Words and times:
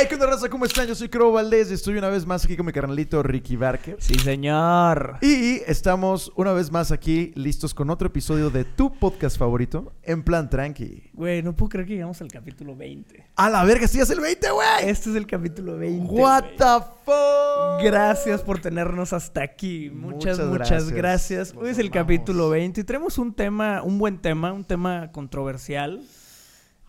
Hey, 0.00 0.06
¿qué 0.08 0.14
onda, 0.14 0.28
raza? 0.28 0.48
¿Cómo 0.48 0.64
están? 0.64 0.86
Yo 0.86 0.94
soy 0.94 1.08
Crow 1.08 1.32
Valdés 1.32 1.72
y 1.72 1.74
estoy 1.74 1.98
una 1.98 2.08
vez 2.08 2.24
más 2.24 2.44
aquí 2.44 2.56
con 2.56 2.64
mi 2.64 2.70
carnalito 2.70 3.20
Ricky 3.20 3.56
Barker. 3.56 3.96
Sí, 3.98 4.16
señor. 4.16 5.18
Y 5.22 5.60
estamos 5.66 6.30
una 6.36 6.52
vez 6.52 6.70
más 6.70 6.92
aquí 6.92 7.32
listos 7.34 7.74
con 7.74 7.90
otro 7.90 8.06
episodio 8.06 8.48
de 8.48 8.64
tu 8.64 8.92
podcast 8.96 9.36
favorito, 9.36 9.92
En 10.04 10.22
Plan 10.22 10.48
Tranqui. 10.48 11.10
Güey, 11.14 11.42
no 11.42 11.56
puedo 11.56 11.70
creer 11.70 11.88
que 11.88 11.94
llegamos 11.94 12.20
al 12.20 12.28
capítulo 12.28 12.76
20. 12.76 13.26
¡A 13.34 13.50
la 13.50 13.64
verga! 13.64 13.88
¡Sí 13.88 13.98
es 13.98 14.08
el 14.10 14.20
20, 14.20 14.48
güey! 14.52 14.68
Este 14.88 15.10
es 15.10 15.16
el 15.16 15.26
capítulo 15.26 15.76
20. 15.76 16.14
¿What 16.14 16.42
güey. 16.44 16.56
the 16.58 16.84
fuck? 17.04 17.82
Gracias 17.82 18.40
por 18.42 18.60
tenernos 18.60 19.12
hasta 19.12 19.42
aquí. 19.42 19.90
Muchas, 19.90 20.38
Muchas 20.38 20.46
muchas, 20.46 20.68
gracias. 20.68 20.92
gracias. 20.92 21.54
Nos 21.54 21.64
Hoy 21.64 21.70
es 21.70 21.78
el 21.78 21.86
amamos. 21.88 22.04
capítulo 22.04 22.50
20 22.50 22.82
y 22.82 22.84
tenemos 22.84 23.18
un 23.18 23.34
tema, 23.34 23.82
un 23.82 23.98
buen 23.98 24.18
tema, 24.18 24.52
un 24.52 24.62
tema 24.62 25.10
controversial 25.10 26.02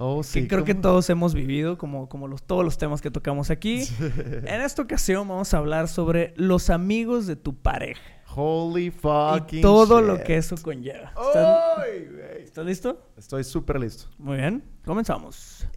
Oh, 0.02 0.24
sí. 0.24 0.44
que 0.44 0.48
creo 0.48 0.64
que 0.64 0.76
todos 0.76 1.10
hemos 1.10 1.34
vivido, 1.34 1.78
como, 1.78 2.08
como 2.08 2.30
los, 2.30 2.42
todos 2.44 2.64
los 2.64 2.78
temas 2.78 3.02
que 3.02 3.12
tocamos 3.12 3.50
aquí. 3.50 3.84
En 4.00 4.62
esta 4.62 4.82
ocasión 4.82 5.28
vamos 5.28 5.54
a 5.54 5.58
hablar 5.58 5.90
sobre 5.90 6.34
los 6.38 6.70
amigos 6.70 7.28
de 7.28 7.36
tu 7.36 7.54
pareja 7.54 8.02
Holy 8.34 8.92
fucking 8.92 9.60
y 9.60 9.62
todo 9.62 10.00
shit. 10.00 10.08
lo 10.08 10.24
que 10.24 10.38
eso 10.38 10.56
conlleva. 10.62 11.12
¿Estás, 11.28 11.86
estás 12.46 12.66
listo? 12.66 13.10
Estoy 13.18 13.44
súper 13.44 13.78
listo. 13.78 14.06
Muy 14.18 14.38
bien, 14.38 14.64
comenzamos. 14.86 15.68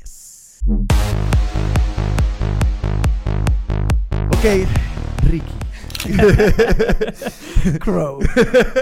Ok, 4.29 4.45
Ricky. 5.25 5.53
Crow. 7.81 8.21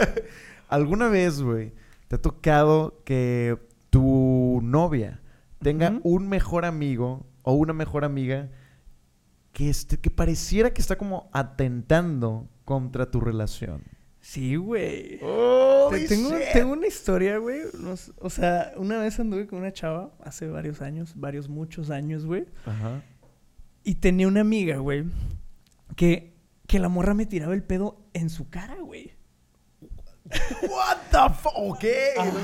¿Alguna 0.68 1.08
vez, 1.08 1.40
güey, 1.40 1.72
te 2.08 2.16
ha 2.16 2.20
tocado 2.20 3.00
que 3.06 3.56
tu 3.88 4.60
novia 4.62 5.20
tenga 5.60 6.00
un 6.02 6.28
mejor 6.28 6.64
amigo 6.64 7.26
o 7.42 7.52
una 7.54 7.72
mejor 7.72 8.04
amiga 8.04 8.50
que, 9.52 9.68
este, 9.70 9.98
que 9.98 10.10
pareciera 10.10 10.72
que 10.72 10.80
está 10.80 10.96
como 10.96 11.28
atentando 11.32 12.48
contra 12.64 13.10
tu 13.10 13.20
relación? 13.20 13.82
Sí, 14.20 14.56
güey. 14.56 15.18
Te- 15.90 16.06
tengo, 16.08 16.30
tengo 16.52 16.72
una 16.74 16.86
historia, 16.86 17.38
güey. 17.38 17.60
o 18.18 18.30
sea, 18.30 18.72
una 18.76 18.98
vez 18.98 19.18
anduve 19.18 19.46
con 19.46 19.60
una 19.60 19.72
chava 19.72 20.12
hace 20.22 20.46
varios 20.46 20.82
años, 20.82 21.14
varios, 21.16 21.48
muchos 21.48 21.90
años, 21.90 22.26
güey. 22.26 22.44
Ajá. 22.66 23.02
Y 23.82 23.94
tenía 23.94 24.28
una 24.28 24.42
amiga, 24.42 24.76
güey, 24.76 25.04
que, 25.96 26.34
que 26.66 26.78
la 26.78 26.88
morra 26.90 27.14
me 27.14 27.24
tiraba 27.24 27.54
el 27.54 27.62
pedo 27.62 28.06
en 28.12 28.28
su 28.28 28.50
cara, 28.50 28.76
güey. 28.82 29.12
What 30.68 30.96
the 31.10 31.34
fuck? 31.34 31.52
Ok. 31.56 31.84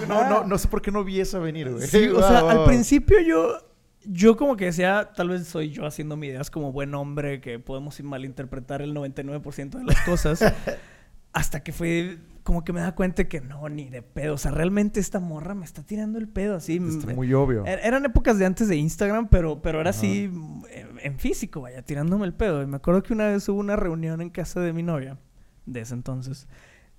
No, 0.09 0.29
no, 0.29 0.45
no 0.45 0.59
sé 0.59 0.69
por 0.69 0.83
qué 0.83 0.91
no 0.91 1.05
vi 1.05 1.21
esa 1.21 1.39
venir, 1.39 1.71
güey. 1.73 1.87
Sí, 1.87 2.09
o 2.09 2.21
sea, 2.21 2.41
Wow, 2.43 2.51
al 2.51 2.65
principio 2.65 3.21
yo, 3.21 3.59
yo 4.05 4.37
como 4.37 4.57
que 4.57 4.67
decía, 4.67 5.11
tal 5.15 5.29
vez 5.31 5.47
soy 5.47 5.71
yo 5.71 5.87
haciendo 5.87 6.17
mi 6.17 6.29
ideas 6.29 6.51
como 6.51 6.73
buen 6.73 6.95
hombre, 6.95 7.41
que 7.41 7.59
podemos 7.59 8.01
malinterpretar 8.03 8.83
el 8.83 8.95
99% 8.95 9.71
de 9.79 9.85
las 9.85 10.01
cosas. 10.03 10.41
hasta 11.33 11.63
que 11.63 11.73
fue 11.73 12.19
como 12.43 12.65
que 12.65 12.73
me 12.73 12.81
da 12.81 12.95
cuenta 12.95 13.25
que 13.29 13.41
no, 13.41 13.69
ni 13.69 13.89
de 13.91 14.01
pedo. 14.03 14.35
O 14.35 14.39
sea, 14.39 14.53
realmente 14.53 15.01
esta 15.01 15.19
morra 15.21 15.55
me 15.55 15.65
está 15.65 15.83
tirando 15.83 16.19
el 16.19 16.29
pedo 16.29 16.57
así. 16.57 16.77
Está 16.77 17.13
muy 17.13 17.35
obvio. 17.35 17.65
Er- 17.67 17.81
Eran 17.83 18.05
épocas 18.05 18.39
de 18.39 18.47
antes 18.47 18.69
de 18.69 18.77
Instagram, 18.77 19.29
pero, 19.29 19.61
pero 19.61 19.81
era 19.81 19.91
Ajá. 19.91 19.99
así 19.99 20.31
en, 20.71 20.99
en 21.03 21.19
físico, 21.19 21.61
vaya, 21.61 21.83
tirándome 21.83 22.25
el 22.25 22.33
pedo. 22.35 22.63
Y 22.63 22.67
me 22.67 22.77
acuerdo 22.77 23.03
que 23.03 23.13
una 23.13 23.27
vez 23.29 23.47
hubo 23.49 23.59
una 23.61 23.77
reunión 23.77 24.21
en 24.23 24.31
casa 24.31 24.61
de 24.61 24.73
mi 24.73 24.83
novia, 24.83 25.19
de 25.67 25.81
ese 25.81 25.93
entonces. 25.95 26.47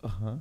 Ajá. 0.03 0.39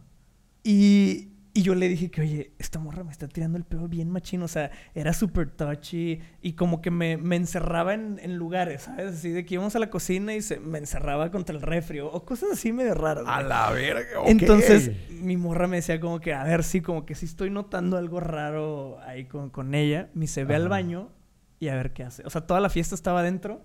Y, 0.66 1.28
y 1.54 1.62
yo 1.62 1.76
le 1.76 1.88
dije 1.88 2.10
que, 2.10 2.22
oye, 2.22 2.52
esta 2.58 2.80
morra 2.80 3.04
me 3.04 3.12
está 3.12 3.28
tirando 3.28 3.56
el 3.56 3.62
pedo 3.62 3.86
bien 3.86 4.10
machino. 4.10 4.46
O 4.46 4.48
sea, 4.48 4.72
era 4.96 5.12
súper 5.12 5.48
touchy 5.48 6.18
y 6.42 6.54
como 6.54 6.82
que 6.82 6.90
me, 6.90 7.16
me 7.18 7.36
encerraba 7.36 7.94
en, 7.94 8.18
en 8.20 8.36
lugares, 8.36 8.82
¿sabes? 8.82 9.12
Así 9.12 9.30
de 9.30 9.44
que 9.44 9.54
íbamos 9.54 9.76
a 9.76 9.78
la 9.78 9.90
cocina 9.90 10.34
y 10.34 10.42
se, 10.42 10.58
me 10.58 10.78
encerraba 10.78 11.30
contra 11.30 11.54
el 11.54 11.62
refrio 11.62 12.10
o 12.10 12.24
cosas 12.24 12.50
así 12.54 12.72
medio 12.72 12.94
raras. 12.94 13.24
A 13.28 13.42
la 13.42 13.70
verga. 13.70 14.20
ok. 14.22 14.28
Entonces, 14.28 14.90
mi 15.08 15.36
morra 15.36 15.68
me 15.68 15.76
decía 15.76 16.00
como 16.00 16.18
que, 16.18 16.34
a 16.34 16.42
ver, 16.42 16.64
sí, 16.64 16.80
como 16.80 17.06
que 17.06 17.14
sí 17.14 17.26
estoy 17.26 17.50
notando 17.50 17.96
algo 17.96 18.18
raro 18.18 18.98
ahí 19.06 19.26
con, 19.26 19.50
con 19.50 19.76
ella. 19.76 20.10
Me 20.14 20.22
dice, 20.22 20.42
ve 20.44 20.56
al 20.56 20.68
baño 20.68 21.12
y 21.60 21.68
a 21.68 21.76
ver 21.76 21.92
qué 21.92 22.02
hace. 22.02 22.24
O 22.26 22.30
sea, 22.30 22.40
toda 22.40 22.58
la 22.58 22.70
fiesta 22.70 22.96
estaba 22.96 23.20
adentro. 23.20 23.62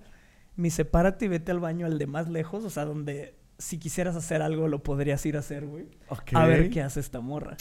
Me 0.56 0.66
dice, 0.66 0.86
párate 0.86 1.25
y 1.25 1.30
vete 1.30 1.52
al 1.52 1.59
baño 1.59 1.88
al 1.88 1.98
de 1.98 2.06
más 2.06 2.30
lejos. 2.30 2.64
O 2.64 2.70
sea, 2.70 2.86
donde 2.86 3.41
si 3.62 3.78
quisieras 3.78 4.16
hacer 4.16 4.42
algo 4.42 4.68
lo 4.68 4.84
podrías 4.84 5.26
ir 5.26 5.38
a 5.38 5.40
hacer, 5.40 5.66
güey. 5.66 5.86
A 6.36 6.46
ver 6.46 6.70
qué 6.70 6.82
hace 6.82 7.00
esta 7.00 7.22
morra. 7.22 7.56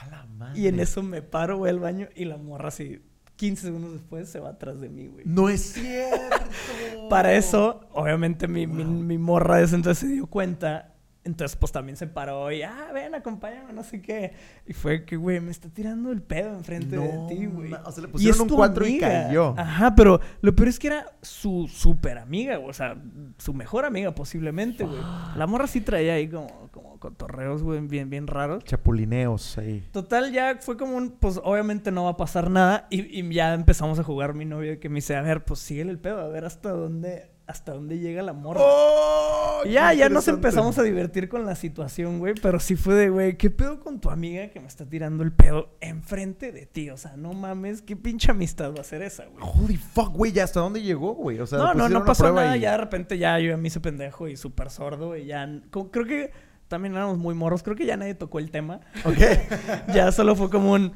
A 0.00 0.06
la 0.08 0.26
madre. 0.26 0.58
Y 0.60 0.66
en 0.68 0.78
eso 0.80 1.02
me 1.02 1.22
paro, 1.22 1.56
güey, 1.58 1.70
al 1.70 1.78
baño 1.80 2.08
y 2.14 2.26
la 2.26 2.36
morra 2.36 2.68
así, 2.68 3.00
15 3.36 3.62
segundos 3.66 3.92
después, 3.94 4.28
se 4.28 4.40
va 4.40 4.50
atrás 4.50 4.80
de 4.80 4.88
mí, 4.88 5.06
güey. 5.08 5.24
No 5.26 5.48
es 5.48 5.72
cierto. 5.72 7.08
Para 7.08 7.34
eso, 7.34 7.80
obviamente, 7.92 8.48
mi, 8.48 8.66
mi- 8.66 8.84
mi 8.84 9.18
morra 9.18 9.56
de 9.58 9.64
ese 9.64 9.74
entonces 9.76 10.06
se 10.08 10.14
dio 10.14 10.26
cuenta. 10.26 10.94
Entonces, 11.26 11.56
pues 11.56 11.72
también 11.72 11.96
se 11.96 12.06
paró 12.06 12.52
y, 12.52 12.62
ah, 12.62 12.88
ven, 12.94 13.12
acompáñame, 13.14 13.72
no 13.72 13.82
sé 13.82 14.00
qué. 14.00 14.32
Y 14.64 14.72
fue 14.72 15.04
que, 15.04 15.16
güey, 15.16 15.40
me 15.40 15.50
está 15.50 15.68
tirando 15.68 16.12
el 16.12 16.22
pedo 16.22 16.54
enfrente 16.54 16.94
No 16.94 17.02
de 17.02 17.34
ti, 17.34 17.46
güey. 17.46 17.72
o 17.72 17.90
sea, 17.90 18.02
le 18.02 18.08
pusieron 18.08 18.42
un 18.42 18.48
tu 18.48 18.54
cuatro 18.54 18.86
y 18.86 18.90
amiga. 18.90 19.24
cayó. 19.24 19.54
Ajá, 19.58 19.94
pero 19.96 20.20
lo 20.40 20.54
peor 20.54 20.68
es 20.68 20.78
que 20.78 20.86
era 20.86 21.06
su 21.22 21.66
súper 21.68 22.18
amiga. 22.18 22.60
O 22.60 22.72
sea, 22.72 22.96
su 23.38 23.52
mejor 23.52 23.84
amiga 23.84 24.14
posiblemente, 24.14 24.84
güey. 24.84 25.00
La 25.36 25.46
morra 25.48 25.66
sí 25.66 25.80
traía 25.80 26.14
ahí 26.14 26.28
como, 26.28 26.68
como 26.70 26.98
cotorreos, 27.00 27.62
güey, 27.64 27.80
bien, 27.80 28.08
bien 28.08 28.28
raros. 28.28 28.62
Chapulineos 28.64 29.58
ahí. 29.58 29.84
Total, 29.90 30.32
ya 30.32 30.58
fue 30.60 30.76
como 30.76 30.96
un, 30.96 31.10
pues 31.10 31.40
obviamente 31.42 31.90
no 31.90 32.04
va 32.04 32.10
a 32.10 32.16
pasar 32.16 32.50
nada. 32.50 32.86
Y, 32.88 33.20
y 33.20 33.34
ya 33.34 33.52
empezamos 33.52 33.98
a 33.98 34.04
jugar 34.04 34.34
mi 34.34 34.44
novio 34.44 34.78
que 34.78 34.88
me 34.88 34.96
dice, 34.96 35.16
a 35.16 35.22
ver, 35.22 35.44
pues 35.44 35.58
síguele 35.58 35.90
el 35.90 35.98
pedo, 35.98 36.20
a 36.20 36.28
ver 36.28 36.44
hasta 36.44 36.70
dónde, 36.70 37.30
hasta 37.46 37.72
dónde 37.72 37.98
llega 37.98 38.22
la 38.22 38.32
morra. 38.32 38.60
¡Oh! 38.62 39.62
Ya, 39.66 39.92
ya 39.94 40.08
nos 40.08 40.26
empezamos 40.28 40.78
a 40.78 40.82
divertir 40.82 41.28
con 41.28 41.46
la 41.46 41.54
situación, 41.54 42.18
güey. 42.18 42.34
Pero 42.40 42.58
sí 42.60 42.76
fue 42.76 42.94
de, 42.94 43.08
güey, 43.08 43.36
¿qué 43.38 43.50
pedo 43.50 43.80
con 43.80 44.00
tu 44.00 44.10
amiga 44.10 44.48
que 44.48 44.60
me 44.60 44.66
está 44.66 44.84
tirando 44.88 45.22
el 45.22 45.32
pedo 45.32 45.76
enfrente 45.80 46.52
de 46.52 46.66
ti? 46.66 46.90
O 46.90 46.96
sea, 46.96 47.16
no 47.16 47.32
mames, 47.32 47.82
¿qué 47.82 47.96
pinche 47.96 48.30
amistad 48.30 48.74
va 48.76 48.80
a 48.80 48.84
ser 48.84 49.02
esa, 49.02 49.24
güey? 49.26 49.38
Holy 49.40 49.76
fuck, 49.76 50.12
güey, 50.12 50.32
¿ya 50.32 50.44
hasta 50.44 50.60
dónde 50.60 50.82
llegó, 50.82 51.14
güey? 51.14 51.38
O 51.40 51.46
sea, 51.46 51.58
No, 51.58 51.74
no, 51.74 51.88
no 51.88 52.04
pasó 52.04 52.32
nada. 52.32 52.56
y- 52.56 52.60
Ya 52.60 52.72
de 52.72 52.78
repente 52.78 53.16
ya 53.18 53.38
yo 53.38 53.56
me 53.58 53.68
hice 53.68 53.80
pendejo 53.80 54.28
y 54.28 54.36
súper 54.36 54.70
sordo. 54.70 55.16
Y 55.16 55.26
ya, 55.26 55.48
creo 55.70 56.04
que 56.04 56.32
también 56.68 56.94
éramos 56.94 57.16
muy 57.18 57.34
morros. 57.34 57.62
Creo 57.62 57.76
que 57.76 57.86
ya 57.86 57.96
nadie 57.96 58.14
tocó 58.14 58.38
el 58.40 58.50
tema. 58.50 58.80
Ok. 59.04 59.16
ya 59.94 60.10
solo 60.12 60.34
fue 60.36 60.50
como 60.50 60.72
un. 60.72 60.92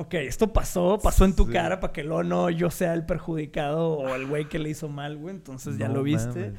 Ok, 0.00 0.14
esto 0.14 0.50
pasó, 0.52 0.98
pasó 1.02 1.26
en 1.26 1.36
tu 1.36 1.44
Sí. 1.46 1.52
cara 1.52 1.78
para 1.78 1.92
que 1.92 2.02
luego 2.04 2.22
no 2.22 2.48
yo 2.48 2.70
sea 2.70 2.94
el 2.94 3.04
perjudicado 3.04 3.90
o 3.98 4.14
el 4.14 4.26
güey 4.26 4.48
que 4.48 4.58
le 4.58 4.70
hizo 4.70 4.88
mal, 4.88 5.18
güey. 5.18 5.34
Entonces 5.34 5.76
ya 5.76 5.88
lo 5.88 6.02
viste. 6.02 6.54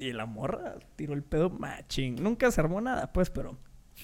Y 0.00 0.12
la 0.12 0.24
morra 0.26 0.76
tiró 0.96 1.12
el 1.12 1.22
pedo 1.22 1.50
machín. 1.50 2.16
Nunca 2.22 2.50
se 2.50 2.60
armó 2.60 2.80
nada, 2.80 3.12
pues, 3.12 3.28
pero. 3.30 3.58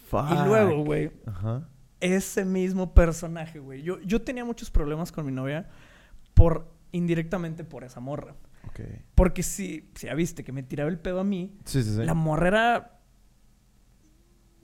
Fuck. 0.08 0.26
Y 0.32 0.46
luego, 0.46 0.84
güey, 0.84 1.10
Ajá. 1.24 1.68
ese 2.00 2.44
mismo 2.44 2.92
personaje, 2.92 3.60
güey. 3.60 3.80
Yo, 3.82 4.00
yo 4.02 4.20
tenía 4.20 4.44
muchos 4.44 4.70
problemas 4.70 5.10
con 5.12 5.24
mi 5.24 5.32
novia 5.32 5.68
por 6.34 6.70
indirectamente 6.92 7.64
por 7.64 7.82
esa 7.84 8.00
morra. 8.00 8.34
Ok. 8.68 8.80
Porque 9.14 9.42
si, 9.42 9.88
si 9.94 10.06
ya 10.08 10.14
viste 10.14 10.42
que 10.44 10.52
me 10.52 10.62
tiraba 10.62 10.90
el 10.90 10.98
pedo 10.98 11.20
a 11.20 11.24
mí, 11.24 11.56
Sí, 11.64 11.82
sí, 11.82 11.94
sí. 11.94 12.04
la 12.04 12.14
morra 12.14 12.48
era 12.48 12.93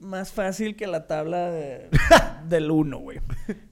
más 0.01 0.31
fácil 0.31 0.75
que 0.75 0.87
la 0.87 1.07
tabla 1.07 1.49
de- 1.51 1.89
del 2.49 2.69
uno, 2.71 2.99
güey. 2.99 3.19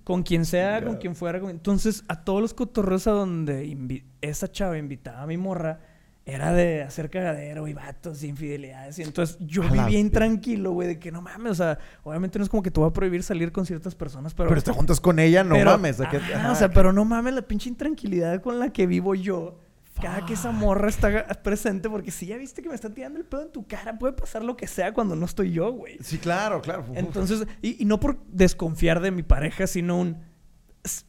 Con 0.04 0.24
quien 0.24 0.46
sea, 0.46 0.84
con 0.84 0.98
quien 0.98 1.16
fuera. 1.16 1.40
con- 1.40 1.50
Entonces, 1.50 2.04
a 2.08 2.24
todos 2.24 2.42
los 2.42 2.54
cotorreos 2.54 3.08
a 3.08 3.12
donde 3.12 3.66
invi- 3.66 4.04
esa 4.22 4.48
chava 4.52 4.78
invitaba 4.78 5.22
a 5.24 5.28
mi 5.28 5.38
morra, 5.38 5.80
era 6.26 6.54
de 6.54 6.84
hacer 6.84 7.10
cagadero 7.10 7.68
y 7.68 7.74
vatos 7.74 8.22
y 8.24 8.28
infidelidades. 8.28 9.00
Y 9.00 9.02
entonces 9.02 9.38
yo 9.40 9.64
vivía 9.64 9.86
verga. 9.86 9.98
intranquilo, 9.98 10.72
güey, 10.74 10.88
de 10.88 11.00
que 11.00 11.12
no 11.12 11.22
mames. 11.24 11.54
O 11.54 11.56
sea, 11.56 11.80
obviamente 12.04 12.38
no 12.38 12.44
es 12.44 12.50
como 12.50 12.62
que 12.62 12.70
te 12.70 12.80
voy 12.80 12.88
a 12.90 12.94
prohibir 12.94 13.24
salir 13.24 13.52
con 13.52 13.66
ciertas 13.66 13.96
personas, 13.96 14.36
pero. 14.36 14.50
Pero 14.50 14.62
te 14.62 14.72
juntas 14.72 15.00
con 15.00 15.18
ella, 15.18 15.44
no 15.44 15.56
pero- 15.56 15.72
mames. 15.72 16.00
¿a 16.00 16.10
qué- 16.10 16.18
ajá, 16.18 16.36
ajá, 16.38 16.52
o 16.52 16.56
sea, 16.56 16.68
que- 16.70 16.76
pero 16.76 16.94
no 16.94 17.04
mames 17.06 17.34
la 17.34 17.42
pinche 17.42 17.70
intranquilidad 17.70 18.42
con 18.42 18.60
la 18.60 18.72
que 18.72 18.86
vivo 18.86 19.16
yo. 19.16 19.60
Cada 20.02 20.26
que 20.26 20.34
esa 20.34 20.52
morra 20.52 20.88
está 20.90 21.28
presente, 21.44 21.90
porque 21.90 22.12
si 22.12 22.26
ya 22.28 22.38
viste 22.38 22.62
que 22.62 22.70
me 22.70 22.76
está 22.76 22.90
tirando 22.94 23.20
el 23.20 23.26
pedo 23.26 23.42
en 23.44 23.52
tu 23.52 23.68
cara, 23.68 23.98
puede 24.00 24.14
pasar 24.14 24.44
lo 24.44 24.56
que 24.56 24.66
sea 24.68 24.94
cuando 24.94 25.16
no 25.16 25.26
estoy 25.26 25.52
yo, 25.52 25.72
güey. 25.74 25.98
Sí, 26.02 26.18
claro, 26.18 26.62
claro. 26.62 26.86
Entonces, 26.96 27.46
y, 27.62 27.82
y 27.82 27.86
no 27.86 28.00
por 28.00 28.24
desconfiar 28.28 29.02
de 29.02 29.12
mi 29.12 29.24
pareja, 29.24 29.68
sino 29.68 30.00
un. 30.00 30.18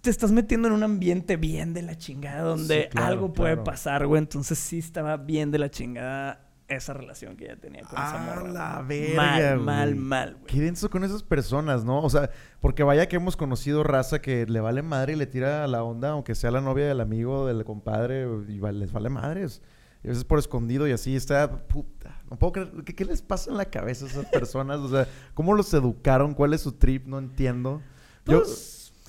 Te 0.00 0.10
estás 0.10 0.32
metiendo 0.32 0.66
en 0.66 0.74
un 0.74 0.82
ambiente 0.82 1.36
bien 1.36 1.72
de 1.72 1.82
la 1.82 1.96
chingada, 1.96 2.42
donde 2.42 2.82
Sí, 2.82 2.88
claro, 2.90 3.06
algo 3.06 3.32
puede 3.32 3.52
claro. 3.54 3.64
pasar, 3.64 4.06
güey. 4.06 4.18
Entonces 4.18 4.58
sí 4.58 4.78
estaba 4.80 5.16
bien 5.16 5.52
de 5.52 5.58
la 5.58 5.70
chingada 5.70 6.49
esa 6.76 6.92
relación 6.94 7.36
que 7.36 7.44
ella 7.44 7.56
tenía 7.56 7.82
con 7.82 7.98
esa 7.98 8.18
morra. 8.18 8.48
la 8.48 8.82
verga, 8.82 9.16
Mal, 9.16 9.54
güey. 9.54 9.64
mal, 9.66 9.96
mal, 9.96 10.34
güey. 10.34 10.46
Qué 10.46 10.60
denso 10.60 10.88
con 10.90 11.04
esas 11.04 11.22
personas, 11.22 11.84
¿no? 11.84 12.00
O 12.02 12.10
sea, 12.10 12.30
porque 12.60 12.82
vaya 12.82 13.08
que 13.08 13.16
hemos 13.16 13.36
conocido 13.36 13.82
raza 13.82 14.20
que 14.20 14.46
le 14.46 14.60
vale 14.60 14.82
madre 14.82 15.12
y 15.14 15.16
le 15.16 15.26
tira 15.26 15.66
la 15.66 15.82
onda, 15.82 16.10
aunque 16.10 16.34
sea 16.34 16.50
la 16.50 16.60
novia 16.60 16.86
del 16.86 17.00
amigo, 17.00 17.46
del 17.46 17.64
compadre, 17.64 18.26
y 18.48 18.58
les 18.72 18.92
vale 18.92 19.08
madres. 19.10 19.62
Y 20.02 20.06
a 20.06 20.10
veces 20.10 20.24
por 20.24 20.38
escondido 20.38 20.88
y 20.88 20.92
así 20.92 21.14
está, 21.14 21.66
puta. 21.68 22.22
No 22.30 22.38
puedo 22.38 22.52
creer, 22.52 22.70
¿qué, 22.86 22.94
qué 22.94 23.04
les 23.04 23.20
pasa 23.20 23.50
en 23.50 23.56
la 23.58 23.66
cabeza 23.66 24.06
a 24.06 24.08
esas 24.08 24.26
personas? 24.26 24.78
O 24.78 24.88
sea, 24.88 25.06
¿cómo 25.34 25.52
los 25.54 25.74
educaron? 25.74 26.32
¿Cuál 26.34 26.54
es 26.54 26.62
su 26.62 26.72
trip? 26.72 27.06
No 27.06 27.18
entiendo. 27.18 27.82
Yo, 28.24 28.42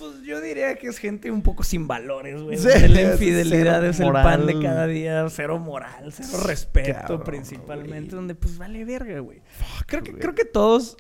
Pues, 0.01 0.23
yo 0.23 0.41
diría 0.41 0.75
que 0.77 0.87
es 0.87 0.97
gente 0.97 1.29
un 1.29 1.43
poco 1.43 1.63
sin 1.63 1.87
valores, 1.87 2.41
güey. 2.41 2.57
Sí, 2.57 2.67
la 2.87 3.13
infidelidad 3.13 3.85
es 3.85 3.99
el 3.99 4.11
pan 4.11 4.47
de 4.47 4.59
cada 4.59 4.87
día, 4.87 5.29
cero 5.29 5.59
moral, 5.59 6.11
cero 6.11 6.43
respeto 6.43 7.01
Cabrón, 7.01 7.23
principalmente, 7.23 7.99
güey. 7.99 8.09
donde 8.09 8.33
pues 8.33 8.57
vale 8.57 8.83
verga, 8.83 9.19
güey. 9.19 9.43
Creo 9.85 10.01
que, 10.01 10.13
creo 10.13 10.33
que 10.33 10.43
todos 10.43 10.97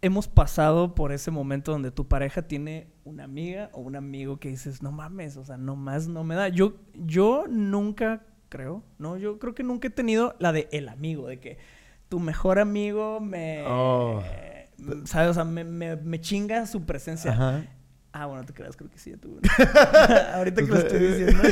hemos 0.00 0.26
pasado 0.26 0.94
por 0.94 1.12
ese 1.12 1.30
momento 1.30 1.72
donde 1.72 1.90
tu 1.90 2.08
pareja 2.08 2.40
tiene 2.40 2.88
una 3.04 3.24
amiga 3.24 3.68
o 3.74 3.82
un 3.82 3.94
amigo 3.94 4.38
que 4.38 4.48
dices, 4.48 4.82
no 4.82 4.90
mames, 4.90 5.36
o 5.36 5.44
sea, 5.44 5.58
no 5.58 5.76
más 5.76 6.08
no 6.08 6.24
me 6.24 6.34
da. 6.34 6.48
Yo, 6.48 6.76
yo 6.94 7.44
nunca 7.46 8.24
creo, 8.48 8.82
¿no? 8.96 9.18
Yo 9.18 9.38
creo 9.38 9.54
que 9.54 9.64
nunca 9.64 9.88
he 9.88 9.90
tenido 9.90 10.34
la 10.38 10.52
de 10.52 10.66
el 10.72 10.88
amigo, 10.88 11.26
de 11.26 11.40
que 11.40 11.58
tu 12.08 12.20
mejor 12.20 12.58
amigo 12.58 13.20
me... 13.20 13.64
Oh. 13.66 14.22
¿Sabes? 15.04 15.30
O 15.30 15.34
sea, 15.34 15.44
me, 15.44 15.62
me, 15.62 15.96
me 15.96 16.20
chinga 16.22 16.66
su 16.66 16.86
presencia. 16.86 17.32
Ajá. 17.32 17.64
Ah, 18.16 18.26
bueno, 18.26 18.44
te 18.44 18.54
creas, 18.54 18.76
creo 18.76 18.88
que 18.88 18.96
sí, 18.96 19.10
ya 19.10 19.16
tuve 19.16 19.38
una. 19.38 20.34
Ahorita 20.36 20.62
que 20.62 20.68
lo 20.68 20.78
estoy 20.78 21.00
diciendo. 21.00 21.42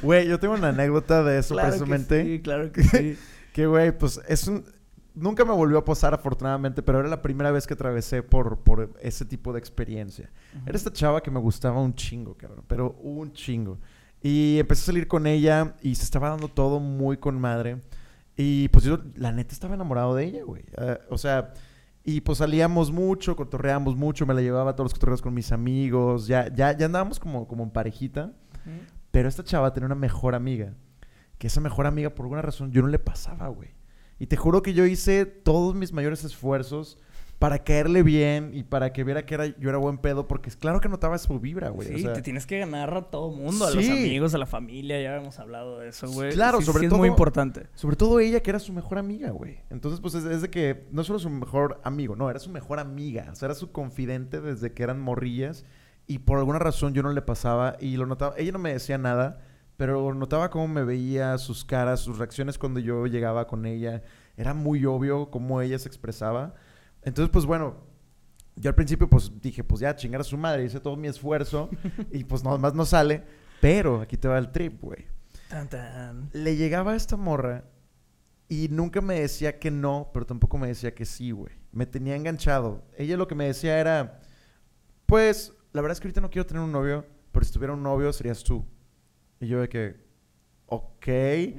Güey, 0.00 0.28
yo 0.28 0.38
tengo 0.38 0.54
una 0.54 0.68
anécdota 0.68 1.24
de 1.24 1.40
eso 1.40 1.54
claro 1.54 1.70
precisamente. 1.70 2.22
Que 2.22 2.30
sí, 2.36 2.40
claro 2.40 2.70
que 2.70 2.82
sí. 2.84 3.18
Que, 3.52 3.66
güey, 3.66 3.98
pues 3.98 4.20
es 4.28 4.46
un... 4.46 4.64
Nunca 5.16 5.44
me 5.44 5.52
volvió 5.52 5.78
a 5.78 5.84
pasar, 5.84 6.14
afortunadamente, 6.14 6.84
pero 6.84 7.00
era 7.00 7.08
la 7.08 7.20
primera 7.20 7.50
vez 7.50 7.66
que 7.66 7.74
atravesé 7.74 8.22
por, 8.22 8.58
por 8.60 8.94
ese 9.00 9.24
tipo 9.24 9.52
de 9.52 9.58
experiencia. 9.58 10.30
Era 10.64 10.76
esta 10.76 10.92
chava 10.92 11.20
que 11.20 11.32
me 11.32 11.40
gustaba 11.40 11.80
un 11.80 11.94
chingo, 11.94 12.36
cabrón, 12.36 12.64
pero 12.68 12.92
un 13.00 13.32
chingo. 13.32 13.80
Y 14.22 14.60
empecé 14.60 14.82
a 14.82 14.86
salir 14.86 15.08
con 15.08 15.26
ella 15.26 15.74
y 15.82 15.96
se 15.96 16.04
estaba 16.04 16.28
dando 16.28 16.46
todo 16.46 16.78
muy 16.78 17.16
con 17.16 17.40
madre. 17.40 17.82
Y 18.36 18.68
pues 18.68 18.84
yo, 18.84 19.00
la 19.16 19.32
neta, 19.32 19.52
estaba 19.52 19.74
enamorado 19.74 20.14
de 20.14 20.26
ella, 20.26 20.44
güey. 20.44 20.64
Ah, 20.78 21.00
o 21.10 21.18
sea, 21.18 21.54
y 22.04 22.20
pues 22.20 22.38
salíamos 22.38 22.92
mucho, 22.92 23.34
cotorreábamos 23.34 23.96
mucho, 23.96 24.26
me 24.26 24.34
la 24.34 24.42
llevaba 24.42 24.72
a 24.72 24.76
todos 24.76 24.86
los 24.86 24.94
cotorreos 24.94 25.22
con 25.22 25.32
mis 25.32 25.52
amigos, 25.52 26.26
ya, 26.26 26.54
ya, 26.54 26.76
ya 26.76 26.86
andábamos 26.86 27.18
como, 27.18 27.48
como 27.48 27.64
en 27.64 27.70
parejita. 27.70 28.32
Pero 29.10 29.28
esta 29.28 29.42
chava 29.42 29.72
tenía 29.72 29.86
una 29.86 29.94
mejor 29.94 30.34
amiga. 30.34 30.74
Que 31.38 31.46
esa 31.46 31.60
mejor 31.60 31.86
amiga, 31.86 32.10
por 32.10 32.24
alguna 32.24 32.42
razón, 32.42 32.72
yo 32.72 32.82
no 32.82 32.88
le 32.88 32.98
pasaba, 32.98 33.48
güey. 33.48 33.70
Y 34.18 34.26
te 34.26 34.36
juro 34.36 34.62
que 34.62 34.74
yo 34.74 34.84
hice 34.84 35.24
todos 35.24 35.74
mis 35.74 35.92
mayores 35.92 36.24
esfuerzos 36.24 36.98
para 37.44 37.58
caerle 37.58 38.02
bien 38.02 38.52
y 38.54 38.62
para 38.62 38.94
que 38.94 39.04
viera 39.04 39.26
que 39.26 39.34
era, 39.34 39.44
yo 39.46 39.68
era 39.68 39.76
buen 39.76 39.98
pedo, 39.98 40.26
porque 40.26 40.48
es 40.48 40.56
claro 40.56 40.80
que 40.80 40.88
notaba 40.88 41.18
su 41.18 41.38
vibra, 41.38 41.68
güey. 41.68 41.88
Sí, 41.88 41.94
o 41.96 41.98
sea, 41.98 42.12
te 42.14 42.22
tienes 42.22 42.46
que 42.46 42.58
ganar 42.58 42.94
a 42.96 43.02
todo 43.02 43.30
mundo, 43.32 43.66
a 43.66 43.70
los 43.70 43.86
amigos, 43.86 44.34
a 44.34 44.38
la 44.38 44.46
familia, 44.46 44.98
ya 45.02 45.10
habíamos 45.14 45.38
hablado 45.38 45.80
de 45.80 45.88
eso, 45.88 46.10
güey. 46.10 46.32
Claro, 46.32 46.60
Sí, 46.60 46.64
sobre 46.64 46.84
sí 46.84 46.86
todo- 46.88 46.96
es 46.96 47.00
muy 47.00 47.08
importante. 47.10 47.66
Sobre 47.74 47.96
todo 47.96 48.18
ella, 48.18 48.40
que 48.40 48.48
era 48.48 48.58
su 48.58 48.72
mejor 48.72 48.96
amiga, 48.96 49.28
güey. 49.28 49.58
Entonces, 49.68 50.00
pues 50.00 50.14
es, 50.14 50.24
es 50.24 50.40
de 50.40 50.48
que 50.48 50.86
no 50.90 51.04
solo 51.04 51.18
su 51.18 51.28
mejor 51.28 51.82
amigo, 51.84 52.16
no, 52.16 52.30
era 52.30 52.38
su 52.38 52.48
mejor 52.48 52.78
amiga. 52.78 53.28
O 53.30 53.34
sea, 53.34 53.44
era 53.48 53.54
su 53.54 53.72
confidente 53.72 54.40
desde 54.40 54.72
que 54.72 54.82
eran 54.82 54.98
morrillas. 54.98 55.66
Y 56.06 56.20
por 56.20 56.38
alguna 56.38 56.58
razón 56.60 56.94
yo 56.94 57.02
no 57.02 57.12
le 57.12 57.20
pasaba 57.20 57.76
y 57.78 57.98
lo 57.98 58.06
notaba. 58.06 58.36
Ella 58.38 58.52
no 58.52 58.58
me 58.58 58.72
decía 58.72 58.96
nada, 58.96 59.42
pero 59.76 60.14
notaba 60.14 60.48
cómo 60.48 60.66
me 60.66 60.82
veía, 60.82 61.36
sus 61.36 61.62
caras, 61.66 62.00
sus 62.00 62.16
reacciones 62.16 62.56
cuando 62.56 62.80
yo 62.80 63.06
llegaba 63.06 63.46
con 63.46 63.66
ella. 63.66 64.02
Era 64.38 64.54
muy 64.54 64.86
obvio 64.86 65.30
cómo 65.30 65.60
ella 65.60 65.78
se 65.78 65.88
expresaba. 65.88 66.54
Entonces, 67.04 67.30
pues 67.32 67.44
bueno, 67.46 67.76
yo 68.56 68.68
al 68.70 68.74
principio 68.74 69.08
pues 69.08 69.30
dije, 69.40 69.62
pues 69.64 69.80
ya, 69.80 69.94
chingar 69.96 70.20
a 70.20 70.24
su 70.24 70.36
madre. 70.36 70.64
Hice 70.64 70.80
todo 70.80 70.96
mi 70.96 71.08
esfuerzo 71.08 71.68
y 72.12 72.24
pues 72.24 72.42
nada 72.44 72.58
más 72.58 72.74
no 72.74 72.84
sale. 72.84 73.22
Pero 73.60 74.00
aquí 74.00 74.16
te 74.16 74.28
va 74.28 74.38
el 74.38 74.50
trip, 74.52 74.80
güey 74.80 75.06
Tan, 75.48 75.68
tan. 75.68 76.30
le 76.32 76.56
llegaba 76.56 76.92
a 76.92 76.96
esta 76.96 77.16
morra 77.16 77.64
y 78.48 78.68
nunca 78.70 79.00
me 79.00 79.20
decía 79.20 79.58
que 79.58 79.70
no, 79.70 80.10
pero 80.12 80.26
tampoco 80.26 80.58
me 80.58 80.68
decía 80.68 80.94
que 80.94 81.04
sí, 81.04 81.30
güey. 81.30 81.52
Me 81.72 81.86
tenía 81.86 82.14
enganchado. 82.14 82.84
Ella 82.96 83.16
lo 83.16 83.26
que 83.26 83.34
me 83.34 83.46
decía 83.46 83.78
era, 83.80 84.20
pues, 85.06 85.52
la 85.72 85.80
verdad 85.82 85.92
es 85.96 86.00
que 86.00 86.08
ahorita 86.08 86.20
no 86.20 86.30
quiero 86.30 86.46
tener 86.46 86.62
un 86.62 86.70
novio, 86.72 87.06
pero 87.32 87.44
si 87.44 87.52
tuviera 87.52 87.72
un 87.72 87.82
novio 87.82 88.12
serías 88.12 88.42
tú. 88.44 88.64
Y 89.40 89.46
yo 89.48 89.60
de 89.60 89.68
que, 89.68 89.96
ok. 90.66 91.06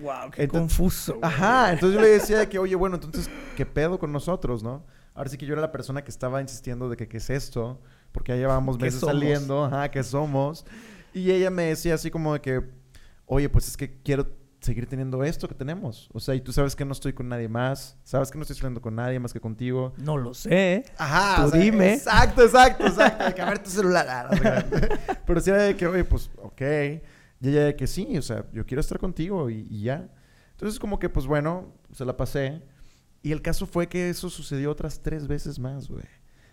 Wow, 0.02 0.32
qué 0.32 0.44
Entonces- 0.44 0.50
confuso. 0.52 1.14
güey. 1.16 1.26
Ajá, 1.26 1.74
entonces 1.74 1.96
yo 1.96 2.02
le 2.02 2.10
decía 2.12 2.38
de 2.40 2.48
que, 2.50 2.60
oye, 2.60 2.76
bueno, 2.76 2.96
entonces, 2.96 3.30
¿qué 3.58 3.66
pedo 3.66 3.98
con 4.00 4.12
nosotros, 4.12 4.64
no? 4.64 4.86
Ahora 5.16 5.30
sí 5.30 5.38
que 5.38 5.46
yo 5.46 5.54
era 5.54 5.62
la 5.62 5.72
persona 5.72 6.04
que 6.04 6.12
estaba 6.12 6.42
insistiendo 6.42 6.90
de 6.90 6.98
que, 6.98 7.08
¿qué 7.08 7.18
es 7.18 7.30
esto? 7.30 7.82
Porque 8.12 8.34
ya 8.34 8.38
llevábamos 8.38 8.78
¿Qué 8.78 8.86
meses 8.86 9.00
somos? 9.00 9.14
saliendo, 9.16 9.66
ajá, 9.66 9.90
¿qué 9.90 10.04
somos? 10.04 10.66
Y 11.14 11.32
ella 11.32 11.50
me 11.50 11.64
decía 11.64 11.96
así 11.96 12.12
como 12.12 12.34
de 12.34 12.42
que, 12.42 12.62
oye, 13.26 13.48
pues 13.48 13.70
es 13.70 13.78
que 13.78 14.02
quiero 14.04 14.28
seguir 14.60 14.88
teniendo 14.88 15.24
esto 15.24 15.48
que 15.48 15.56
tenemos. 15.56 16.10
O 16.12 16.20
sea, 16.20 16.36
y 16.36 16.42
tú 16.42 16.52
sabes 16.52 16.76
que 16.76 16.84
no 16.84 16.92
estoy 16.92 17.14
con 17.14 17.30
nadie 17.30 17.48
más, 17.48 17.98
sabes 18.04 18.30
que 18.32 18.38
no 18.38 18.42
estoy 18.42 18.58
saliendo 18.58 18.82
con 18.82 18.96
nadie 18.96 19.20
más 19.20 19.32
que 19.32 19.40
contigo. 19.40 19.94
No 19.98 20.18
lo 20.18 20.34
sé. 20.34 20.84
Ajá, 20.98 21.44
Tú 21.44 21.48
o 21.48 21.52
sea, 21.52 21.60
dime. 21.62 21.94
Exacto, 21.94 22.44
exacto, 22.44 22.86
exacto. 22.88 23.24
De 23.26 23.34
que 23.34 23.46
ver 23.46 23.60
tu 23.60 23.70
celular. 23.70 24.28
Ah, 24.44 24.62
sé 24.62 24.70
qué. 24.70 25.18
Pero 25.26 25.40
sí 25.40 25.50
era 25.50 25.64
de 25.64 25.78
que, 25.78 25.88
oye, 25.88 26.04
pues, 26.04 26.30
ok. 26.42 26.62
Y 27.42 27.50
ella 27.50 27.66
de 27.66 27.76
que 27.76 27.88
sí, 27.88 28.18
o 28.18 28.22
sea, 28.22 28.46
yo 28.52 28.66
quiero 28.66 28.82
estar 28.82 29.00
contigo 29.00 29.50
y, 29.50 29.68
y 29.70 29.84
ya. 29.84 30.10
Entonces, 30.52 30.80
como 30.80 31.00
que, 31.00 31.10
pues 31.10 31.26
bueno, 31.28 31.74
se 31.94 32.04
la 32.04 32.18
pasé. 32.18 32.62
Y 33.26 33.32
el 33.32 33.42
caso 33.42 33.66
fue 33.66 33.88
que 33.88 34.12
eso 34.12 34.30
sucedió 34.30 34.70
otras 34.70 35.02
tres 35.02 35.26
veces 35.26 35.58
más, 35.58 35.90
güey. 35.90 36.06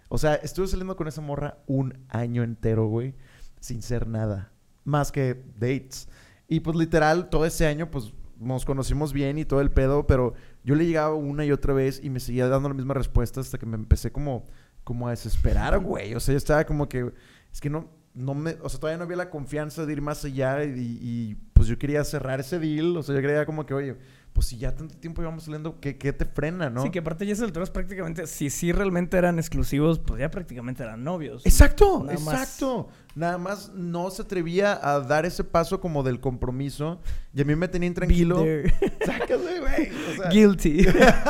O 0.09 0.17
sea, 0.17 0.37
estuve 0.37 0.67
saliendo 0.67 0.97
con 0.97 1.07
esa 1.07 1.21
morra 1.21 1.59
un 1.67 1.99
año 2.09 2.43
entero, 2.43 2.87
güey, 2.87 3.15
sin 3.61 3.83
ser 3.83 4.09
nada. 4.09 4.53
Más 4.83 5.13
que 5.13 5.45
dates. 5.59 6.09
Y 6.49 6.61
pues 6.61 6.75
literal, 6.75 7.29
todo 7.29 7.45
ese 7.45 7.67
año, 7.67 7.91
pues 7.91 8.15
nos 8.39 8.65
conocimos 8.65 9.13
bien 9.13 9.37
y 9.37 9.45
todo 9.45 9.61
el 9.61 9.71
pedo, 9.71 10.07
pero 10.07 10.33
yo 10.65 10.75
le 10.75 10.87
llegaba 10.87 11.15
una 11.15 11.45
y 11.45 11.53
otra 11.53 11.75
vez 11.75 12.01
y 12.03 12.09
me 12.09 12.21
seguía 12.21 12.49
dando 12.49 12.71
la 12.71 12.75
misma 12.75 12.95
respuesta 12.95 13.43
hasta 13.43 13.59
que 13.59 13.67
me 13.67 13.77
empecé 13.77 14.11
como, 14.11 14.47
como 14.83 15.09
a 15.09 15.11
desesperar, 15.11 15.79
güey. 15.79 16.15
O 16.15 16.21
sea, 16.21 16.33
yo 16.33 16.39
estaba 16.39 16.65
como 16.65 16.89
que, 16.89 17.13
es 17.53 17.61
que 17.61 17.69
no, 17.69 17.91
no 18.15 18.33
me, 18.33 18.57
o 18.63 18.69
sea, 18.71 18.81
todavía 18.81 18.97
no 18.97 19.05
había 19.05 19.19
la 19.19 19.29
confianza 19.29 19.85
de 19.85 19.93
ir 19.93 20.01
más 20.01 20.25
allá 20.25 20.65
y, 20.65 20.99
y, 21.03 21.35
pues 21.53 21.69
yo 21.69 21.79
quería 21.79 22.03
cerrar 22.05 22.41
ese 22.41 22.59
deal. 22.59 22.97
O 22.97 23.03
sea, 23.03 23.15
yo 23.15 23.21
quería 23.21 23.45
como 23.45 23.67
que, 23.67 23.75
oye, 23.75 23.99
pues 24.33 24.47
si 24.47 24.57
ya 24.57 24.75
tanto 24.75 24.97
tiempo 24.97 25.21
íbamos 25.21 25.45
saliendo, 25.45 25.79
¿qué, 25.81 25.99
qué 25.99 26.13
te 26.13 26.25
frena, 26.25 26.71
no? 26.71 26.83
Sí, 26.83 26.91
que 26.91 27.01
aparte 27.01 27.27
ya 27.27 27.33
esas 27.33 27.45
alturas 27.45 27.71
prácticamente, 27.71 28.27
si 28.27 28.51
sí 28.51 28.73
realmente 28.73 29.17
eran 29.17 29.39
exclusivos, 29.39 29.99
pues 29.99 30.21
ya 30.21 30.31
prácticamente 30.31 30.83
eran 30.83 31.05
novios. 31.05 31.45
Exacto, 31.45 32.05
Nada 32.05 32.19
más. 32.19 32.35
exacto. 32.35 32.89
Nada 33.15 33.37
más 33.37 33.73
no 33.75 34.11
se 34.11 34.23
atrevía 34.23 34.79
a 34.83 35.01
dar 35.01 35.27
ese 35.27 35.45
paso 35.45 35.81
como 35.81 36.03
del 36.03 36.19
compromiso. 36.19 37.01
Y 37.35 37.43
a 37.43 37.45
mí 37.45 37.55
me 37.55 37.69
tenía 37.69 37.93
there. 37.93 38.73
Sácase, 39.05 39.61
güey. 39.61 39.91
O 39.91 40.17
sea, 40.17 40.31
Guilty. 40.31 40.87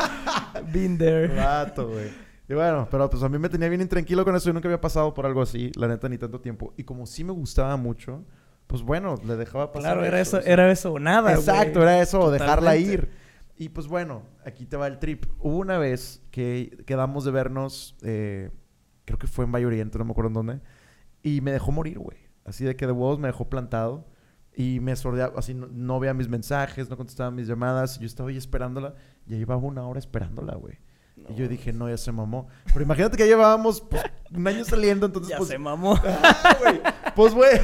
Been 0.72 0.96
there. 0.96 1.26
Vato, 1.34 1.88
güey. 1.88 2.10
Y 2.48 2.54
bueno, 2.54 2.86
pero 2.90 3.08
pues 3.08 3.22
a 3.22 3.28
mí 3.28 3.38
me 3.38 3.48
tenía 3.48 3.68
bien 3.68 3.80
intranquilo 3.80 4.24
con 4.24 4.36
eso. 4.36 4.46
Yo 4.46 4.52
nunca 4.52 4.68
había 4.68 4.80
pasado 4.80 5.12
por 5.14 5.26
algo 5.26 5.42
así, 5.42 5.72
la 5.74 5.88
neta, 5.88 6.08
ni 6.08 6.18
tanto 6.18 6.40
tiempo. 6.40 6.72
Y 6.76 6.84
como 6.84 7.06
sí 7.06 7.24
me 7.24 7.32
gustaba 7.32 7.76
mucho, 7.76 8.24
pues 8.72 8.84
bueno, 8.84 9.16
le 9.22 9.36
dejaba 9.36 9.70
pasar. 9.70 9.92
Claro, 9.92 10.06
era 10.06 10.18
eso, 10.18 10.40
era 10.40 10.72
eso 10.72 10.94
o 10.94 10.98
nada. 10.98 11.34
Exacto, 11.34 11.82
era 11.82 12.00
eso, 12.00 12.20
o 12.20 12.30
dejarla 12.30 12.70
Totalmente. 12.70 12.94
ir. 12.94 13.10
Y 13.58 13.68
pues 13.68 13.86
bueno, 13.86 14.22
aquí 14.46 14.64
te 14.64 14.78
va 14.78 14.86
el 14.86 14.98
trip. 14.98 15.26
Hubo 15.40 15.58
una 15.58 15.76
vez 15.76 16.22
que 16.30 16.82
quedamos 16.86 17.26
de 17.26 17.32
vernos, 17.32 17.98
eh, 18.00 18.50
creo 19.04 19.18
que 19.18 19.26
fue 19.26 19.44
en 19.44 19.52
Valle 19.52 19.66
Oriente, 19.66 19.98
no 19.98 20.06
me 20.06 20.12
acuerdo 20.12 20.28
en 20.28 20.32
dónde, 20.32 20.60
y 21.22 21.42
me 21.42 21.52
dejó 21.52 21.70
morir, 21.70 21.98
güey. 21.98 22.16
Así 22.46 22.64
de 22.64 22.74
que 22.74 22.86
de 22.86 22.92
huevos 22.92 23.18
me 23.18 23.28
dejó 23.28 23.50
plantado 23.50 24.06
y 24.56 24.80
me 24.80 24.96
sordeaba, 24.96 25.38
así 25.38 25.52
no, 25.52 25.66
no 25.66 26.00
veía 26.00 26.14
mis 26.14 26.30
mensajes, 26.30 26.88
no 26.88 26.96
contestaba 26.96 27.30
mis 27.30 27.48
llamadas. 27.48 27.98
Yo 27.98 28.06
estaba 28.06 28.30
ahí 28.30 28.38
esperándola, 28.38 28.94
ya 29.26 29.36
llevaba 29.36 29.60
una 29.60 29.86
hora 29.86 29.98
esperándola, 29.98 30.54
güey. 30.54 30.78
Y 31.16 31.34
yo 31.34 31.48
dije, 31.48 31.72
no, 31.72 31.88
ya 31.88 31.96
se 31.96 32.10
mamó. 32.10 32.48
Pero 32.66 32.82
imagínate 32.82 33.16
que 33.16 33.24
ya 33.24 33.30
llevábamos 33.30 33.80
pues, 33.82 34.02
un 34.34 34.46
año 34.46 34.64
saliendo, 34.64 35.06
entonces 35.06 35.30
Ya 35.30 35.36
pues, 35.36 35.48
se 35.48 35.58
mamó. 35.58 35.98
Ah, 36.04 36.56
güey. 36.58 36.80
Pues, 37.14 37.34
güey. 37.34 37.60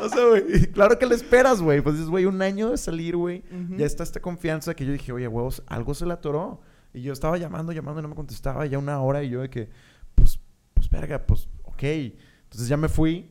o 0.00 0.08
sea, 0.08 0.26
güey. 0.26 0.66
Claro 0.72 0.98
que 0.98 1.06
le 1.06 1.14
esperas, 1.14 1.60
güey. 1.60 1.80
Pues 1.80 1.96
dices, 1.96 2.08
güey, 2.08 2.24
un 2.24 2.40
año 2.40 2.70
de 2.70 2.76
salir, 2.76 3.16
güey. 3.16 3.42
Ya 3.76 3.86
está 3.86 4.02
esta 4.02 4.20
confianza 4.20 4.74
que 4.74 4.86
yo 4.86 4.92
dije, 4.92 5.12
oye, 5.12 5.28
huevos, 5.28 5.62
algo 5.66 5.94
se 5.94 6.06
le 6.06 6.12
atoró. 6.12 6.60
Y 6.94 7.02
yo 7.02 7.12
estaba 7.12 7.36
llamando, 7.38 7.72
llamando 7.72 8.00
y 8.00 8.02
no 8.02 8.08
me 8.08 8.14
contestaba 8.14 8.64
ya 8.66 8.78
una 8.78 9.00
hora. 9.00 9.22
Y 9.22 9.30
yo 9.30 9.40
de 9.40 9.50
que, 9.50 9.68
pues, 10.14 10.38
pues, 10.74 10.88
verga, 10.88 11.26
pues, 11.26 11.48
ok. 11.64 11.82
Entonces 11.82 12.68
ya 12.68 12.76
me 12.76 12.88
fui. 12.88 13.30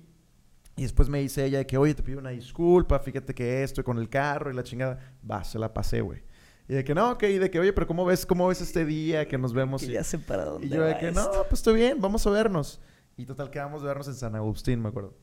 Y 0.75 0.83
después 0.83 1.09
me 1.09 1.19
dice 1.19 1.45
ella 1.45 1.59
de 1.59 1.67
que, 1.67 1.77
oye, 1.77 1.93
te 1.93 2.03
pido 2.03 2.19
una 2.19 2.31
disculpa. 2.31 2.99
Fíjate 2.99 3.33
que 3.33 3.63
esto 3.63 3.83
con 3.83 3.97
el 3.97 4.09
carro 4.09 4.51
y 4.51 4.55
la 4.55 4.63
chingada. 4.63 5.15
Va, 5.29 5.43
se 5.43 5.59
la 5.59 5.73
pasé, 5.73 6.01
güey. 6.01 6.23
Y 6.67 6.73
de 6.73 6.83
que, 6.83 6.93
no, 6.95 7.11
ok. 7.11 7.23
Y 7.23 7.37
de 7.37 7.49
que, 7.51 7.59
oye, 7.59 7.73
pero 7.73 7.87
¿cómo 7.87 8.05
ves, 8.05 8.25
cómo 8.25 8.47
ves 8.47 8.61
este 8.61 8.85
día 8.85 9.27
que 9.27 9.37
nos 9.37 9.53
vemos? 9.53 9.83
Y- 9.83 9.91
ya 9.91 10.03
sé 10.03 10.19
para 10.19 10.45
dónde 10.45 10.67
y 10.67 10.69
yo 10.69 10.83
de 10.83 10.97
que, 10.97 11.09
esto. 11.09 11.21
no, 11.21 11.43
pues 11.49 11.59
está 11.59 11.71
bien, 11.71 11.99
vamos 11.99 12.25
a 12.25 12.29
vernos. 12.29 12.79
Y 13.17 13.25
total, 13.25 13.49
quedamos 13.49 13.81
de 13.81 13.87
vernos 13.89 14.07
en 14.07 14.15
San 14.15 14.35
Agustín, 14.35 14.81
me 14.81 14.89
acuerdo. 14.89 15.17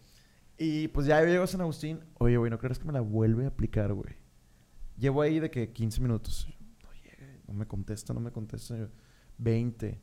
Y 0.58 0.88
pues 0.88 1.06
ya 1.06 1.20
yo 1.22 1.28
llego 1.28 1.44
a 1.44 1.46
San 1.46 1.60
Agustín. 1.60 2.00
Oye, 2.18 2.36
güey, 2.36 2.50
¿no 2.50 2.58
crees 2.58 2.78
que 2.78 2.84
me 2.84 2.92
la 2.92 3.00
vuelve 3.00 3.44
a 3.44 3.48
aplicar, 3.48 3.92
güey? 3.92 4.14
Llevo 4.98 5.22
ahí 5.22 5.38
de 5.40 5.50
que 5.50 5.72
15 5.72 6.00
minutos. 6.00 6.48
No 6.82 6.90
llega, 6.92 7.32
no 7.46 7.54
me 7.54 7.66
contesta, 7.66 8.12
no 8.12 8.20
me 8.20 8.30
contesta. 8.32 8.76
Yo, 8.76 8.88
20, 9.38 10.00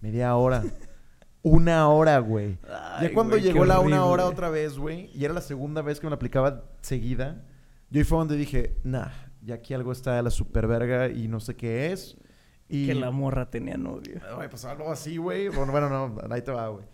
media 0.00 0.34
hora, 0.36 0.62
una 1.42 1.88
hora, 1.88 2.18
güey. 2.18 2.58
Ay, 2.68 3.08
Ya 3.08 3.14
cuando 3.14 3.36
güey, 3.36 3.42
llegó 3.44 3.64
la 3.64 3.78
una 3.80 4.04
hora 4.04 4.26
otra 4.26 4.50
vez, 4.50 4.76
güey, 4.78 5.10
y 5.14 5.24
era 5.24 5.32
la 5.32 5.40
segunda 5.40 5.80
vez 5.82 6.00
que 6.00 6.06
me 6.06 6.10
la 6.10 6.16
aplicaba 6.16 6.64
seguida, 6.80 7.44
yo 7.90 8.00
ahí 8.00 8.04
fue 8.04 8.18
donde 8.18 8.36
dije, 8.36 8.76
nah, 8.82 9.08
ya 9.44 9.56
aquí 9.56 9.74
algo 9.74 9.92
está 9.92 10.16
de 10.16 10.22
la 10.22 10.30
superverga 10.30 11.08
y 11.08 11.28
no 11.28 11.40
sé 11.40 11.54
qué 11.56 11.92
es. 11.92 12.16
Y 12.68 12.86
Que 12.86 12.94
la 12.94 13.10
morra 13.10 13.50
tenía 13.50 13.76
novio. 13.76 14.20
Güey, 14.36 14.48
pues 14.48 14.64
algo 14.64 14.90
así, 14.90 15.16
güey. 15.18 15.48
Bueno, 15.48 15.70
bueno, 15.72 15.88
no, 15.90 16.16
ahí 16.30 16.42
te 16.42 16.50
va, 16.50 16.68
güey. 16.68 16.84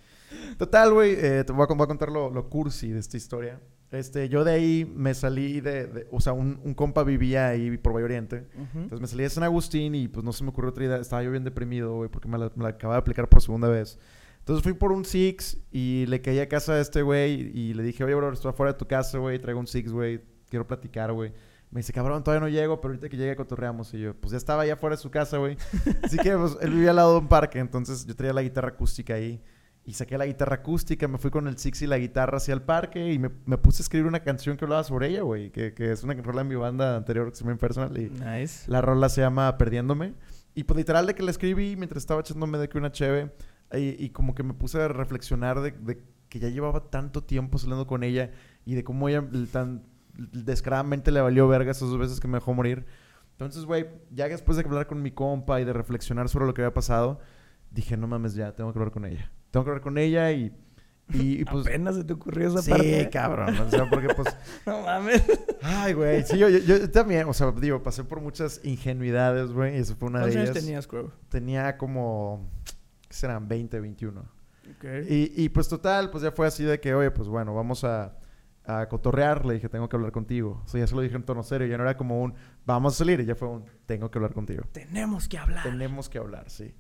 Total, 0.59 0.93
güey, 0.93 1.13
eh, 1.17 1.45
te 1.45 1.53
voy 1.53 1.67
a, 1.69 1.75
voy 1.75 1.85
a 1.85 1.87
contar 1.87 2.11
lo, 2.11 2.31
lo 2.31 2.49
cursi 2.49 2.91
de 2.91 2.99
esta 3.01 3.17
historia. 3.17 3.61
Este, 3.91 4.29
yo 4.29 4.45
de 4.45 4.53
ahí 4.53 4.93
me 4.95 5.15
salí 5.15 5.61
de, 5.61 5.87
de- 5.87 6.07
o 6.13 6.21
sea, 6.21 6.33
un, 6.33 6.61
un 6.65 6.75
compa 6.75 7.03
vivía 7.03 7.49
ahí 7.49 7.77
por 7.79 7.93
Valle 7.93 8.05
Oriente. 8.05 8.47
Entonces 8.75 9.01
me 9.01 9.07
salí 9.09 9.23
de 9.25 9.31
San 9.31 9.43
Agustín 9.43 9.95
y 9.97 10.07
pues 10.07 10.25
no 10.25 10.33
se 10.33 10.45
me 10.45 10.51
ocurrió 10.51 10.71
otra 10.71 10.85
idea. 10.85 10.97
Estaba 10.99 11.23
yo 11.25 11.31
bien 11.33 11.43
deprimido, 11.45 11.95
güey, 11.97 12.09
porque 12.09 12.29
me 12.29 12.39
la, 12.39 12.53
me 12.55 12.63
la 12.63 12.69
acababa 12.71 12.97
de 12.97 13.01
aplicar 13.01 13.29
por 13.29 13.43
segunda 13.43 13.69
vez. 13.69 13.99
Entonces 14.39 14.63
fui 14.63 14.73
por 14.75 14.93
un 14.93 15.05
Six 15.05 15.59
y 15.73 16.07
le 16.07 16.21
caí 16.23 16.39
a 16.39 16.49
casa 16.49 16.75
de 16.75 16.83
este 16.83 17.03
güey 17.03 17.51
y 17.57 17.75
le 17.75 17.83
dije, 17.83 18.05
oye, 18.05 18.15
bro, 18.15 18.33
estoy 18.33 18.51
afuera 18.51 18.73
de 18.73 18.79
tu 18.79 18.87
casa, 18.87 19.19
güey, 19.19 19.39
traigo 19.41 19.59
un 19.61 19.67
Six, 19.67 19.91
güey, 19.93 20.21
quiero 20.49 20.67
platicar, 20.67 21.13
güey. 21.13 21.33
Me 21.71 21.81
dice, 21.81 21.93
cabrón, 21.93 22.25
todavía 22.25 22.41
no 22.41 22.49
llego, 22.49 22.81
pero 22.81 22.93
ahorita 22.95 23.09
que 23.09 23.17
llegue 23.17 23.37
cotorreamos. 23.37 23.95
Y 23.95 24.01
yo, 24.01 24.15
pues 24.15 24.33
ya 24.33 24.39
estaba 24.39 24.63
allá 24.63 24.75
afuera 24.75 24.97
de 24.97 25.03
su 25.03 25.11
casa, 25.11 25.39
güey. 25.39 25.57
Así 26.03 26.17
que 26.19 26.37
pues, 26.37 26.57
él 26.61 26.71
vivía 26.71 26.91
al 26.91 26.97
lado 26.97 27.13
de 27.13 27.19
un 27.21 27.29
parque, 27.29 27.59
entonces 27.61 28.05
yo 28.07 28.17
traía 28.17 28.33
la 28.33 28.43
guitarra 28.43 28.69
acústica 28.71 29.15
ahí. 29.15 29.41
Y 29.85 29.95
saqué 29.95 30.19
la 30.19 30.27
guitarra 30.27 30.57
acústica, 30.57 31.09
me 31.09 31.17
fui 31.17 31.31
con 31.31 31.49
el 31.49 31.57
Six 31.57 31.83
y 31.83 31.87
la 31.87 31.97
guitarra 31.99 32.37
hacia 32.37 32.53
el 32.55 32.63
parque 32.63 33.13
y 33.13 33.19
me, 33.19 33.31
me 33.47 33.57
puse 33.57 33.83
a 33.83 33.85
escribir 33.85 34.07
una 34.07 34.21
canción 34.21 34.57
que 34.57 34.65
hablaba 34.65 34.85
sobre 34.85 35.09
ella, 35.09 35.23
güey. 35.23 35.51
Que, 35.51 35.73
que 35.73 35.91
es 35.93 36.03
una 36.05 36.15
rola 36.15 36.43
en 36.43 36.49
mi 36.49 36.55
banda 36.55 36.97
anterior 36.97 37.31
que 37.31 37.37
se 37.37 37.45
llama 37.45 37.53
Impersonal. 37.53 37.97
Y 37.97 38.11
Nice. 38.11 38.71
la 38.71 38.83
rola 38.83 39.09
se 39.09 39.21
llama 39.23 39.57
Perdiéndome. 39.57 40.15
Y 40.55 40.65
pues 40.65 40.77
literal 40.77 41.07
de 41.07 41.15
que 41.15 41.23
la 41.23 41.31
escribí 41.31 41.77
mientras 41.77 42.03
estaba 42.03 42.21
echándome 42.21 42.59
de 42.59 42.69
que 42.69 42.79
una 42.79 42.93
cheve. 42.93 43.33
Y, 43.73 44.05
y 44.05 44.11
como 44.11 44.35
que 44.35 44.43
me 44.43 44.53
puse 44.55 44.81
a 44.83 44.89
reflexionar 44.89 45.61
de, 45.61 45.71
de 45.71 46.03
que 46.29 46.39
ya 46.41 46.49
llevaba 46.49 46.91
tanto 46.91 47.23
tiempo 47.25 47.59
saliendo 47.59 47.87
con 47.87 48.03
ella. 48.03 48.31
Y 48.67 48.75
de 48.75 48.85
cómo 48.85 49.09
ella 49.09 49.25
tan 49.51 49.83
descaradamente 50.33 51.11
le 51.11 51.21
valió 51.21 51.49
verga 51.49 51.71
esas 51.71 51.89
dos 51.89 51.99
veces 51.99 52.21
que 52.21 52.29
me 52.29 52.39
dejó 52.39 52.53
morir. 52.55 52.85
Entonces, 53.33 53.65
güey, 53.65 53.87
ya 54.11 54.29
después 54.29 54.57
de 54.59 54.65
hablar 54.65 54.87
con 54.87 55.01
mi 55.03 55.11
compa 55.13 55.61
y 55.61 55.65
de 55.65 55.73
reflexionar 55.73 56.29
sobre 56.29 56.47
lo 56.47 56.53
que 56.55 56.63
había 56.63 56.75
pasado, 56.75 57.21
dije, 57.71 57.97
no 57.97 58.07
mames, 58.07 58.35
ya, 58.35 58.53
tengo 58.55 58.73
que 58.73 58.79
hablar 58.79 58.93
con 58.93 59.05
ella. 59.07 59.31
Tengo 59.51 59.65
que 59.65 59.71
hablar 59.71 59.83
con 59.83 59.99
ella 59.99 60.31
y... 60.33 60.55
Y, 61.13 61.41
y, 61.41 61.45
pues... 61.45 61.67
Apenas 61.67 61.97
se 61.97 62.05
te 62.05 62.13
ocurrió 62.13 62.47
esa 62.49 62.63
Sí, 62.63 62.71
parte. 62.71 63.11
cabrón. 63.11 63.59
O 63.59 63.69
sea, 63.71 63.89
porque 63.91 64.09
pues... 64.15 64.29
No 64.67 64.83
mames. 64.83 65.25
Ay, 65.61 65.93
güey. 65.95 66.23
Sí, 66.23 66.39
yo, 66.39 66.49
yo, 66.49 66.59
yo 66.61 66.89
también, 66.91 67.27
o 67.29 67.33
sea, 67.33 67.51
digo, 67.51 67.83
pasé 67.83 68.05
por 68.05 68.21
muchas 68.21 68.61
ingenuidades, 68.63 69.51
güey. 69.51 69.75
Y 69.77 69.79
eso 69.81 69.97
fue 69.97 70.09
una 70.09 70.21
de 70.21 70.33
¿Cuántos 70.33 70.43
ellas. 70.43 70.65
años 70.73 70.87
tenías? 70.89 71.09
Tenía 71.29 71.77
como, 71.79 72.49
¿qué 73.09 73.15
serán? 73.15 73.49
20, 73.49 73.81
21. 73.81 74.21
Ok. 74.21 74.85
Y, 75.09 75.33
y 75.45 75.49
pues 75.49 75.67
total, 75.69 76.11
pues 76.11 76.23
ya 76.23 76.31
fue 76.31 76.47
así 76.47 76.63
de 76.63 76.79
que, 76.79 76.95
oye, 76.95 77.11
pues 77.11 77.27
bueno, 77.27 77.55
vamos 77.57 77.83
a, 77.83 78.17
a 78.79 78.89
cotorrear. 78.89 79.45
Le 79.45 79.55
dije, 79.55 79.69
tengo 79.69 79.89
que 79.89 79.97
hablar 79.97 80.13
contigo. 80.13 80.63
O 80.65 80.69
sea, 80.69 80.81
ya 80.81 80.87
se 80.87 80.95
lo 80.95 81.01
dije 81.01 81.17
en 81.17 81.23
tono 81.25 81.43
serio. 81.43 81.67
Ya 81.67 81.77
no 81.77 81.83
era 81.85 81.97
como 81.97 82.21
un, 82.23 82.35
vamos 82.67 82.95
a 82.95 82.97
salir. 82.99 83.21
Y 83.21 83.25
ya 83.27 83.35
fue 83.35 83.49
un, 83.49 83.65
tengo 83.87 84.11
que 84.11 84.19
hablar 84.19 84.33
contigo. 84.33 84.65
Tenemos 84.73 85.29
que 85.29 85.39
hablar. 85.39 85.63
Tenemos 85.63 86.09
que 86.09 86.19
hablar, 86.19 86.51
sí. 86.51 86.75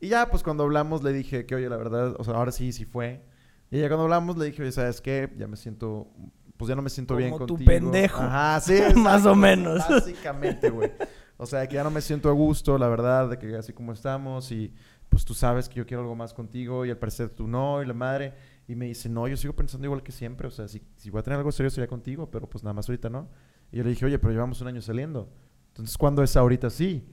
Y 0.00 0.08
ya, 0.08 0.30
pues 0.30 0.42
cuando 0.42 0.64
hablamos 0.64 1.02
le 1.02 1.12
dije 1.12 1.44
que, 1.46 1.54
oye, 1.54 1.68
la 1.68 1.76
verdad, 1.76 2.14
o 2.18 2.24
sea, 2.24 2.34
ahora 2.34 2.52
sí, 2.52 2.72
sí 2.72 2.84
fue. 2.84 3.24
Y 3.70 3.80
ya 3.80 3.88
cuando 3.88 4.04
hablamos 4.04 4.36
le 4.38 4.46
dije, 4.46 4.62
oye, 4.62 4.72
¿sabes 4.72 5.00
qué? 5.00 5.32
Ya 5.36 5.46
me 5.48 5.56
siento, 5.56 6.08
pues 6.56 6.68
ya 6.68 6.74
no 6.76 6.82
me 6.82 6.90
siento 6.90 7.16
bien 7.16 7.30
Como 7.30 7.46
tu 7.46 7.54
contigo. 7.54 7.68
pendejo. 7.70 8.22
Ajá, 8.22 8.60
sí. 8.60 8.80
Más 8.96 9.26
o 9.26 9.34
menos. 9.34 9.86
Básicamente, 9.88 10.70
güey. 10.70 10.92
O 11.36 11.46
sea, 11.46 11.66
que 11.68 11.74
ya 11.76 11.84
no 11.84 11.90
me 11.90 12.00
siento 12.00 12.28
a 12.28 12.32
gusto, 12.32 12.78
la 12.78 12.88
verdad, 12.88 13.30
de 13.30 13.38
que 13.38 13.54
así 13.56 13.72
como 13.72 13.92
estamos 13.92 14.50
y 14.50 14.74
pues 15.08 15.24
tú 15.24 15.34
sabes 15.34 15.68
que 15.68 15.76
yo 15.76 15.86
quiero 15.86 16.02
algo 16.02 16.14
más 16.14 16.34
contigo 16.34 16.84
y 16.84 16.90
al 16.90 16.98
parecer 16.98 17.30
tú 17.30 17.46
no 17.46 17.82
y 17.82 17.86
la 17.86 17.94
madre. 17.94 18.34
Y 18.68 18.76
me 18.76 18.84
dice, 18.86 19.08
no, 19.08 19.26
yo 19.26 19.36
sigo 19.36 19.56
pensando 19.56 19.86
igual 19.86 20.02
que 20.04 20.12
siempre. 20.12 20.46
O 20.46 20.50
sea, 20.50 20.68
si, 20.68 20.82
si 20.96 21.10
voy 21.10 21.20
a 21.20 21.22
tener 21.22 21.38
algo 21.38 21.50
serio 21.50 21.70
sería 21.70 21.88
contigo, 21.88 22.30
pero 22.30 22.48
pues 22.48 22.62
nada 22.62 22.74
más 22.74 22.88
ahorita 22.88 23.08
no. 23.10 23.28
Y 23.72 23.78
yo 23.78 23.82
le 23.82 23.90
dije, 23.90 24.04
oye, 24.06 24.18
pero 24.18 24.32
llevamos 24.32 24.60
un 24.60 24.68
año 24.68 24.82
saliendo. 24.82 25.32
Entonces, 25.68 25.96
¿cuándo 25.98 26.22
es 26.22 26.36
ahorita 26.36 26.68
sí? 26.70 27.08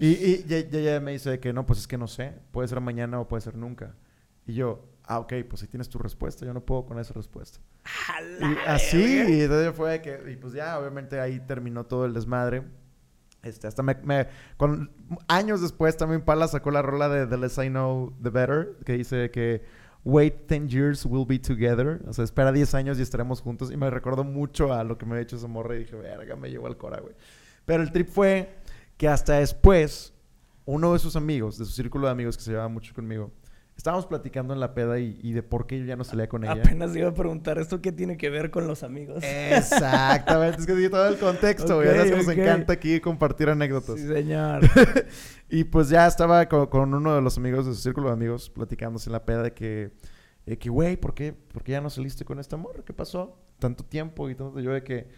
Y, 0.00 0.06
y 0.08 0.44
ya, 0.46 0.60
ya- 0.60 0.80
ya 0.80 1.00
me 1.00 1.12
dice 1.12 1.38
que 1.40 1.52
no, 1.52 1.66
pues 1.66 1.80
es 1.80 1.86
que 1.88 1.98
no 1.98 2.06
sé. 2.06 2.34
Puede 2.52 2.68
ser 2.68 2.80
mañana 2.80 3.20
o 3.20 3.26
puede 3.28 3.40
ser 3.40 3.56
nunca. 3.56 3.96
Y 4.46 4.54
yo, 4.54 4.84
ah, 5.04 5.18
ok, 5.18 5.32
pues 5.48 5.62
ahí 5.62 5.68
tienes 5.68 5.88
tu 5.88 5.98
respuesta. 5.98 6.46
Yo 6.46 6.54
no 6.54 6.64
puedo 6.64 6.86
con 6.86 6.98
esa 7.00 7.12
respuesta. 7.14 7.58
Y 8.40 8.56
así, 8.68 9.02
y 9.28 9.40
entonces 9.42 9.74
fue 9.74 10.00
que, 10.02 10.20
y 10.32 10.36
pues 10.36 10.52
ya, 10.52 10.78
obviamente 10.78 11.18
ahí 11.20 11.40
terminó 11.40 11.84
todo 11.84 12.06
el 12.06 12.14
desmadre. 12.14 12.62
Este, 13.42 13.66
hasta 13.66 13.82
me, 13.82 13.96
me- 14.04 14.28
con, 14.56 14.92
años 15.26 15.60
después 15.60 15.96
también 15.96 16.22
Pala 16.24 16.46
sacó 16.46 16.70
la 16.70 16.80
rola 16.82 17.08
de 17.08 17.26
The 17.26 17.36
Less 17.38 17.58
I 17.58 17.68
Know, 17.70 18.16
The 18.22 18.30
Better, 18.30 18.76
que 18.84 18.92
dice 18.92 19.30
que 19.32 19.64
Wait 20.04 20.48
10 20.48 20.68
years, 20.68 21.06
we'll 21.06 21.24
be 21.24 21.38
together. 21.38 22.00
O 22.08 22.12
sea, 22.12 22.24
espera 22.24 22.50
10 22.50 22.74
años 22.74 22.98
y 22.98 23.02
estaremos 23.02 23.40
juntos. 23.40 23.70
Y 23.70 23.76
me 23.76 23.88
recordó 23.88 24.24
mucho 24.24 24.72
a 24.72 24.82
lo 24.82 24.98
que 24.98 25.06
me 25.06 25.12
había 25.12 25.22
hecho 25.22 25.36
esa 25.36 25.46
morra 25.46 25.76
y 25.76 25.80
dije, 25.80 25.94
verga, 25.96 26.34
me 26.36 26.50
llevó 26.50 26.66
al 26.66 26.76
cora, 26.76 27.00
güey. 27.00 27.14
Pero 27.64 27.82
el 27.82 27.92
trip 27.92 28.08
fue 28.08 28.56
que 28.96 29.08
hasta 29.08 29.34
después, 29.38 30.12
uno 30.64 30.92
de 30.92 30.98
sus 30.98 31.14
amigos, 31.14 31.58
de 31.58 31.64
su 31.64 31.72
círculo 31.72 32.06
de 32.06 32.12
amigos 32.12 32.36
que 32.36 32.42
se 32.42 32.50
llevaba 32.50 32.68
mucho 32.68 32.94
conmigo, 32.94 33.30
estábamos 33.76 34.06
platicando 34.06 34.54
en 34.54 34.60
la 34.60 34.74
peda 34.74 34.98
y, 35.00 35.18
y 35.22 35.32
de 35.32 35.42
por 35.42 35.66
qué 35.66 35.78
yo 35.78 35.84
ya 35.84 35.96
no 35.96 36.04
salía 36.04 36.28
con 36.28 36.44
ella. 36.44 36.52
Apenas 36.62 36.94
iba 36.94 37.08
a 37.08 37.14
preguntar, 37.14 37.58
¿esto 37.58 37.80
qué 37.80 37.92
tiene 37.92 38.16
que 38.16 38.30
ver 38.30 38.50
con 38.50 38.66
los 38.66 38.82
amigos? 38.82 39.22
Exactamente, 39.24 40.60
es 40.60 40.66
que 40.66 40.74
di 40.74 40.88
todo 40.88 41.08
el 41.08 41.18
contexto, 41.18 41.76
güey. 41.76 41.88
Ok, 41.88 41.94
Ya 41.96 42.04
que 42.04 42.16
nos 42.16 42.26
ok. 42.26 42.32
encanta 42.32 42.72
aquí 42.74 43.00
compartir 43.00 43.48
anécdotas. 43.48 43.98
Sí, 43.98 44.06
señor. 44.06 44.60
y 45.48 45.64
pues 45.64 45.88
ya 45.88 46.06
estaba 46.06 46.48
con, 46.48 46.66
con 46.66 46.94
uno 46.94 47.14
de 47.14 47.22
los 47.22 47.36
amigos 47.38 47.66
de 47.66 47.74
su 47.74 47.80
círculo 47.80 48.08
de 48.08 48.14
amigos 48.14 48.50
platicándose 48.50 49.08
en 49.08 49.12
la 49.12 49.24
peda 49.24 49.42
de 49.42 49.52
que, 49.52 49.90
de 50.46 50.58
que, 50.58 50.68
güey, 50.68 50.96
¿por 50.96 51.14
qué, 51.14 51.32
¿por 51.32 51.62
qué 51.62 51.72
ya 51.72 51.80
no 51.80 51.90
saliste 51.90 52.24
con 52.24 52.38
esta 52.38 52.56
morra? 52.56 52.82
¿Qué 52.84 52.92
pasó? 52.92 53.38
Tanto 53.58 53.84
tiempo 53.84 54.28
y 54.30 54.34
tanto 54.34 54.60
yo 54.60 54.72
de 54.72 54.82
que, 54.82 55.08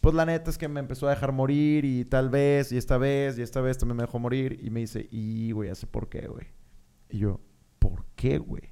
pues 0.00 0.14
la 0.14 0.24
neta 0.24 0.50
es 0.50 0.58
que 0.58 0.68
me 0.68 0.80
empezó 0.80 1.06
a 1.08 1.10
dejar 1.10 1.32
morir 1.32 1.84
y 1.84 2.04
tal 2.04 2.30
vez, 2.30 2.70
y 2.72 2.76
esta 2.76 2.98
vez, 2.98 3.38
y 3.38 3.42
esta 3.42 3.60
vez 3.60 3.78
también 3.78 3.96
me 3.96 4.02
dejó 4.04 4.18
morir. 4.18 4.58
Y 4.62 4.70
me 4.70 4.80
dice, 4.80 5.08
y, 5.10 5.50
güey, 5.52 5.74
sé 5.74 5.86
por 5.86 6.08
qué, 6.08 6.26
güey. 6.28 6.46
Y 7.10 7.18
yo, 7.18 7.40
¿por 7.47 7.47
qué, 8.18 8.36
güey? 8.38 8.62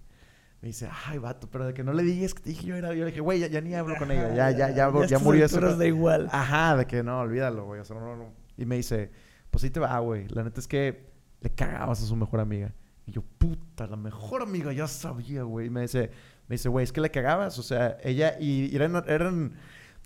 Me 0.61 0.69
dice, 0.69 0.89
ay, 1.07 1.19
vato, 1.19 1.49
pero 1.49 1.67
de 1.67 1.75
que 1.75 1.85
no 1.85 1.93
le 1.93 2.03
digas 2.03 2.35
que 2.35 2.43
te 2.43 2.51
dije 2.51 2.67
yo 2.67 2.77
era. 2.77 2.89
Yo 2.89 3.05
le 3.05 3.07
dije, 3.07 3.21
güey, 3.21 3.39
ya, 3.39 3.47
ya 3.47 3.61
ni 3.61 3.75
hablo 3.75 3.95
con 3.97 4.11
ella. 4.11 4.35
Ya, 4.35 4.51
ya, 4.51 4.71
ya, 4.71 4.75
ya, 4.75 4.87
a 4.87 5.05
estas 5.05 5.23
murió 5.23 5.47
eso. 5.47 5.61
da 5.61 5.87
igual. 5.87 6.29
Ajá, 6.33 6.77
de 6.77 6.87
que 6.87 7.03
no, 7.03 7.21
olvídalo, 7.21 7.65
güey. 7.67 7.81
O 7.81 7.85
sea, 7.85 7.97
no, 7.97 8.17
no. 8.17 8.33
Y 8.57 8.67
me 8.67 8.77
dice, 8.77 9.11
pues 9.51 9.63
sí 9.63 9.71
te 9.71 9.79
va, 9.79 9.97
güey. 10.01 10.27
La 10.29 10.43
neta 10.43 10.59
es 10.59 10.67
que 10.67 11.09
le 11.41 11.51
cagabas 11.51 12.03
a 12.03 12.07
su 12.07 12.17
mejor 12.17 12.41
amiga. 12.41 12.73
Y 13.07 13.13
yo, 13.13 13.23
puta, 13.23 13.87
la 13.87 13.97
mejor 13.97 14.43
amiga, 14.43 14.73
ya 14.73 14.89
sabía, 14.89 15.45
güey. 15.45 15.69
Y 15.69 15.71
me 15.71 15.83
dice, 15.83 16.11
me 16.49 16.55
dice, 16.55 16.69
güey, 16.69 16.83
es 16.83 16.93
que 16.93 17.01
le 17.01 17.11
cagabas. 17.11 17.59
O 17.59 17.63
sea, 17.63 17.99
ella, 18.03 18.37
y 18.41 18.75
eran, 18.75 19.05
eran 19.07 19.53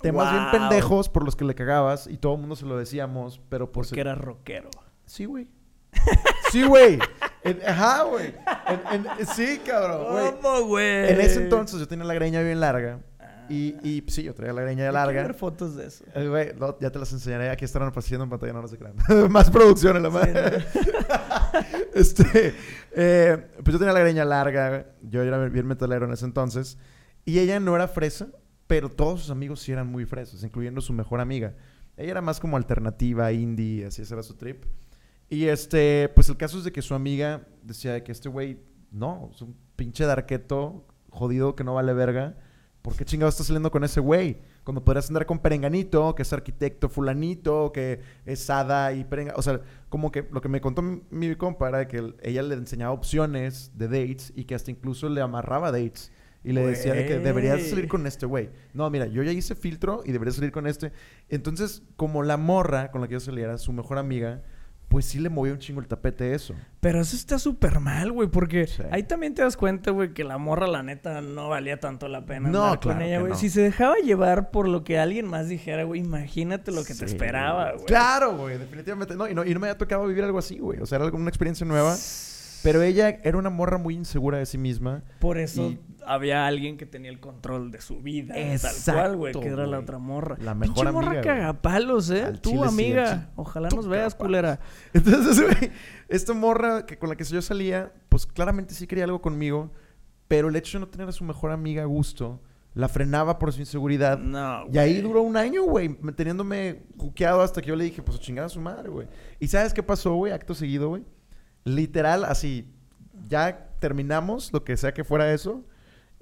temas 0.02 0.30
bien 0.32 0.50
pendejos 0.50 1.08
por 1.08 1.24
los 1.24 1.36
que 1.36 1.46
le 1.46 1.54
cagabas. 1.54 2.06
Y 2.06 2.18
todo 2.18 2.34
el 2.34 2.40
mundo 2.40 2.56
se 2.56 2.66
lo 2.66 2.76
decíamos, 2.76 3.40
pero 3.48 3.72
pues. 3.72 3.88
Porque 3.88 4.00
era 4.00 4.14
rockero. 4.14 4.68
Sí, 5.06 5.24
güey. 5.24 5.48
Sí, 6.50 6.64
güey. 6.64 6.98
En- 7.42 7.60
Ajá, 7.66 8.02
güey. 8.04 8.34
Sí, 9.34 9.60
cabrón, 9.64 10.12
güey. 10.12 10.30
¿Cómo, 10.40 10.66
güey? 10.66 11.10
En 11.12 11.20
ese 11.20 11.42
entonces 11.42 11.78
yo 11.80 11.88
tenía 11.88 12.04
la 12.04 12.14
greña 12.14 12.40
bien 12.42 12.60
larga. 12.60 13.00
Y, 13.48 13.74
Ah. 13.74 13.80
y 13.82 14.04
sí, 14.08 14.22
yo 14.22 14.32
traía 14.34 14.52
la 14.52 14.62
greña 14.62 14.86
que 14.86 14.92
larga. 14.92 15.22
ver 15.22 15.34
fotos 15.34 15.74
de 15.74 15.86
eso. 15.86 16.04
Eh, 16.14 16.28
güey, 16.28 16.52
no, 16.56 16.78
ya 16.78 16.90
te 16.90 16.98
las 17.00 17.12
enseñaré. 17.12 17.50
Aquí 17.50 17.64
estarán 17.64 17.88
apareciendo 17.88 18.22
en 18.22 18.30
pantalla, 18.30 18.52
no, 18.52 18.62
no 18.62 18.68
se 18.68 18.78
crean. 18.78 18.94
Más 19.30 19.50
producción 19.50 19.96
en 19.96 20.02
la 20.04 20.08
Sí, 20.10 20.14
madre. 20.14 20.64
este, 21.94 22.54
eh, 22.92 23.46
pues 23.62 23.72
yo 23.72 23.78
tenía 23.78 23.92
la 23.92 24.00
greña 24.00 24.24
larga. 24.24 24.86
Yo 25.02 25.22
era 25.22 25.38
bien 25.48 25.66
metalero 25.66 26.06
en 26.06 26.12
ese 26.12 26.24
entonces. 26.26 26.78
Y 27.24 27.38
ella 27.38 27.58
no 27.60 27.74
era 27.74 27.88
fresa, 27.88 28.28
pero 28.66 28.88
todos 28.88 29.22
sus 29.22 29.30
amigos 29.30 29.60
sí 29.60 29.72
eran 29.72 29.86
muy 29.88 30.04
fresas, 30.04 30.42
incluyendo 30.44 30.80
su 30.80 30.92
mejor 30.92 31.20
amiga. 31.20 31.54
Ella 31.96 32.12
era 32.12 32.20
más 32.22 32.40
como 32.40 32.56
alternativa, 32.56 33.30
indie, 33.32 33.86
así 33.86 34.02
ese 34.02 34.14
era 34.14 34.22
su 34.22 34.34
trip. 34.36 34.64
Y 35.30 35.46
este, 35.46 36.10
pues 36.14 36.28
el 36.28 36.36
caso 36.36 36.58
es 36.58 36.64
de 36.64 36.72
que 36.72 36.82
su 36.82 36.92
amiga 36.94 37.46
decía 37.62 37.92
de 37.92 38.02
que 38.02 38.12
este 38.12 38.28
güey, 38.28 38.58
no, 38.90 39.30
es 39.32 39.40
un 39.40 39.56
pinche 39.76 40.04
darqueto 40.04 40.86
jodido 41.08 41.54
que 41.54 41.64
no 41.64 41.74
vale 41.74 41.94
verga. 41.94 42.36
¿Por 42.82 42.96
qué 42.96 43.04
chingado 43.04 43.28
estás 43.28 43.46
saliendo 43.46 43.70
con 43.70 43.84
ese 43.84 44.00
güey? 44.00 44.38
Cuando 44.64 44.82
podrías 44.82 45.08
andar 45.08 45.26
con 45.26 45.38
Perenganito, 45.38 46.14
que 46.14 46.22
es 46.22 46.32
arquitecto 46.32 46.88
fulanito, 46.88 47.72
que 47.72 48.00
es 48.24 48.40
Sada 48.40 48.92
y 48.92 49.04
Perenga... 49.04 49.34
O 49.36 49.42
sea, 49.42 49.60
como 49.88 50.10
que 50.10 50.26
lo 50.32 50.40
que 50.40 50.48
me 50.48 50.60
contó 50.60 50.82
mi, 50.82 51.02
mi 51.10 51.34
compa 51.36 51.68
era 51.68 51.86
que 51.86 51.98
él- 51.98 52.16
ella 52.22 52.42
le 52.42 52.54
enseñaba 52.54 52.92
opciones 52.92 53.70
de 53.76 53.86
dates 53.86 54.32
y 54.34 54.44
que 54.44 54.54
hasta 54.54 54.70
incluso 54.70 55.08
le 55.08 55.20
amarraba 55.20 55.70
dates. 55.70 56.10
Y 56.42 56.52
le 56.52 56.66
decía 56.66 56.94
de 56.94 57.04
que 57.06 57.18
deberías 57.18 57.62
salir 57.68 57.86
con 57.86 58.06
este 58.06 58.24
güey. 58.24 58.48
No, 58.72 58.88
mira, 58.88 59.06
yo 59.06 59.22
ya 59.22 59.30
hice 59.30 59.54
filtro 59.54 60.02
y 60.06 60.12
deberías 60.12 60.36
salir 60.36 60.50
con 60.52 60.66
este. 60.66 60.90
Entonces, 61.28 61.82
como 61.96 62.22
la 62.22 62.38
morra 62.38 62.90
con 62.90 63.02
la 63.02 63.08
que 63.08 63.12
yo 63.12 63.20
salía 63.20 63.44
era 63.44 63.58
su 63.58 63.74
mejor 63.74 63.98
amiga, 63.98 64.42
pues 64.90 65.04
sí 65.06 65.20
le 65.20 65.28
movía 65.28 65.52
un 65.52 65.60
chingo 65.60 65.80
el 65.80 65.86
tapete 65.86 66.34
eso. 66.34 66.52
Pero 66.80 67.00
eso 67.00 67.14
está 67.14 67.38
súper 67.38 67.78
mal, 67.78 68.10
güey, 68.10 68.28
porque 68.28 68.66
Sí. 68.66 68.82
ahí 68.90 69.04
también 69.04 69.34
te 69.34 69.42
das 69.42 69.56
cuenta, 69.56 69.92
güey, 69.92 70.12
que 70.12 70.24
la 70.24 70.36
morra, 70.36 70.66
la 70.66 70.82
neta, 70.82 71.20
no 71.20 71.48
valía 71.48 71.78
tanto 71.78 72.08
la 72.08 72.26
pena 72.26 72.48
No, 72.50 72.64
andar 72.64 72.80
con 72.80 72.92
claro 72.94 73.04
ella, 73.06 73.20
güey. 73.20 73.30
no. 73.30 73.38
Si 73.38 73.50
se 73.50 73.60
dejaba 73.60 73.94
llevar 74.04 74.50
por 74.50 74.66
lo 74.68 74.82
que 74.82 74.98
alguien 74.98 75.26
más 75.28 75.48
dijera, 75.48 75.84
güey, 75.84 76.00
imagínate 76.00 76.72
lo 76.72 76.82
que 76.84 76.94
te 76.96 77.04
esperaba, 77.04 77.70
güey. 77.74 77.84
Claro, 77.86 78.36
güey, 78.36 78.58
definitivamente. 78.58 79.14
No 79.14 79.28
y, 79.28 79.34
no, 79.34 79.44
y 79.44 79.54
no 79.54 79.60
me 79.60 79.68
había 79.68 79.78
tocado 79.78 80.04
vivir 80.08 80.24
algo 80.24 80.38
así, 80.40 80.58
güey. 80.58 80.80
O 80.80 80.86
sea, 80.86 80.96
era 80.96 81.04
algo- 81.04 81.18
una 81.18 81.28
experiencia 81.28 81.64
nueva. 81.64 81.94
Pero 82.62 82.82
ella 82.82 83.08
era 83.22 83.38
una 83.38 83.50
morra 83.50 83.78
muy 83.78 83.94
insegura 83.94 84.38
de 84.38 84.46
sí 84.46 84.58
misma. 84.58 85.02
Por 85.18 85.38
eso 85.38 85.70
Y- 85.70 85.80
había 86.06 86.46
alguien 86.46 86.76
que 86.76 86.86
tenía 86.86 87.10
el 87.10 87.20
control 87.20 87.70
de 87.70 87.80
su 87.80 88.00
vida. 88.00 88.34
tal 88.34 88.42
Exacto, 88.42 88.92
cual, 88.92 89.16
güey, 89.16 89.34
que 89.34 89.48
era 89.48 89.66
la 89.66 89.78
otra 89.78 89.98
morra. 89.98 90.36
La 90.40 90.54
mejor 90.54 90.74
Pinche 90.76 90.92
morra 90.92 91.06
amiga, 91.08 91.22
güey. 91.22 91.36
cagapalos, 91.36 92.10
¿eh? 92.10 92.24
Al 92.24 92.40
Tú, 92.40 92.50
sí, 92.50 92.58
amiga. 92.62 93.30
Ojalá 93.36 93.68
nos 93.70 93.86
veas, 93.88 94.14
cagapalos. 94.14 94.26
culera. 94.28 94.60
Entonces, 94.94 95.40
güey, 95.42 95.72
esta 96.08 96.32
morra 96.34 96.86
que 96.86 96.98
con 96.98 97.08
la 97.08 97.16
que 97.16 97.24
yo 97.24 97.40
salía, 97.42 97.92
pues 98.08 98.26
claramente 98.26 98.74
sí 98.74 98.86
quería 98.86 99.04
algo 99.04 99.20
conmigo. 99.20 99.70
pero 100.28 100.48
el 100.48 100.54
hecho 100.54 100.78
de 100.78 100.84
no 100.84 100.88
tener 100.88 101.08
a 101.08 101.12
su 101.12 101.24
mejor 101.24 101.50
amiga 101.50 101.82
a 101.82 101.86
gusto 101.86 102.40
la 102.72 102.88
frenaba 102.88 103.36
por 103.40 103.52
su 103.52 103.58
inseguridad. 103.58 104.16
No, 104.16 104.66
Y 104.72 104.78
ahí 104.78 105.00
duró 105.00 105.22
un 105.22 105.36
año, 105.36 105.64
güey, 105.64 105.88
me- 106.00 106.12
teniéndome 106.12 106.84
juqueado 106.96 107.40
hasta 107.42 107.60
que 107.60 107.66
yo 107.68 107.74
le 107.74 107.82
dije, 107.82 108.00
pues 108.00 108.16
a 108.16 108.20
chingar 108.20 108.44
a 108.44 108.48
su 108.48 108.60
madre, 108.60 108.88
güey. 108.90 109.08
¿Y 109.40 109.48
sabes 109.48 109.74
qué 109.74 109.82
pasó, 109.82 110.14
güey? 110.14 110.32
Acto 110.32 110.54
seguido, 110.54 110.90
güey. 110.90 111.02
Literal, 111.64 112.24
así, 112.24 112.66
ya 113.28 113.70
terminamos, 113.78 114.52
lo 114.52 114.64
que 114.64 114.76
sea 114.76 114.94
que 114.94 115.04
fuera 115.04 115.32
eso. 115.32 115.64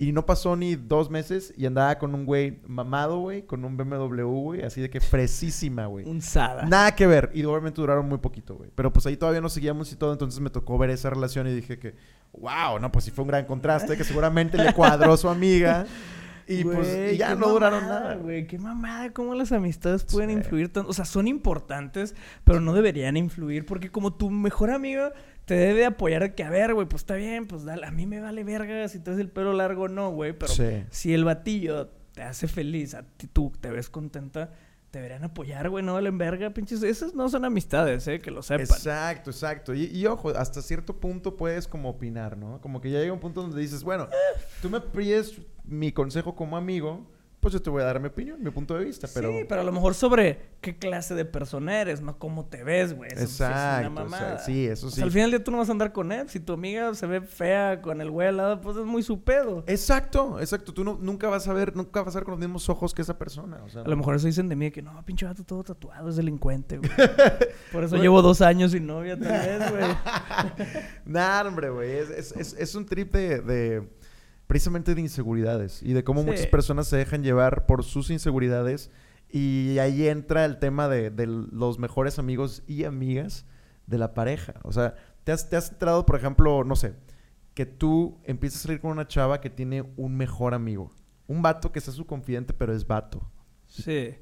Y 0.01 0.13
no 0.13 0.25
pasó 0.27 0.55
ni 0.55 0.77
dos 0.77 1.11
meses 1.11 1.53
y 1.57 1.67
andaba 1.67 1.99
con 1.99 2.15
un 2.15 2.25
güey 2.25 2.61
mamado, 2.69 3.19
güey, 3.19 3.43
con 3.43 3.65
un 3.65 3.77
BMW, 3.77 4.23
güey, 4.23 4.63
así 4.63 4.81
de 4.81 4.91
que 4.91 5.01
fresísima, 5.01 5.87
güey. 5.87 6.07
Un 6.09 6.23
Sada. 6.23 6.67
Nada 6.67 6.95
que 6.95 7.09
ver. 7.09 7.33
Y 7.35 7.45
obviamente 7.45 7.81
duraron 7.81 8.09
muy 8.09 8.19
poquito, 8.19 8.55
güey. 8.55 8.71
Pero 8.77 8.93
pues 8.93 9.07
ahí 9.07 9.17
todavía 9.17 9.41
nos 9.41 9.55
seguíamos 9.55 9.93
y 9.93 9.97
todo. 9.97 10.13
Entonces 10.13 10.39
me 10.39 10.51
tocó 10.51 10.79
ver 10.79 10.91
esa 10.91 11.11
relación 11.11 11.49
y 11.49 11.53
dije 11.53 11.81
que, 11.81 11.97
wow, 12.33 12.79
no, 12.81 12.93
pues 12.93 13.07
sí 13.07 13.11
fue 13.11 13.23
un 13.23 13.29
gran 13.29 13.45
contraste. 13.45 13.97
Que 13.97 14.05
seguramente 14.05 14.57
le 14.57 14.73
cuadró 14.73 15.17
su 15.17 15.29
amiga. 15.29 15.85
Y 16.49 16.65
pues 16.65 17.13
y 17.13 17.17
ya 17.19 17.35
no 17.35 17.49
duraron 17.49 17.87
nada, 17.87 18.15
güey. 18.15 18.47
Qué 18.47 18.59
mamada, 18.59 19.13
cómo 19.13 19.35
las 19.35 19.53
amistades 19.53 20.05
pueden 20.05 20.31
Sí. 20.31 20.37
influir 20.37 20.73
tanto. 20.73 20.89
O 20.91 20.95
sea, 20.95 21.05
son 21.05 21.29
importantes, 21.29 22.15
pero 22.45 22.61
no 22.61 22.73
deberían 22.73 23.17
influir. 23.19 23.67
Porque 23.67 23.91
como 23.91 24.15
tu 24.15 24.31
mejor 24.31 24.71
amigo 24.71 25.11
te 25.45 25.55
debe 25.55 25.85
apoyar 25.87 26.23
de 26.23 26.35
que, 26.35 26.45
a 26.45 26.51
ver, 26.51 26.75
güey, 26.75 26.87
pues 26.89 27.03
está 27.03 27.15
bien, 27.17 27.47
pues 27.47 27.65
dale. 27.65 27.87
A 27.87 27.91
mí 27.91 28.07
me 28.07 28.21
vale 28.21 28.45
verga 28.45 28.89
si 28.89 28.99
traes 28.99 29.19
el 29.21 29.29
pelo 29.31 29.53
largo 29.53 29.89
no, 29.89 30.11
güey. 30.11 30.33
Pero 30.33 30.53
Sí. 30.53 30.85
si 30.91 31.13
el 31.15 31.25
batillo 31.25 31.89
te 32.15 32.23
hace 32.23 32.49
feliz, 32.49 32.95
a 32.95 33.03
ti 33.03 33.27
tú 33.27 33.53
te 33.61 33.71
ves 33.71 33.89
contenta, 33.91 34.51
te 34.51 34.57
deberían 34.93 35.25
apoyar, 35.25 35.69
güey. 35.69 35.85
No 35.85 35.95
valen 35.95 36.19
verga, 36.19 36.51
pinches. 36.51 36.83
Esas 36.83 37.15
no 37.15 37.29
son 37.29 37.45
amistades, 37.45 38.07
eh, 38.09 38.19
que 38.19 38.31
lo 38.31 38.43
sepan. 38.43 38.63
Exacto, 38.63 39.31
exacto. 39.31 39.75
Y, 39.75 39.85
y 39.87 40.07
ojo, 40.07 40.31
hasta 40.31 40.63
cierto 40.63 40.99
punto 40.99 41.37
puedes 41.37 41.67
como 41.69 41.91
opinar, 41.91 42.37
¿no? 42.37 42.61
Como 42.61 42.81
que 42.81 42.91
ya 42.91 43.01
llega 43.01 43.13
un 43.13 43.21
punto 43.21 43.43
donde 43.43 43.61
dices, 43.61 43.83
bueno, 43.83 44.09
tú 44.63 44.71
me 44.71 44.81
pides 44.81 45.41
mi 45.65 45.93
consejo 45.93 46.35
como 46.35 46.57
amigo, 46.57 47.07
pues 47.41 47.55
yo 47.55 47.63
te 47.63 47.71
voy 47.71 47.83
a 47.83 47.85
dar 47.87 48.01
mi 48.01 48.09
opinión, 48.09 48.43
mi 48.43 48.51
punto 48.51 48.77
de 48.77 48.85
vista, 48.85 49.07
pero... 49.15 49.31
Sí, 49.31 49.45
pero 49.49 49.61
a 49.61 49.65
lo 49.65 49.71
mejor 49.73 49.95
sobre 49.95 50.41
qué 50.61 50.77
clase 50.77 51.15
de 51.15 51.25
persona 51.25 51.81
eres, 51.81 52.01
no 52.01 52.19
cómo 52.19 52.47
te 52.47 52.65
ves, 52.65 52.95
güey. 52.97 53.11
Eso 53.13 53.21
sí 53.27 53.33
es 53.35 53.41
una 53.41 53.49
Exacto, 53.51 53.91
mamada. 53.91 54.23
exacto. 54.33 54.43
Sí, 54.47 54.67
eso 54.67 54.87
O 54.89 54.91
sea, 54.91 54.97
sí. 54.97 55.03
al 55.03 55.11
final 55.13 55.31
del 55.31 55.39
día 55.41 55.45
tú 55.45 55.51
no 55.53 55.59
vas 55.59 55.69
a 55.69 55.73
andar 55.73 55.93
con 55.93 56.11
él. 56.11 56.29
Si 56.29 56.41
tu 56.41 56.53
amiga 56.55 56.93
se 56.95 57.07
ve 57.07 57.21
fea 57.21 57.81
con 57.81 58.01
el 58.01 58.11
güey 58.11 58.29
al 58.29 58.39
lado, 58.39 58.61
pues 58.61 58.77
es 58.77 58.85
muy 58.85 59.03
su 59.05 59.23
pedo. 59.23 59.63
Exacto, 59.69 60.41
exacto. 60.41 60.75
Tú 60.75 60.83
no- 60.83 60.99
nunca 61.01 61.29
vas 61.29 61.47
a 61.47 61.53
ver, 61.53 61.77
nunca 61.77 62.03
vas 62.03 62.17
a 62.17 62.19
ver 62.19 62.25
con 62.25 62.33
los 62.33 62.41
mismos 62.41 62.69
ojos 62.69 62.93
que 62.93 63.03
esa 63.03 63.17
persona. 63.17 63.63
O 63.65 63.69
sea, 63.69 63.83
A 63.83 63.89
lo 63.89 63.97
mejor 63.97 64.17
eso 64.17 64.27
dicen 64.27 64.49
de 64.49 64.57
mí 64.57 64.71
que 64.73 64.83
no, 64.83 65.01
pinche 65.05 65.25
vato 65.25 65.45
todo 65.45 65.63
tatuado, 65.63 66.09
es 66.09 66.17
delincuente, 66.17 66.79
güey. 66.79 66.91
Por 67.73 67.85
eso 67.85 67.97
llevo 67.99 68.21
dos 68.21 68.41
años 68.43 68.73
sin 68.73 68.87
novia, 68.87 69.17
tal 69.19 69.29
vez, 69.29 69.71
güey. 69.71 69.85
Nah, 71.05 71.43
hombre, 71.47 71.71
güey. 71.71 71.91
Es, 71.99 72.11
es- 72.11 72.33
es- 72.37 72.53
es 72.59 72.75
un 72.75 72.85
trip 72.87 73.13
de, 73.13 73.41
de- 73.41 73.89
Precisamente 74.49 74.95
de 74.97 75.01
inseguridades. 75.01 75.81
Y 75.85 75.93
de 75.93 76.03
cómo 76.03 76.23
Sí. 76.23 76.27
muchas 76.27 76.47
personas 76.49 76.89
se 76.89 76.97
dejan 76.97 77.23
llevar 77.23 77.67
por 77.67 77.85
sus 77.85 78.11
inseguridades. 78.11 78.91
Y 79.31 79.79
ahí 79.79 80.09
entra 80.09 80.45
el 80.45 80.59
tema 80.59 80.89
de, 80.89 81.11
de 81.11 81.27
los 81.27 81.79
mejores 81.79 82.19
amigos 82.19 82.63
y 82.67 82.83
amigas 82.85 83.45
de 83.87 83.99
la 83.99 84.15
pareja. 84.15 84.55
O 84.65 84.73
sea, 84.73 84.95
te 85.25 85.33
has, 85.33 85.49
te 85.49 85.57
has 85.57 85.71
entrado, 85.71 86.05
por 86.07 86.17
ejemplo, 86.17 86.65
no 86.65 86.75
sé, 86.77 86.95
que 87.55 87.67
tú 87.67 88.19
empiezas 88.25 88.61
a 88.61 88.63
salir 88.65 88.81
con 88.81 88.91
una 88.91 89.07
chava 89.07 89.41
que 89.41 89.51
tiene 89.51 89.83
un 89.97 90.17
mejor 90.17 90.55
amigo. 90.55 90.91
Un 91.27 91.43
vato 91.43 91.71
que 91.73 91.81
sea 91.81 91.93
su 91.93 92.07
confidente, 92.07 92.55
pero 92.55 92.73
es 92.75 92.87
vato. 92.87 93.21
Sí. 93.67 94.15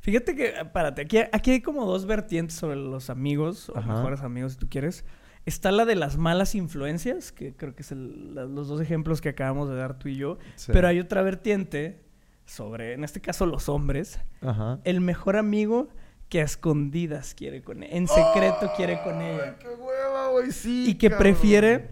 Fíjate 0.00 0.34
que, 0.34 0.52
párate, 0.72 1.02
aquí, 1.02 1.18
aquí 1.32 1.50
hay 1.52 1.60
como 1.60 1.84
dos 1.86 2.04
vertientes 2.06 2.56
sobre 2.56 2.76
los 2.76 3.10
amigos, 3.10 3.68
o 3.70 3.78
Ajá. 3.78 3.94
mejores 3.94 4.22
amigos 4.22 4.52
si 4.54 4.58
tú 4.58 4.68
quieres. 4.68 5.04
Está 5.48 5.72
la 5.72 5.84
de 5.84 5.96
las 5.96 6.16
malas 6.16 6.54
influencias, 6.54 7.32
que 7.32 7.54
creo 7.56 7.74
que 7.74 7.82
es 7.82 7.90
el- 7.92 8.34
la- 8.34 8.44
los 8.44 8.68
dos 8.68 8.80
ejemplos 8.80 9.20
que 9.20 9.30
acabamos 9.30 9.68
de 9.68 9.74
dar 9.76 9.98
tú 9.98 10.08
y 10.08 10.16
yo. 10.16 10.38
Sí. 10.56 10.70
Pero 10.72 10.86
hay 10.88 11.00
otra 11.00 11.22
vertiente 11.22 12.04
sobre, 12.44 12.92
en 12.92 13.02
este 13.04 13.20
caso, 13.20 13.46
los 13.46 13.68
hombres. 13.68 14.20
Ajá. 14.42 14.78
El 14.84 15.00
mejor 15.00 15.36
amigo 15.36 15.88
que 16.28 16.40
a 16.40 16.44
escondidas 16.44 17.34
quiere 17.34 17.62
con 17.62 17.82
ella, 17.82 17.96
en 17.96 18.06
secreto 18.06 18.70
quiere 18.76 19.00
con 19.02 19.16
¡Ay, 19.18 19.34
ella. 19.34 19.58
qué 19.58 19.68
hueva, 19.68 20.28
güey! 20.30 20.52
Sí, 20.52 20.84
Y 20.90 20.94
que 20.96 21.08
cabrón. 21.08 21.18
prefiere, 21.22 21.90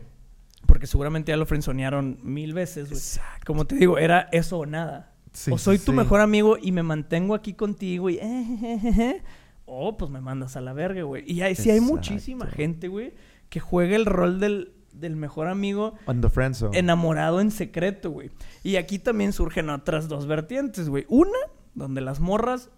porque 0.67 0.87
seguramente 0.87 1.33
ya 1.33 1.37
lo 1.39 1.47
frenzonearon 1.47 2.19
mil 2.23 2.53
veces, 2.53 2.89
güey. 2.91 2.99
Exacto. 2.99 3.45
Como 3.47 3.67
te 3.67 3.77
digo, 3.77 3.97
era 3.99 4.29
eso 4.33 4.59
o 4.59 4.67
nada. 4.67 5.15
Sí, 5.33 5.51
o 5.51 5.57
soy 5.59 5.79
sí, 5.79 5.87
tu 5.87 5.93
mejor 5.95 6.21
amigo 6.21 6.57
y 6.61 6.73
me 6.73 6.83
mantengo 6.83 7.35
aquí 7.35 7.55
contigo 7.55 8.11
y... 8.11 8.19
eh, 8.21 9.23
o 9.67 9.97
pues 9.97 10.11
me 10.11 10.21
mandas 10.21 10.57
a 10.57 10.61
la 10.61 10.73
verga, 10.73 11.03
güey. 11.03 11.25
Y 11.31 11.43
hay, 11.43 11.55
sí 11.55 11.71
hay 11.71 11.81
muchísima 11.81 12.47
gente, 12.47 12.89
güey, 12.89 13.15
que 13.49 13.61
juega 13.61 13.97
el 13.97 14.07
rol 14.07 14.41
del, 14.41 14.73
del 14.93 15.17
mejor 15.17 15.47
amigo 15.49 15.95
On 16.07 16.21
the 16.21 16.29
enamorado 16.73 17.41
en 17.41 17.51
secreto, 17.51 18.11
güey. 18.11 18.31
Y 18.63 18.77
aquí 18.77 18.99
también 18.99 19.33
surgen 19.33 19.71
otras 19.71 20.09
dos 20.09 20.27
vertientes, 20.27 20.89
güey. 20.89 21.05
Una, 21.09 21.39
donde 21.75 22.01
las 22.01 22.21
morras 22.21 22.71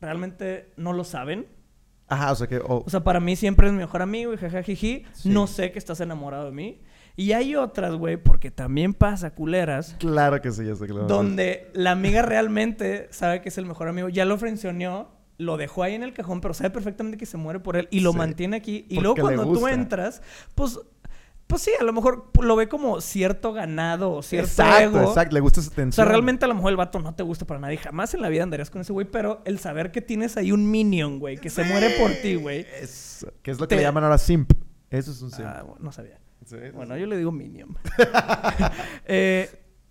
realmente 0.00 0.72
no 0.76 0.92
lo 0.92 1.04
saben. 1.04 1.46
Ajá, 2.08 2.32
o 2.32 2.34
sea 2.34 2.46
que... 2.48 2.58
o- 2.58 2.82
O 2.86 2.90
sea, 2.90 3.04
para 3.04 3.20
mí 3.20 3.36
siempre 3.36 3.66
es 3.68 3.72
mi 3.72 3.78
mejor 3.78 4.02
amigo 4.02 4.32
y 4.32 4.36
jajajiji. 4.36 5.04
Sí. 5.12 5.28
No 5.28 5.46
sé 5.46 5.70
que 5.72 5.78
estás 5.78 6.00
enamorado 6.00 6.46
de 6.46 6.52
mí. 6.52 6.80
Y 7.16 7.32
hay 7.32 7.54
otras, 7.54 7.94
güey, 7.94 8.16
porque 8.16 8.50
también 8.50 8.94
pasa, 8.94 9.34
culeras, 9.34 9.94
claro 9.98 10.40
que 10.40 10.50
sí, 10.52 10.64
ya 10.64 10.74
sé 10.74 10.86
que 10.86 10.92
lo 10.94 11.02
vas 11.02 11.10
a 11.10 11.14
donde 11.14 11.70
la 11.74 11.90
amiga 11.90 12.22
realmente 12.22 13.08
sabe 13.10 13.42
que 13.42 13.50
es 13.50 13.58
el 13.58 13.66
mejor 13.66 13.88
amigo. 13.88 14.08
Ya 14.08 14.24
lo 14.24 14.38
frencionó, 14.38 15.10
lo 15.40 15.56
dejó 15.56 15.82
ahí 15.82 15.94
en 15.94 16.02
el 16.02 16.12
cajón, 16.12 16.40
pero 16.40 16.54
sabe 16.54 16.70
perfectamente 16.70 17.16
que 17.18 17.26
se 17.26 17.36
muere 17.36 17.58
por 17.60 17.76
él 17.76 17.88
y 17.90 18.00
lo 18.00 18.12
Sí. 18.12 18.18
mantiene 18.18 18.56
aquí. 18.56 18.86
Y 18.88 19.00
luego 19.00 19.16
cuando 19.16 19.44
tú 19.52 19.66
entras, 19.66 20.22
pues... 20.54 20.78
Pues 21.46 21.62
sí, 21.62 21.72
a 21.80 21.82
lo 21.82 21.92
mejor 21.92 22.30
lo 22.40 22.54
ve 22.54 22.68
como 22.68 23.00
cierto 23.00 23.52
ganado 23.52 24.12
o 24.12 24.22
cierto 24.22 24.46
Exacto, 24.48 24.98
ego. 25.00 25.08
exacto. 25.08 25.34
Le 25.34 25.40
gusta 25.40 25.58
esa 25.58 25.70
O 25.70 25.74
tensión. 25.74 25.92
sea, 25.92 26.04
realmente 26.04 26.44
a 26.44 26.48
lo 26.48 26.54
mejor 26.54 26.70
el 26.70 26.76
vato 26.76 27.00
no 27.00 27.12
te 27.16 27.24
gusta 27.24 27.44
para 27.44 27.58
nadie. 27.58 27.76
Jamás 27.76 28.14
en 28.14 28.22
la 28.22 28.28
vida 28.28 28.44
andarías 28.44 28.70
con 28.70 28.82
ese 28.82 28.92
güey. 28.92 29.04
Pero 29.10 29.42
el 29.44 29.58
saber 29.58 29.90
que 29.90 30.00
tienes 30.00 30.36
ahí 30.36 30.52
un 30.52 30.70
minion, 30.70 31.18
güey, 31.18 31.38
que 31.38 31.50
se 31.50 31.64
muere 31.64 31.90
por 31.98 32.12
ti, 32.22 32.36
güey. 32.36 32.64
Es, 32.80 33.26
que 33.42 33.50
es 33.50 33.58
lo 33.58 33.66
que 33.66 33.74
le 33.74 33.82
llaman 33.82 34.04
ahora 34.04 34.18
simp. 34.18 34.52
Eso 34.90 35.10
es 35.10 35.20
un 35.22 35.32
simp. 35.32 35.48
Ah, 35.48 35.64
no 35.80 35.90
sabía. 35.90 36.20
Sí, 36.46 36.54
Bueno, 36.72 36.94
sí. 36.94 37.00
yo 37.00 37.06
le 37.08 37.16
digo 37.16 37.32
minion. 37.32 37.76
Eh, 39.06 39.50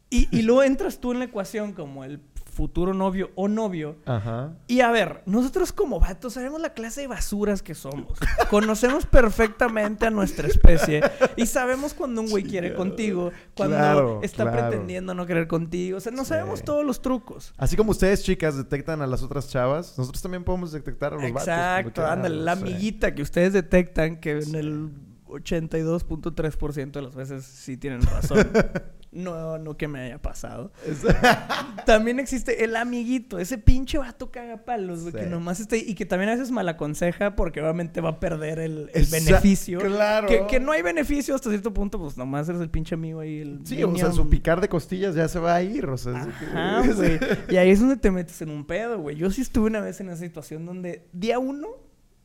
y, 0.09 0.27
y 0.31 0.41
luego 0.43 0.63
entras 0.63 0.99
tú 0.99 1.11
en 1.11 1.19
la 1.19 1.25
ecuación 1.25 1.73
como 1.73 2.03
el 2.05 2.19
futuro 2.59 2.93
novio 2.93 3.31
o 3.35 3.47
novio. 3.47 3.95
Ajá. 4.05 4.51
Y 4.67 4.81
a 4.81 4.91
ver, 4.91 5.23
nosotros 5.25 5.71
como 5.71 5.97
vatos 6.01 6.33
sabemos 6.33 6.59
la 6.59 6.73
clase 6.73 6.99
de 6.99 7.07
basuras 7.07 7.63
que 7.63 7.73
somos. 7.73 8.19
Conocemos 8.49 9.05
perfectamente 9.05 10.05
a 10.05 10.09
nuestra 10.09 10.45
especie 10.49 11.01
y 11.37 11.45
sabemos 11.45 11.93
cuando 11.93 12.19
un 12.19 12.29
güey 12.29 12.43
quiere 12.43 12.73
contigo, 12.73 13.31
cuando 13.55 13.77
Claro, 13.77 14.19
está 14.23 14.43
claro. 14.43 14.67
pretendiendo 14.67 15.13
no 15.13 15.25
querer 15.25 15.47
contigo. 15.47 15.97
O 15.97 16.01
sea, 16.01 16.11
no 16.11 16.23
Sí. 16.25 16.29
sabemos 16.29 16.61
todos 16.63 16.85
los 16.85 17.01
trucos. 17.01 17.53
Así 17.57 17.77
como 17.77 17.91
ustedes, 17.91 18.23
chicas, 18.23 18.57
detectan 18.57 19.01
a 19.01 19.07
las 19.07 19.23
otras 19.23 19.47
chavas, 19.47 19.97
nosotros 19.97 20.21
también 20.21 20.43
podemos 20.43 20.73
detectar 20.73 21.13
a 21.13 21.15
los 21.15 21.23
vatos. 21.31 21.47
Exacto, 21.47 22.01
cuando 22.01 22.11
ándale, 22.11 22.35
la 22.43 22.55
sí. 22.57 22.61
amiguita 22.63 23.15
que 23.15 23.21
ustedes 23.21 23.53
detectan 23.53 24.17
que 24.19 24.31
en 24.39 24.55
el 24.55 24.89
82.3% 25.27 26.91
de 26.91 27.01
las 27.01 27.15
veces 27.15 27.45
sí 27.45 27.77
tienen 27.77 28.01
razón. 28.01 28.49
No, 29.11 29.57
no 29.57 29.75
que 29.75 29.87
me 29.87 30.01
haya 30.01 30.21
pasado. 30.21 30.71
También 31.85 32.19
existe 32.19 32.63
el 32.63 32.75
amiguito, 32.75 33.39
ese 33.39 33.57
pinche 33.57 33.97
vato 33.97 34.31
caga 34.31 34.57
palos, 34.65 35.01
güey, 35.01 35.13
Sí. 35.13 35.19
que 35.21 35.25
nomás 35.25 35.59
está 35.59 35.75
ahí 35.75 35.83
y 35.87 35.95
que 35.95 36.05
también 36.05 36.29
a 36.29 36.33
veces 36.33 36.51
mal 36.51 36.69
aconseja 36.69 37.35
porque 37.35 37.59
obviamente 37.61 38.01
va 38.01 38.09
a 38.09 38.19
perder 38.19 38.59
el, 38.59 38.91
beneficio. 39.11 39.79
Claro. 39.79 40.27
Que, 40.27 40.45
que 40.45 40.59
no 40.59 40.71
hay 40.71 40.83
beneficio 40.83 41.33
hasta 41.33 41.49
cierto 41.49 41.73
punto, 41.73 41.97
pues 41.97 42.17
nomás 42.17 42.47
eres 42.49 42.61
el 42.61 42.69
pinche 42.69 42.93
amigo 42.93 43.19
ahí. 43.21 43.39
El 43.39 43.61
Sí, 43.63 43.83
o 43.83 43.95
sea, 43.95 44.11
su 44.11 44.29
picar 44.29 44.61
de 44.61 44.69
costillas 44.69 45.15
ya 45.15 45.27
se 45.27 45.39
va 45.39 45.55
a 45.55 45.63
ir, 45.63 45.87
o 45.87 45.97
sea. 45.97 46.13
Ajá, 46.13 46.83
güey. 46.95 47.19
Y 47.49 47.57
ahí 47.57 47.71
es 47.71 47.79
donde 47.79 47.97
te 47.97 48.11
metes 48.11 48.39
en 48.43 48.51
un 48.51 48.65
pedo, 48.65 48.99
güey. 48.99 49.15
Yo 49.15 49.31
sí 49.31 49.41
estuve 49.41 49.67
una 49.67 49.79
vez 49.79 49.99
en 50.01 50.09
esa 50.09 50.17
situación 50.17 50.65
donde 50.67 51.07
día 51.13 51.39
uno, 51.39 51.69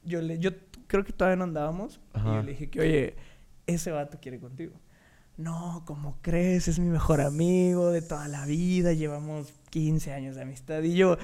yo 0.03 0.21
le, 0.21 0.39
yo 0.39 0.51
creo 0.87 1.05
que 1.05 1.13
todavía 1.13 1.37
no 1.37 1.45
andábamos. 1.45 2.01
Y 2.15 2.25
yo 2.25 2.43
le 2.43 2.51
dije 2.53 2.69
que, 2.69 2.81
oye, 2.81 3.17
ese 3.67 3.91
vato 3.91 4.19
quiere 4.21 4.39
contigo. 4.39 4.75
No, 5.37 5.83
¿cómo 5.85 6.17
crees? 6.23 6.69
Es 6.69 6.79
mi 6.79 6.89
mejor 6.89 7.21
amigo 7.21 7.91
de 7.91 8.03
toda 8.03 8.29
la 8.29 8.47
vida. 8.47 8.93
Llevamos 8.93 9.53
15 9.71 10.13
años 10.13 10.37
de 10.37 10.43
amistad. 10.43 10.83
Y 10.83 10.95
yo, 10.95 11.17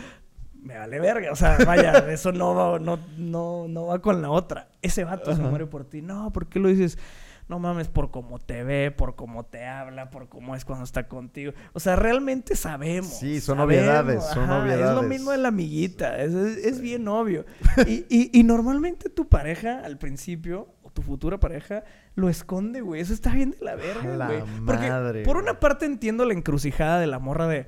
me 0.62 0.76
vale 0.76 0.98
verga. 0.98 1.30
O 1.32 1.36
sea, 1.36 1.58
vaya, 1.64 1.92
eso 2.12 2.32
no 2.32 2.54
va, 2.54 2.78
no, 2.80 2.98
no, 3.16 3.66
no 3.68 3.86
va 3.86 4.00
con 4.00 4.20
la 4.20 4.30
otra. 4.30 4.68
Ese 4.82 5.04
vato 5.04 5.34
se 5.34 5.42
muere 5.42 5.66
por 5.66 5.84
ti. 5.84 6.02
No, 6.02 6.32
¿por 6.32 6.48
qué 6.48 6.58
lo 6.58 6.68
dices? 6.68 6.98
No 7.48 7.58
mames, 7.58 7.88
por 7.88 8.12
cómo 8.12 8.38
te 8.38 8.62
ve, 8.62 8.92
por 8.92 9.16
cómo 9.16 9.44
te 9.44 9.64
habla, 9.66 10.10
por 10.10 10.28
cómo 10.28 10.54
es 10.54 10.64
cuando 10.64 10.84
está 10.84 11.08
contigo. 11.08 11.52
O 11.72 11.80
sea, 11.80 11.96
realmente 11.96 12.54
sabemos. 12.54 13.08
Sí, 13.12 13.40
son 13.40 13.58
sabemos, 13.58 13.82
obviedades, 13.84 14.22
son 14.24 14.44
Es 14.44 14.48
lo 14.48 14.62
obviedades. 14.62 15.08
mismo 15.08 15.30
de 15.32 15.38
la 15.38 15.48
amiguita. 15.48 16.20
Es, 16.22 16.32
es- 16.32 16.64
es 16.64 16.80
bien 16.80 17.06
obvio. 17.08 17.44
Y, 17.88 18.04
y- 18.08 18.30
y 18.32 18.42
normalmente 18.44 19.08
tu 19.08 19.28
pareja, 19.28 19.80
al 19.84 19.98
principio, 19.98 20.68
tu 20.90 21.02
futura 21.02 21.38
pareja, 21.40 21.84
lo 22.14 22.28
esconde, 22.28 22.80
güey. 22.80 23.00
Eso 23.00 23.12
está 23.12 23.32
bien 23.32 23.52
de 23.52 23.64
la 23.64 23.74
verga, 23.74 24.16
la 24.16 24.26
güey. 24.26 24.42
Porque, 24.66 24.88
madre, 24.88 25.22
por 25.22 25.36
una 25.36 25.60
parte, 25.60 25.86
entiendo 25.86 26.24
la 26.24 26.34
encrucijada 26.34 26.98
de 26.98 27.06
la 27.06 27.18
morra 27.18 27.46
de. 27.46 27.66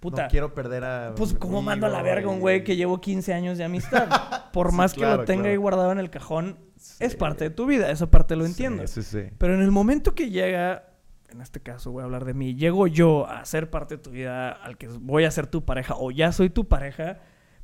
Puta. 0.00 0.24
No 0.24 0.28
quiero 0.28 0.54
perder 0.54 0.84
a. 0.84 1.14
Pues, 1.16 1.34
¿cómo 1.34 1.60
mando 1.60 1.86
a 1.86 1.88
la 1.88 2.02
verga 2.02 2.28
un 2.28 2.40
güey 2.40 2.62
que 2.62 2.76
llevo 2.76 3.00
15 3.00 3.34
años 3.34 3.58
de 3.58 3.64
amistad? 3.64 4.08
Por 4.52 4.70
Sí, 4.70 4.76
más 4.76 4.94
que 4.94 5.00
lo 5.00 5.24
tenga 5.24 5.42
claro. 5.42 5.48
ahí 5.50 5.56
guardado 5.56 5.92
en 5.92 5.98
el 5.98 6.10
cajón, 6.10 6.58
es 7.00 7.16
parte 7.16 7.44
de 7.44 7.50
tu 7.50 7.66
vida. 7.66 7.90
Esa 7.90 8.08
parte 8.10 8.36
lo 8.36 8.44
Sí, 8.44 8.50
entiendo. 8.52 8.86
Sí, 8.86 9.02
sí. 9.02 9.24
Pero 9.38 9.54
en 9.54 9.62
el 9.62 9.70
momento 9.70 10.14
que 10.14 10.30
llega 10.30 10.84
en 11.30 11.40
este 11.40 11.60
caso 11.60 11.90
voy 11.92 12.02
a 12.02 12.04
hablar 12.04 12.24
de 12.24 12.34
mí, 12.34 12.54
llego 12.54 12.86
yo 12.86 13.26
a 13.26 13.44
ser 13.44 13.70
parte 13.70 13.96
de 13.96 14.02
tu 14.02 14.10
vida, 14.10 14.50
al 14.50 14.78
que 14.78 14.88
voy 14.88 15.24
a 15.24 15.30
ser 15.30 15.46
tu 15.46 15.64
pareja, 15.64 15.94
o 15.96 16.10
ya 16.10 16.32
soy 16.32 16.50
tu 16.50 16.68
pareja, 16.68 17.18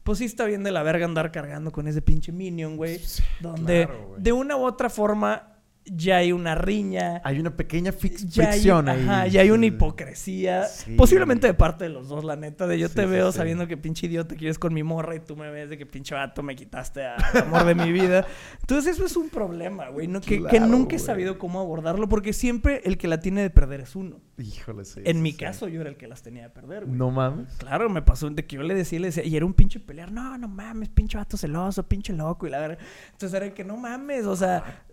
pues 0.05 0.19
sí 0.19 0.27
está 0.27 0.45
bien 0.45 0.63
de 0.63 0.71
la 0.71 0.83
verga 0.83 1.07
andar 1.07 1.33
cargando 1.33 1.73
con 1.73 1.89
ese 1.89 2.03
pinche 2.03 2.31
minion, 2.31 2.77
güey. 2.77 3.01
donde 3.41 3.87
claro, 3.87 4.15
de 4.19 4.33
una 4.33 4.57
u 4.57 4.65
otra 4.65 4.91
forma 4.91 5.54
ya 5.87 6.17
hay 6.19 6.33
una 6.33 6.55
riña. 6.55 7.21
Hay 7.25 7.39
una 7.39 7.57
pequeña 7.57 7.93
fix- 7.93 8.27
Ya 8.29 8.45
hay, 8.45 8.53
fricción 8.53 8.89
ahí. 8.89 9.03
ajá, 9.03 9.27
ya 9.27 9.41
hay 9.43 9.51
una 9.51 9.67
hipocresía. 9.67 10.65
Sí. 10.65 10.95
Posiblemente 10.97 11.47
de 11.47 11.55
parte 11.55 11.85
de 11.85 11.91
los 11.91 12.09
dos, 12.09 12.25
la 12.25 12.37
neta. 12.37 12.67
De 12.67 12.79
yo 12.79 12.89
Sí, 12.89 12.95
te 12.95 13.07
veo 13.07 13.33
sí. 13.33 13.39
sabiendo 13.39 13.67
que 13.67 13.77
pinche 13.77 14.07
idiota 14.07 14.35
quieres 14.35 14.59
con 14.59 14.73
mi 14.73 14.83
morra 14.83 15.15
y 15.15 15.21
tú 15.21 15.37
me 15.37 15.51
ves 15.51 15.71
de 15.71 15.79
que 15.79 15.87
pinche 15.87 16.15
vato 16.15 16.43
me 16.43 16.57
quitaste 16.57 17.05
al 17.07 17.43
amor 17.43 17.65
de 17.65 17.75
mi 17.75 17.93
vida. 17.93 18.27
Entonces 18.61 18.95
eso 18.95 19.05
es 19.07 19.17
un 19.17 19.29
problema, 19.29 19.89
güey. 19.89 20.07
¿no? 20.09 20.21
Que, 20.21 20.39
nunca 20.61 20.97
he 20.97 20.99
sabido 20.99 21.39
cómo 21.39 21.61
abordarlo 21.61 22.09
porque 22.09 22.33
siempre 22.33 22.81
el 22.85 22.97
que 22.99 23.09
la 23.09 23.21
tiene 23.21 23.43
de 23.43 23.51
perder 23.51 23.81
es 23.81 23.95
uno. 23.97 24.21
Híjole, 24.39 24.85
sí. 24.85 25.01
en 25.05 25.23
mi 25.23 25.33
caso 25.35 25.69
yo 25.69 25.81
era 25.81 25.91
el 25.91 25.97
que 25.97 26.09
las 26.09 26.23
tenía 26.23 26.45
de 26.45 26.51
perder, 26.51 26.87
güey. 26.87 26.97
No 26.97 27.11
mames. 27.11 27.53
Claro, 27.59 27.89
me 27.89 28.03
pasó 28.03 28.29
de 28.31 28.45
que 28.47 28.57
yo 28.57 28.63
le 28.63 28.75
decía, 28.75 28.99
le 28.99 29.09
decía, 29.09 29.25
y 29.25 29.37
era 29.37 29.47
un 29.47 29.55
pinche 29.55 29.79
pelear, 29.81 30.11
no, 30.11 30.37
no 30.39 30.49
mames, 30.49 30.89
pinche 30.89 31.17
vato 31.19 31.37
celoso, 31.37 31.87
pinche 31.87 32.13
loco, 32.13 32.47
y 32.47 32.51
la 32.51 32.59
verdad. 32.59 32.79
Entonces 33.13 33.35
era 33.41 33.53
que 33.55 33.63
no 33.65 33.77
mames, 33.77 34.25
o 34.27 34.35
sea, 34.35 34.85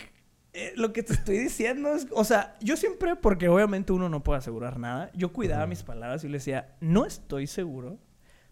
eh, 0.54 0.74
lo 0.76 0.92
que 0.94 1.04
te 1.04 1.14
estoy 1.14 1.38
diciendo 1.38 1.96
es, 1.96 2.08
o 2.12 2.24
sea, 2.24 2.56
yo 2.62 2.76
siempre, 2.76 3.16
porque 3.16 3.48
obviamente 3.48 3.94
uno 3.94 4.10
no 4.10 4.22
puede 4.24 4.40
asegurar 4.40 4.80
nada, 4.80 5.10
yo 5.14 5.32
cuidaba 5.32 5.64
Ujú. 5.64 5.70
mis 5.70 5.84
palabras 5.84 6.24
y 6.24 6.28
le 6.28 6.34
decía, 6.40 6.76
no 6.82 7.06
estoy 7.06 7.48
seguro, 7.48 7.98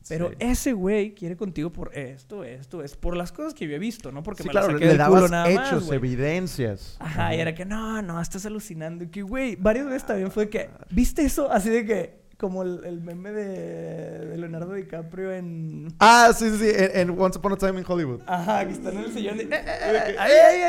pero 0.08 0.30
Sí. 0.30 0.36
ese 0.40 0.72
güey 0.74 1.14
quiere 1.14 1.36
contigo 1.36 1.74
por 1.74 1.94
esto, 1.98 2.46
esto, 2.46 2.82
es 2.84 2.96
por 2.96 3.18
las 3.18 3.34
cosas 3.34 3.54
que 3.54 3.68
yo 3.68 3.76
he 3.76 3.80
visto, 3.80 4.14
no 4.14 4.24
porque 4.24 4.44
Sí, 4.44 4.48
me 4.48 4.52
claro, 4.54 4.68
las 4.68 4.76
saqué 4.76 4.86
le 4.86 4.98
del 4.98 5.08
culo 5.08 5.28
nada 5.28 5.50
hechos, 5.50 5.84
más, 5.84 5.92
evidencias. 5.92 6.96
Ajá, 7.00 7.36
y 7.36 7.40
era 7.42 7.54
que 7.54 7.66
no, 7.66 8.02
no, 8.02 8.22
estás 8.22 8.46
alucinando. 8.46 9.04
Y 9.04 9.08
que, 9.10 9.22
güey, 9.22 9.58
varias 9.58 9.86
veces 9.88 10.06
también 10.06 10.32
fue 10.32 10.50
que, 10.50 10.70
¿viste 10.90 11.24
eso? 11.24 11.52
Así 11.52 11.70
de 11.70 11.86
que, 11.86 12.20
como 12.39 12.63
el, 12.63 12.80
el 12.86 13.02
meme 13.02 13.32
de, 13.32 14.28
de 14.28 14.38
Leonardo 14.38 14.73
DiCaprio 14.73 15.34
en. 15.34 15.93
Ah, 15.99 16.32
sí, 16.34 16.49
sí, 16.52 16.58
sí. 16.58 16.69
En, 16.73 17.10
en 17.12 17.19
Once 17.19 17.38
Upon 17.38 17.52
a 17.54 17.58
Time 17.58 17.80
in 17.80 17.86
Hollywood. 17.86 18.21
Ajá, 18.25 18.65
que 18.65 18.71
están 18.71 18.93
en 18.97 19.04
el 19.04 19.12
sillón 19.12 19.38
de. 19.38 19.43
"Eh, 19.43 19.47
eh, 19.52 19.58
eh, 20.08 20.15
¡Ay, 20.17 20.32
ay, 20.47 20.62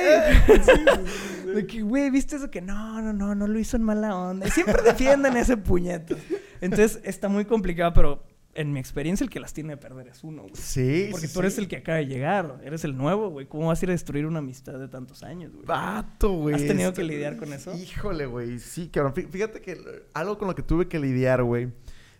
ay! 1.47 1.55
De 1.55 1.67
que, 1.67 1.83
güey, 1.83 2.11
¿viste 2.11 2.37
eso? 2.37 2.51
Que 2.51 2.61
no, 2.61 3.01
no, 3.01 3.13
no, 3.13 3.35
no 3.37 3.47
lo 3.47 3.59
hizo 3.59 3.77
en 3.77 3.85
mala 3.85 4.17
onda. 4.17 4.49
Y 4.49 4.51
siempre 4.51 4.83
defienden 4.83 5.37
ese 5.37 5.57
puñeto. 5.57 6.17
Entonces 6.61 7.01
está 7.05 7.29
muy 7.29 7.45
complicado, 7.45 7.93
pero 7.95 8.25
en 8.55 8.73
mi 8.73 8.81
experiencia, 8.81 9.23
el 9.25 9.31
que 9.31 9.39
las 9.41 9.53
tiene 9.53 9.71
de 9.71 9.77
perder 9.77 10.09
es 10.09 10.25
uno, 10.25 10.43
güey. 10.43 10.55
Sí. 10.57 11.09
Porque 11.11 11.29
sí, 11.29 11.33
tú 11.35 11.41
eres 11.41 11.55
sí. 11.55 11.61
el 11.61 11.69
que 11.69 11.77
acaba 11.77 11.99
de 11.99 12.07
llegar, 12.07 12.61
eres 12.65 12.85
el 12.85 12.97
nuevo, 12.97 13.29
güey. 13.31 13.47
¿Cómo 13.47 13.69
vas 13.69 13.81
a 13.81 13.85
ir 13.85 13.91
a 13.91 13.93
destruir 13.93 14.27
una 14.27 14.41
amistad 14.41 14.79
de 14.79 14.89
tantos 14.89 15.23
años, 15.23 15.53
güey? 15.53 15.65
Vato, 15.67 16.33
güey. 16.33 16.55
¿Has 16.57 16.67
tenido 16.67 16.89
Este- 16.91 17.03
que 17.03 17.07
lidiar 17.09 17.37
con 17.37 17.53
eso? 17.53 17.73
Híjole, 17.77 18.27
güey. 18.27 18.59
Sí, 18.59 18.89
cabrón. 18.89 19.15
Fí- 19.15 19.29
Fíjate 19.29 19.61
que 19.61 19.79
algo 20.15 20.37
con 20.39 20.49
lo 20.49 20.55
que 20.55 20.63
tuve 20.63 20.89
que 20.89 20.99
lidiar, 20.99 21.43
güey. 21.45 21.69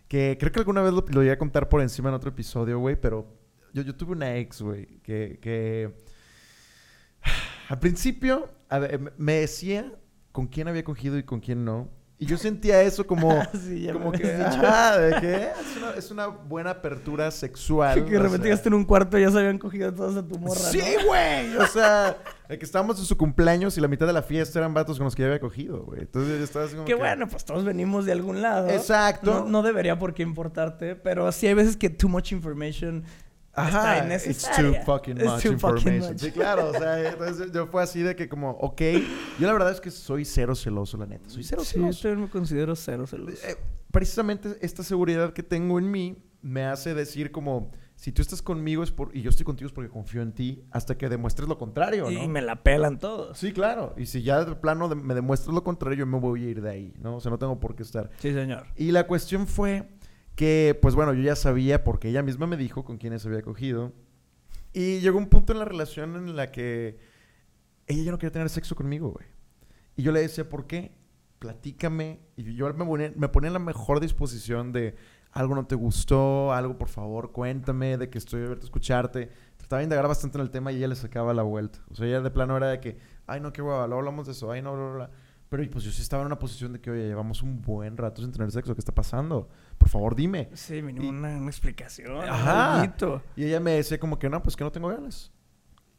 Que 0.07 0.37
creo 0.39 0.51
que 0.51 0.59
alguna 0.59 0.81
vez 0.81 0.93
lo, 0.93 1.05
lo 1.07 1.21
llegué 1.21 1.31
a 1.33 1.37
contar 1.37 1.67
por 1.69 1.81
encima 1.81 2.09
en 2.09 2.15
otro 2.15 2.29
episodio, 2.29 2.79
güey. 2.79 2.95
Pero 2.99 3.27
yo, 3.73 3.81
yo 3.83 3.95
tuve 3.95 4.13
una 4.13 4.37
ex, 4.37 4.61
güey. 4.61 4.85
Que, 5.01 5.37
que... 5.41 5.93
Al 7.69 7.79
principio 7.79 8.49
a 8.69 8.79
ver, 8.79 8.99
me- 8.99 9.11
me 9.17 9.33
decía 9.33 9.93
con 10.31 10.47
quién 10.47 10.67
había 10.69 10.83
cogido 10.83 11.17
y 11.17 11.23
con 11.23 11.39
quién 11.41 11.65
no. 11.65 11.89
Y 12.21 12.27
yo 12.27 12.37
sentía 12.37 12.79
eso 12.83 13.07
como... 13.07 13.31
Ah, 13.41 13.49
Sí, 13.51 13.81
ya 13.81 13.93
como 13.93 14.11
que... 14.11 14.31
ajá, 14.31 14.99
de 14.99 15.19
que 15.19 15.33
es 15.59 15.77
una, 15.77 15.89
es 15.97 16.11
una 16.11 16.27
buena 16.27 16.69
apertura 16.69 17.31
sexual. 17.31 18.05
que 18.05 18.11
de 18.11 18.19
repente 18.19 18.43
llegaste 18.43 18.69
en 18.69 18.75
un 18.75 18.85
cuarto 18.85 19.17
y 19.17 19.21
ya 19.23 19.31
se 19.31 19.39
habían 19.39 19.57
cogido 19.57 19.91
todos 19.91 20.15
a 20.15 20.27
tu 20.27 20.37
morra, 20.37 20.53
Sí, 20.59 20.77
¿no? 20.99 21.07
güey. 21.07 21.57
O 21.57 21.65
sea, 21.65 22.15
de 22.47 22.59
que 22.59 22.63
estábamos 22.65 22.99
en 22.99 23.05
su 23.05 23.17
cumpleaños 23.17 23.75
y 23.77 23.81
la 23.81 23.87
mitad 23.87 24.05
de 24.05 24.13
la 24.13 24.21
fiesta 24.21 24.59
eran 24.59 24.71
vatos 24.75 24.97
con 24.97 25.05
los 25.05 25.15
que 25.15 25.23
ya 25.23 25.29
había 25.29 25.39
cogido, 25.39 25.81
güey. 25.83 26.01
Entonces 26.01 26.37
yo 26.37 26.43
estaba 26.43 26.65
así 26.65 26.75
como 26.75 26.85
Que 26.85 26.93
que- 26.93 26.99
bueno, 26.99 27.27
pues 27.27 27.43
todos 27.43 27.63
venimos 27.65 28.05
de 28.05 28.11
algún 28.11 28.43
lado. 28.43 28.69
Exacto. 28.69 29.39
No, 29.41 29.45
no 29.47 29.61
debería 29.63 29.97
por 29.97 30.13
qué 30.13 30.21
importarte, 30.21 30.95
pero 30.95 31.31
sí 31.31 31.47
hay 31.47 31.55
veces 31.55 31.75
que 31.75 31.89
too 31.89 32.07
much 32.07 32.31
information 32.33 33.03
Ajá, 33.53 33.97
está 34.13 34.29
it's 34.29 34.49
too 34.55 34.73
fucking 34.85 35.17
It's 35.17 35.25
much 35.25 35.43
too 35.43 35.57
fucking 35.57 35.77
information. 35.93 36.11
much. 36.13 36.19
Sí, 36.21 36.31
claro, 36.31 36.69
o 36.69 36.73
sea, 36.73 37.09
entonces 37.09 37.51
yo 37.51 37.67
fue 37.67 37.83
así 37.83 38.01
de 38.01 38.15
que 38.15 38.29
como, 38.29 38.51
ok, 38.51 38.81
yo 39.39 39.47
la 39.47 39.53
verdad 39.53 39.71
es 39.71 39.81
que 39.81 39.91
soy 39.91 40.23
cero 40.25 40.55
celoso, 40.55 40.97
la 40.97 41.05
neta, 41.05 41.27
soy 41.29 41.43
cero 41.43 41.63
Sí, 41.65 41.75
yo 41.75 41.81
celoso. 41.81 42.01
también 42.03 42.21
me 42.25 42.29
considero 42.29 42.75
cero 42.75 43.05
celoso. 43.07 43.33
Eh, 43.45 43.57
precisamente 43.91 44.57
esta 44.61 44.83
seguridad 44.83 45.33
que 45.33 45.43
tengo 45.43 45.79
en 45.79 45.91
mí 45.91 46.17
me 46.41 46.63
hace 46.65 46.93
decir 46.93 47.31
como, 47.31 47.71
si 47.95 48.11
tú 48.11 48.21
estás 48.21 48.41
conmigo 48.41 48.83
es 48.83 48.91
por, 48.91 49.15
y 49.15 49.21
yo 49.21 49.29
estoy 49.29 49.43
contigo 49.45 49.67
es 49.67 49.73
porque 49.73 49.89
confío 49.91 50.21
en 50.21 50.31
ti, 50.31 50.63
hasta 50.71 50.97
que 50.97 51.07
demuestres 51.09 51.47
lo 51.49 51.57
contrario, 51.57 52.05
¿no? 52.09 52.23
Y 52.23 52.27
me 52.27 52.41
la 52.41 52.63
pelan 52.63 52.97
todos. 52.99 53.37
Sí, 53.37 53.51
claro. 53.51 53.93
Y 53.97 54.05
si 54.07 54.23
ya 54.23 54.43
de 54.43 54.55
plano 54.55 54.87
de- 54.89 54.95
me 54.95 55.13
demuestras 55.13 55.53
lo 55.53 55.63
contrario, 55.63 55.99
yo 55.99 56.05
me 56.07 56.19
voy 56.19 56.45
a 56.45 56.49
ir 56.49 56.61
de 56.61 56.69
ahí, 56.71 56.93
¿no? 56.99 57.17
O 57.17 57.19
sea, 57.19 57.29
no 57.29 57.37
tengo 57.37 57.59
por 57.59 57.75
qué 57.75 57.83
estar. 57.83 58.09
Sí, 58.17 58.33
señor. 58.33 58.65
Y 58.75 58.91
la 58.91 59.05
cuestión 59.05 59.45
fue 59.45 59.87
que, 60.41 60.75
pues 60.81 60.95
bueno, 60.95 61.13
yo 61.13 61.21
ya 61.21 61.35
sabía 61.35 61.83
porque 61.83 62.09
ella 62.09 62.23
misma 62.23 62.47
me 62.47 62.57
dijo 62.57 62.83
con 62.83 62.97
quiénes 62.97 63.23
había 63.27 63.43
cogido. 63.43 63.93
Y 64.73 64.99
llegó 64.99 65.19
un 65.19 65.29
punto 65.29 65.53
en 65.53 65.59
la 65.59 65.65
relación 65.65 66.15
en 66.15 66.35
la 66.35 66.51
que 66.51 66.97
ella 67.85 68.01
ya 68.05 68.09
no 68.09 68.17
quería 68.17 68.31
tener 68.31 68.49
sexo 68.49 68.75
conmigo, 68.75 69.11
güey. 69.11 69.27
Y 69.95 70.01
yo 70.01 70.11
le 70.11 70.21
decía, 70.21 70.49
¿por 70.49 70.65
qué? 70.65 70.95
Platícame. 71.37 72.21
Y 72.37 72.55
yo 72.55 72.73
me 72.73 72.85
ponía, 73.29 73.49
en 73.49 73.53
la 73.53 73.59
mejor 73.59 73.99
disposición 73.99 74.71
de 74.71 74.95
algo 75.31 75.53
no 75.53 75.67
te 75.67 75.75
gustó, 75.75 76.51
algo 76.51 76.75
por 76.75 76.87
favor, 76.87 77.31
cuéntame, 77.31 77.99
de 77.99 78.09
que 78.09 78.17
estoy 78.17 78.41
abierto 78.41 78.63
a 78.63 78.65
escucharte. 78.65 79.29
Trataba 79.57 79.81
de 79.81 79.83
indagar 79.83 80.07
bastante 80.07 80.39
en 80.39 80.41
el 80.41 80.49
tema 80.49 80.71
y 80.71 80.77
ella 80.77 80.87
le 80.87 80.95
sacaba 80.95 81.35
la 81.35 81.43
vuelta. 81.43 81.77
O 81.91 81.93
sea, 81.93 82.07
ella 82.07 82.19
de 82.19 82.31
plano 82.31 82.57
era 82.57 82.69
de 82.69 82.79
que, 82.79 82.97
ay, 83.27 83.41
no, 83.41 83.53
qué 83.53 83.61
hueva, 83.61 83.85
luego 83.85 83.99
hablamos 83.99 84.25
de 84.25 84.31
eso, 84.31 84.51
ay, 84.51 84.63
no, 84.63 84.73
bla, 84.73 84.91
bla. 84.91 85.11
Pero 85.49 85.69
pues 85.69 85.83
yo 85.83 85.91
sí 85.91 86.01
estaba 86.01 86.23
en 86.23 86.27
una 86.27 86.39
posición 86.39 86.73
de 86.73 86.81
que, 86.81 86.89
oye, 86.89 87.05
llevamos 87.05 87.43
un 87.43 87.61
buen 87.61 87.95
rato 87.95 88.23
sin 88.23 88.31
tener 88.31 88.49
sexo, 88.51 88.73
¿qué 88.73 88.79
está 88.79 88.95
pasando? 88.95 89.49
Por 89.81 89.89
favor, 89.89 90.15
dime. 90.15 90.47
Sí, 90.53 90.79
mínimo 90.83 91.05
Y- 91.07 91.09
una, 91.09 91.37
una 91.37 91.49
explicación. 91.49 92.29
Ajá. 92.29 92.93
Y 93.35 93.45
ella 93.45 93.59
me 93.59 93.71
decía 93.71 93.99
como 93.99 94.19
que 94.19 94.29
no, 94.29 94.41
pues 94.43 94.55
que 94.55 94.63
no 94.63 94.71
tengo 94.71 94.89
ganas. 94.89 95.31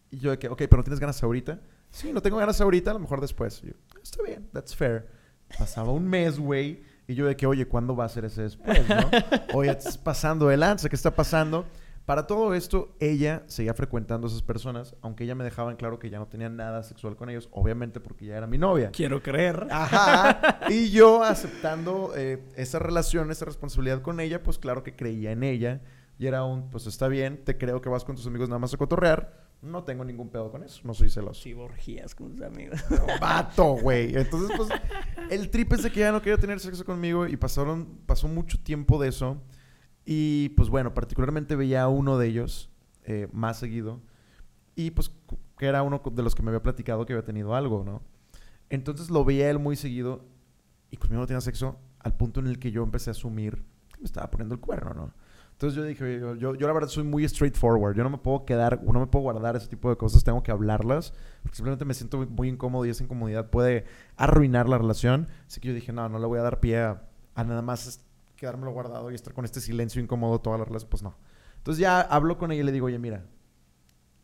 Y 0.08 0.18
yo 0.18 0.30
de 0.30 0.38
que, 0.38 0.48
ok, 0.48 0.56
pero 0.58 0.76
¿no 0.76 0.84
tienes 0.84 1.00
ganas 1.00 1.20
ahorita? 1.20 1.58
Sí, 1.90 2.12
no 2.12 2.22
tengo 2.22 2.36
ganas 2.36 2.60
ahorita, 2.60 2.92
a 2.92 2.94
lo 2.94 3.00
mejor 3.00 3.20
después. 3.20 3.60
Y 3.64 3.66
yo, 3.68 3.72
está 4.00 4.22
bien, 4.22 4.48
that's 4.52 4.76
fair. 4.76 5.08
Pasaba 5.58 5.90
un 5.90 6.06
mes, 6.08 6.38
güey. 6.38 6.84
Y 7.08 7.14
yo 7.14 7.26
de 7.26 7.36
que, 7.36 7.44
oye, 7.46 7.66
¿cuándo 7.66 7.96
va 7.96 8.04
a 8.04 8.08
ser 8.08 8.24
ese 8.24 8.42
después, 8.42 8.88
no? 8.88 9.10
Oye, 9.58 9.70
estás 9.72 9.98
pasando 9.98 10.46
de 10.46 10.56
lanza, 10.56 10.88
¿qué 10.88 10.94
está 10.94 11.10
pasando? 11.14 11.66
Para 12.04 12.26
todo 12.26 12.52
esto, 12.54 12.96
ella 12.98 13.44
seguía 13.46 13.74
frecuentando 13.74 14.26
a 14.26 14.30
esas 14.30 14.42
personas, 14.42 14.96
aunque 15.02 15.22
ella 15.22 15.36
me 15.36 15.44
dejaba 15.44 15.70
en 15.70 15.76
claro 15.76 16.00
que 16.00 16.10
ya 16.10 16.18
no 16.18 16.26
tenía 16.26 16.48
nada 16.48 16.82
sexual 16.82 17.14
con 17.14 17.30
ellos, 17.30 17.48
obviamente 17.52 18.00
porque 18.00 18.26
ya 18.26 18.36
era 18.36 18.48
mi 18.48 18.58
novia. 18.58 18.90
Quiero 18.90 19.22
creer. 19.22 19.68
Ajá. 19.70 20.58
Y 20.68 20.90
yo 20.90 21.22
aceptando 21.22 22.12
eh, 22.16 22.42
esa 22.56 22.78
relación, 22.78 23.30
esa 23.30 23.44
responsabilidad 23.44 24.00
con 24.00 24.20
ella, 24.20 24.42
pues 24.42 24.58
claro 24.58 24.82
que 24.82 24.96
creía 24.96 25.32
en 25.32 25.42
ella. 25.42 25.80
Y 26.18 26.26
era 26.26 26.44
un, 26.44 26.70
pues 26.70 26.86
está 26.86 27.08
bien, 27.08 27.44
te 27.44 27.58
creo 27.58 27.80
que 27.80 27.88
vas 27.88 28.04
con 28.04 28.16
tus 28.16 28.26
amigos 28.26 28.48
nada 28.48 28.58
más 28.58 28.72
a 28.74 28.76
cotorrear. 28.76 29.50
No 29.60 29.84
tengo 29.84 30.04
ningún 30.04 30.28
pedo 30.28 30.50
con 30.50 30.64
eso, 30.64 30.80
no 30.84 30.94
soy 30.94 31.08
celoso. 31.08 31.40
Sí, 31.40 31.52
orgías 31.54 32.14
con 32.14 32.32
tus 32.32 32.42
amigos. 32.42 32.80
Vato, 33.20 33.76
güey. 33.76 34.16
Entonces, 34.16 34.56
pues, 34.56 34.68
el 35.30 35.50
trip 35.50 35.72
es 35.74 35.84
de 35.84 35.92
que 35.92 36.00
ya 36.00 36.10
no 36.10 36.20
quería 36.20 36.38
tener 36.38 36.58
sexo 36.58 36.84
conmigo 36.84 37.26
y 37.26 37.36
pasaron, 37.36 38.00
pasó 38.06 38.26
mucho 38.26 38.58
tiempo 38.60 39.00
de 39.00 39.08
eso. 39.08 39.40
Y 40.04 40.50
pues 40.50 40.68
bueno, 40.68 40.94
particularmente 40.94 41.56
veía 41.56 41.82
a 41.82 41.88
uno 41.88 42.18
de 42.18 42.26
ellos 42.26 42.70
eh, 43.04 43.28
más 43.32 43.58
seguido. 43.58 44.00
Y 44.74 44.90
pues 44.92 45.12
que 45.58 45.66
era 45.66 45.82
uno 45.82 46.02
de 46.12 46.22
los 46.22 46.34
que 46.34 46.42
me 46.42 46.50
había 46.50 46.62
platicado 46.62 47.06
que 47.06 47.12
había 47.12 47.24
tenido 47.24 47.54
algo, 47.54 47.84
¿no? 47.84 48.02
Entonces 48.70 49.10
lo 49.10 49.24
veía 49.24 49.50
él 49.50 49.58
muy 49.58 49.76
seguido 49.76 50.24
y 50.90 50.96
conmigo 50.96 51.20
no 51.20 51.26
tenía 51.26 51.40
sexo 51.40 51.78
al 51.98 52.16
punto 52.16 52.40
en 52.40 52.46
el 52.46 52.58
que 52.58 52.70
yo 52.70 52.82
empecé 52.82 53.10
a 53.10 53.12
asumir 53.12 53.64
que 53.92 54.00
me 54.00 54.06
estaba 54.06 54.30
poniendo 54.30 54.54
el 54.54 54.60
cuerno, 54.60 54.94
¿no? 54.94 55.14
Entonces 55.52 55.76
yo 55.76 55.84
dije, 55.84 56.18
yo, 56.18 56.34
yo, 56.34 56.54
yo 56.56 56.66
la 56.66 56.72
verdad 56.72 56.88
soy 56.88 57.04
muy 57.04 57.28
straightforward. 57.28 57.94
Yo 57.94 58.02
no 58.02 58.10
me 58.10 58.18
puedo 58.18 58.44
quedar, 58.44 58.82
no 58.82 58.98
me 58.98 59.06
puedo 59.06 59.22
guardar 59.22 59.54
ese 59.54 59.68
tipo 59.68 59.88
de 59.90 59.96
cosas. 59.96 60.24
Tengo 60.24 60.42
que 60.42 60.50
hablarlas. 60.50 61.12
Porque 61.42 61.54
simplemente 61.54 61.84
me 61.84 61.94
siento 61.94 62.26
muy, 62.26 62.48
incómodo 62.48 62.84
y 62.84 62.90
esa 62.90 63.04
incomodidad 63.04 63.48
puede 63.48 63.84
arruinar 64.16 64.68
la 64.68 64.78
relación. 64.78 65.28
Así 65.46 65.60
que 65.60 65.68
yo 65.68 65.74
dije, 65.74 65.92
no, 65.92 66.08
no 66.08 66.18
le 66.18 66.26
voy 66.26 66.40
a 66.40 66.42
dar 66.42 66.58
pie 66.58 66.80
a, 66.80 67.04
a 67.36 67.44
nada 67.44 67.62
más 67.62 68.04
quedármelo 68.42 68.72
guardado 68.72 69.12
y 69.12 69.14
estar 69.14 69.32
con 69.32 69.44
este 69.44 69.60
silencio 69.60 70.02
incómodo 70.02 70.40
toda 70.40 70.58
la 70.58 70.64
relación. 70.64 70.90
Pues 70.90 71.04
no. 71.04 71.14
Entonces 71.58 71.80
ya 71.80 72.00
hablo 72.00 72.38
con 72.38 72.50
ella 72.50 72.62
y 72.62 72.64
le 72.64 72.72
digo, 72.72 72.86
oye, 72.86 72.98
mira, 72.98 73.24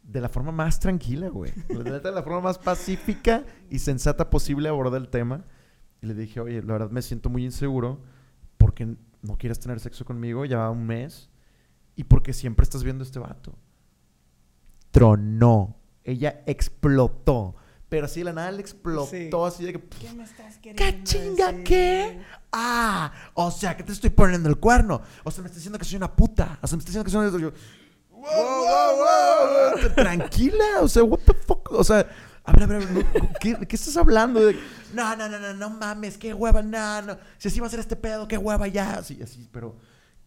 de 0.02 0.20
la 0.20 0.28
forma 0.28 0.50
más 0.50 0.80
tranquila, 0.80 1.28
güey. 1.28 1.52
De 1.68 2.10
la, 2.10 2.22
forma 2.24 2.40
más 2.40 2.58
pacífica 2.58 3.44
y 3.70 3.78
sensata 3.78 4.28
posible 4.28 4.68
abordé 4.68 4.98
el 4.98 5.08
tema. 5.08 5.44
Y 6.02 6.06
le 6.06 6.14
dije, 6.14 6.40
oye, 6.40 6.60
la 6.62 6.72
verdad 6.72 6.90
me 6.90 7.00
siento 7.00 7.30
muy 7.30 7.44
inseguro 7.44 8.02
porque 8.56 8.96
no 9.22 9.38
quieres 9.38 9.60
tener 9.60 9.78
sexo 9.78 10.04
conmigo, 10.04 10.44
ya 10.44 10.58
va 10.58 10.70
un 10.70 10.84
mes, 10.84 11.30
y 11.94 12.02
porque 12.02 12.32
siempre 12.32 12.64
estás 12.64 12.82
viendo 12.82 13.04
a 13.04 13.06
este 13.06 13.20
vato. 13.20 13.54
Tronó. 14.90 15.76
Ella 16.02 16.42
explotó. 16.44 17.54
Pero 17.88 18.04
así 18.06 18.20
de 18.20 18.24
la 18.24 18.32
nada 18.34 18.50
le 18.50 18.60
explotó, 18.60 19.06
Sí. 19.10 19.30
así 19.46 19.64
de 19.64 19.72
que... 19.72 19.80
¿Qué 19.80 20.12
me 20.12 20.24
estás 20.24 20.58
queriendo 20.58 20.82
¿Qué 20.82 21.04
chinga 21.04 21.52
decir? 21.52 21.64
qué? 21.64 22.20
Ah, 22.52 23.12
o 23.34 23.50
sea, 23.50 23.76
que 23.76 23.82
te 23.82 23.92
estoy 23.92 24.10
poniendo 24.10 24.48
el 24.48 24.58
cuerno. 24.58 25.00
O 25.24 25.30
sea, 25.30 25.42
me 25.42 25.46
estás 25.46 25.56
diciendo 25.60 25.78
que 25.78 25.84
soy 25.86 25.96
una 25.96 26.14
puta. 26.14 26.58
O 26.60 26.66
sea, 26.66 26.76
me 26.76 26.80
estás 26.80 26.94
diciendo 26.94 27.04
que 27.04 27.10
soy 27.10 27.26
una... 27.26 27.38
Yo, 27.38 27.52
wow, 28.10 28.22
wow, 28.22 29.80
wow. 29.84 29.94
Tranquila, 29.94 30.64
o 30.82 30.88
sea, 30.88 31.02
what 31.02 31.20
the 31.24 31.32
fuck. 31.34 31.72
O 31.72 31.82
sea, 31.84 32.06
A 32.44 32.52
ver, 32.52 32.62
a 32.62 32.66
ver, 32.66 32.90
no, 32.90 33.02
¿qué, 33.40 33.56
¿qué 33.66 33.76
estás 33.76 33.96
hablando? 33.96 34.40
De, 34.44 34.58
no, 34.94 35.16
no, 35.16 35.28
no, 35.28 35.38
no, 35.38 35.54
no 35.54 35.70
mames, 35.70 36.16
qué 36.18 36.32
hueva, 36.34 36.62
no, 36.62 37.02
no. 37.02 37.18
Si 37.36 37.48
así 37.48 37.60
va 37.60 37.66
a 37.66 37.70
ser 37.70 37.80
este 37.80 37.94
pedo, 37.96 38.26
qué 38.28 38.38
hueva 38.38 38.66
ya. 38.68 38.94
Así, 38.94 39.18
así, 39.22 39.48
pero 39.52 39.76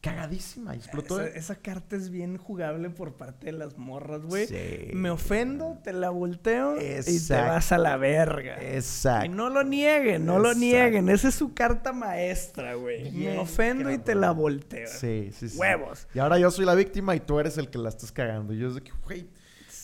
cagadísima. 0.01 0.75
y 0.75 0.79
Explotó. 0.79 1.21
Esa, 1.21 1.37
esa 1.37 1.55
carta 1.55 1.95
es 1.95 2.09
bien 2.09 2.37
jugable 2.37 2.89
por 2.89 3.15
parte 3.15 3.45
de 3.47 3.51
las 3.53 3.77
morras, 3.77 4.23
güey. 4.23 4.47
Sí. 4.47 4.93
Me 4.93 5.09
ofendo, 5.11 5.79
te 5.83 5.93
la 5.93 6.09
volteo 6.09 6.75
y 6.77 7.19
te 7.19 7.33
vas 7.33 7.71
a 7.71 7.77
la 7.77 7.97
verga. 7.97 8.57
Exacto. 8.61 9.27
Y 9.27 9.29
no 9.29 9.49
lo 9.49 9.63
nieguen, 9.63 10.25
no 10.25 10.39
lo 10.39 10.53
nieguen. 10.53 11.07
Esa 11.09 11.29
es 11.29 11.35
su 11.35 11.53
carta 11.53 11.93
maestra, 11.93 12.73
güey. 12.73 13.11
Me 13.11 13.37
ofendo 13.37 13.91
y 13.91 13.99
te 13.99 14.15
la 14.15 14.31
volteo. 14.31 14.87
Sí, 14.87 15.31
sí, 15.33 15.49
sí. 15.49 15.57
Huevos. 15.57 16.07
Y 16.13 16.19
ahora 16.19 16.39
yo 16.39 16.49
soy 16.51 16.65
la 16.65 16.75
víctima 16.75 17.15
y 17.15 17.19
tú 17.19 17.39
eres 17.39 17.57
el 17.57 17.69
que 17.69 17.77
la 17.77 17.89
estás 17.89 18.11
cagando. 18.11 18.53
Y 18.53 18.57
yo 18.59 18.67
es 18.67 18.75
de 18.75 18.81
que, 18.81 18.91
güey. 19.05 19.29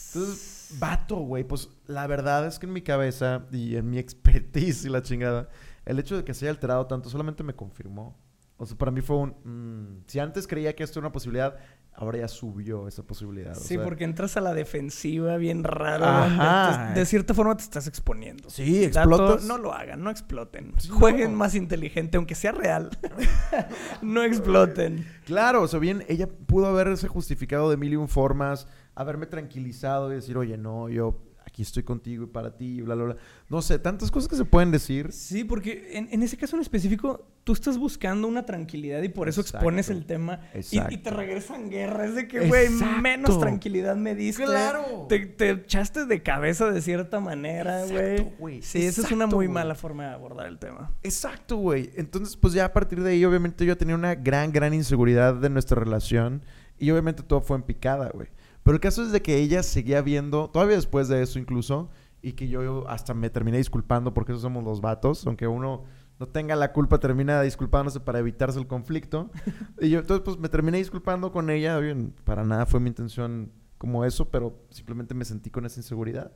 Entonces, 0.07 0.75
vato, 0.79 1.17
güey. 1.17 1.43
Pues 1.43 1.69
la 1.85 2.07
verdad 2.07 2.47
es 2.47 2.57
que 2.57 2.65
en 2.65 2.73
mi 2.73 2.81
cabeza 2.81 3.45
y 3.51 3.75
en 3.75 3.89
mi 3.89 3.99
expertise 3.99 4.85
y 4.85 4.89
la 4.89 5.03
chingada, 5.03 5.49
el 5.85 5.99
hecho 5.99 6.17
de 6.17 6.23
que 6.23 6.33
se 6.33 6.45
haya 6.45 6.51
alterado 6.51 6.87
tanto 6.87 7.09
solamente 7.09 7.43
me 7.43 7.53
confirmó. 7.53 8.17
O 8.57 8.65
sea, 8.65 8.77
para 8.77 8.91
mí 8.91 9.01
fue 9.01 9.17
un. 9.17 9.29
mm, 9.43 10.03
si 10.07 10.19
antes 10.19 10.47
creía 10.47 10.75
que 10.75 10.83
esto 10.83 10.99
era 10.99 11.07
una 11.07 11.11
posibilidad, 11.13 11.55
ahora 11.93 12.19
ya 12.19 12.27
subió 12.27 12.87
esa 12.87 13.03
posibilidad. 13.03 13.51
o 13.55 13.59
Sí, 13.59 13.75
sea, 13.75 13.83
porque 13.83 14.03
entras 14.03 14.35
a 14.37 14.41
la 14.41 14.53
defensiva 14.53 15.37
bien 15.37 15.63
raro. 15.63 16.05
Ajá. 16.05 16.91
de 16.93 17.05
cierta 17.05 17.33
forma 17.35 17.55
te 17.55 17.63
estás 17.63 17.87
exponiendo. 17.87 18.49
Sí, 18.49 18.87
Dato, 18.87 19.09
explotas. 19.09 19.45
no 19.45 19.57
lo 19.59 19.73
hagan, 19.73 20.03
no 20.03 20.09
exploten. 20.09 20.73
Sí, 20.77 20.89
Jueguen 20.89 21.31
no. 21.33 21.37
más 21.37 21.53
inteligente, 21.55 22.17
aunque 22.17 22.33
sea 22.35 22.51
real. 22.51 22.89
no 24.01 24.23
exploten. 24.23 25.05
Claro, 25.25 25.61
o 25.63 25.67
sea, 25.67 25.79
bien, 25.79 26.03
ella 26.07 26.27
pudo 26.27 26.67
haberse 26.67 27.07
justificado 27.07 27.69
de 27.69 27.77
mil 27.77 27.93
y 27.93 27.95
un 27.95 28.07
formas, 28.07 28.67
haberme 28.95 29.25
tranquilizado 29.27 30.11
y 30.11 30.15
decir, 30.15 30.37
oye, 30.37 30.57
no, 30.57 30.89
yo 30.89 31.19
aquí 31.47 31.61
estoy 31.61 31.83
contigo 31.83 32.25
y 32.25 32.27
para 32.27 32.55
ti, 32.55 32.77
y 32.77 32.81
bla, 32.81 32.93
bla, 32.95 33.05
bla. 33.05 33.17
No 33.49 33.61
sé, 33.61 33.79
tantas 33.79 34.11
cosas 34.11 34.27
que 34.27 34.35
se 34.35 34.43
pueden 34.45 34.69
decir. 34.69 35.11
Sí, 35.13 35.43
porque 35.45 35.97
en, 35.97 36.09
en 36.11 36.21
ese 36.21 36.35
caso 36.35 36.57
en 36.57 36.61
específico, 36.61 37.25
tú 37.45 37.53
estás 37.53 37.77
buscando 37.77 38.27
una 38.27 38.45
tranquilidad 38.45 39.01
y 39.01 39.09
por 39.09 39.29
eso 39.29 39.41
Exacto. 39.41 39.59
expones 39.59 39.89
el 39.89 40.05
tema. 40.05 40.41
Y, 40.71 40.79
y 40.93 40.97
te 40.97 41.09
regresan 41.09 41.69
guerras 41.69 42.15
de 42.15 42.27
que, 42.27 42.47
güey, 42.47 42.69
menos 42.69 43.39
tranquilidad 43.39 43.95
me 43.95 44.13
diste. 44.13 44.43
Claro. 44.43 45.05
Te, 45.07 45.25
te 45.25 45.51
echaste 45.51 46.05
de 46.05 46.21
cabeza 46.21 46.69
de 46.69 46.81
cierta 46.81 47.21
manera, 47.21 47.87
Exacto, 47.87 48.33
güey. 48.37 48.61
Sí, 48.61 48.83
esa 48.85 49.01
es 49.01 49.11
una 49.11 49.25
muy 49.25 49.47
mala 49.47 49.73
forma 49.73 50.07
de 50.07 50.13
abordar 50.13 50.47
el 50.47 50.59
tema. 50.59 50.91
Exacto, 51.03 51.55
güey. 51.55 51.91
Entonces, 51.95 52.35
pues 52.35 52.53
ya 52.53 52.65
a 52.65 52.73
partir 52.73 53.01
de 53.01 53.11
ahí, 53.11 53.23
obviamente 53.23 53.65
yo 53.65 53.77
tenía 53.77 53.95
una 53.95 54.15
gran, 54.15 54.51
gran 54.51 54.73
inseguridad 54.73 55.33
de 55.35 55.49
nuestra 55.49 55.79
relación. 55.79 56.41
Y 56.79 56.91
obviamente 56.91 57.23
todo 57.23 57.41
fue 57.41 57.57
en 57.57 57.63
picada, 57.63 58.11
güey. 58.13 58.27
Pero 58.67 58.75
el 58.75 58.81
caso 58.81 59.01
es 59.01 59.13
de 59.13 59.21
que 59.21 59.37
ella 59.37 59.63
seguía 59.63 60.01
viendo, 60.01 60.49
todavía 60.49 60.75
después 60.75 61.07
de 61.07 61.21
eso 61.21 61.39
incluso, 61.39 61.89
y 62.21 62.33
que 62.33 62.49
yo 62.49 62.85
hasta 62.89 63.13
me 63.13 63.29
terminé 63.29 63.59
disculpando 63.59 64.13
porque 64.13 64.33
esos 64.33 64.41
somos 64.41 64.61
los 64.61 64.81
vatos, 64.81 65.25
aunque 65.25 65.47
uno 65.47 65.85
no 66.19 66.27
tenga 66.27 66.53
la 66.57 66.73
culpa, 66.73 66.99
termina 66.99 67.41
disculpándose 67.41 68.01
para 68.01 68.19
evitarse 68.19 68.59
el 68.59 68.67
conflicto. 68.67 69.31
y 69.79 69.89
yo 69.89 69.99
entonces 69.99 70.21
pues 70.25 70.37
me 70.37 70.49
terminé 70.49 70.79
disculpando 70.79 71.31
con 71.31 71.49
ella, 71.49 71.79
para 72.25 72.43
nada 72.43 72.65
fue 72.65 72.81
mi 72.81 72.89
intención 72.89 73.53
como 73.77 74.03
eso, 74.03 74.31
pero 74.31 74.59
simplemente 74.69 75.13
me 75.13 75.23
sentí 75.23 75.49
con 75.49 75.65
esa 75.65 75.79
inseguridad. 75.79 76.33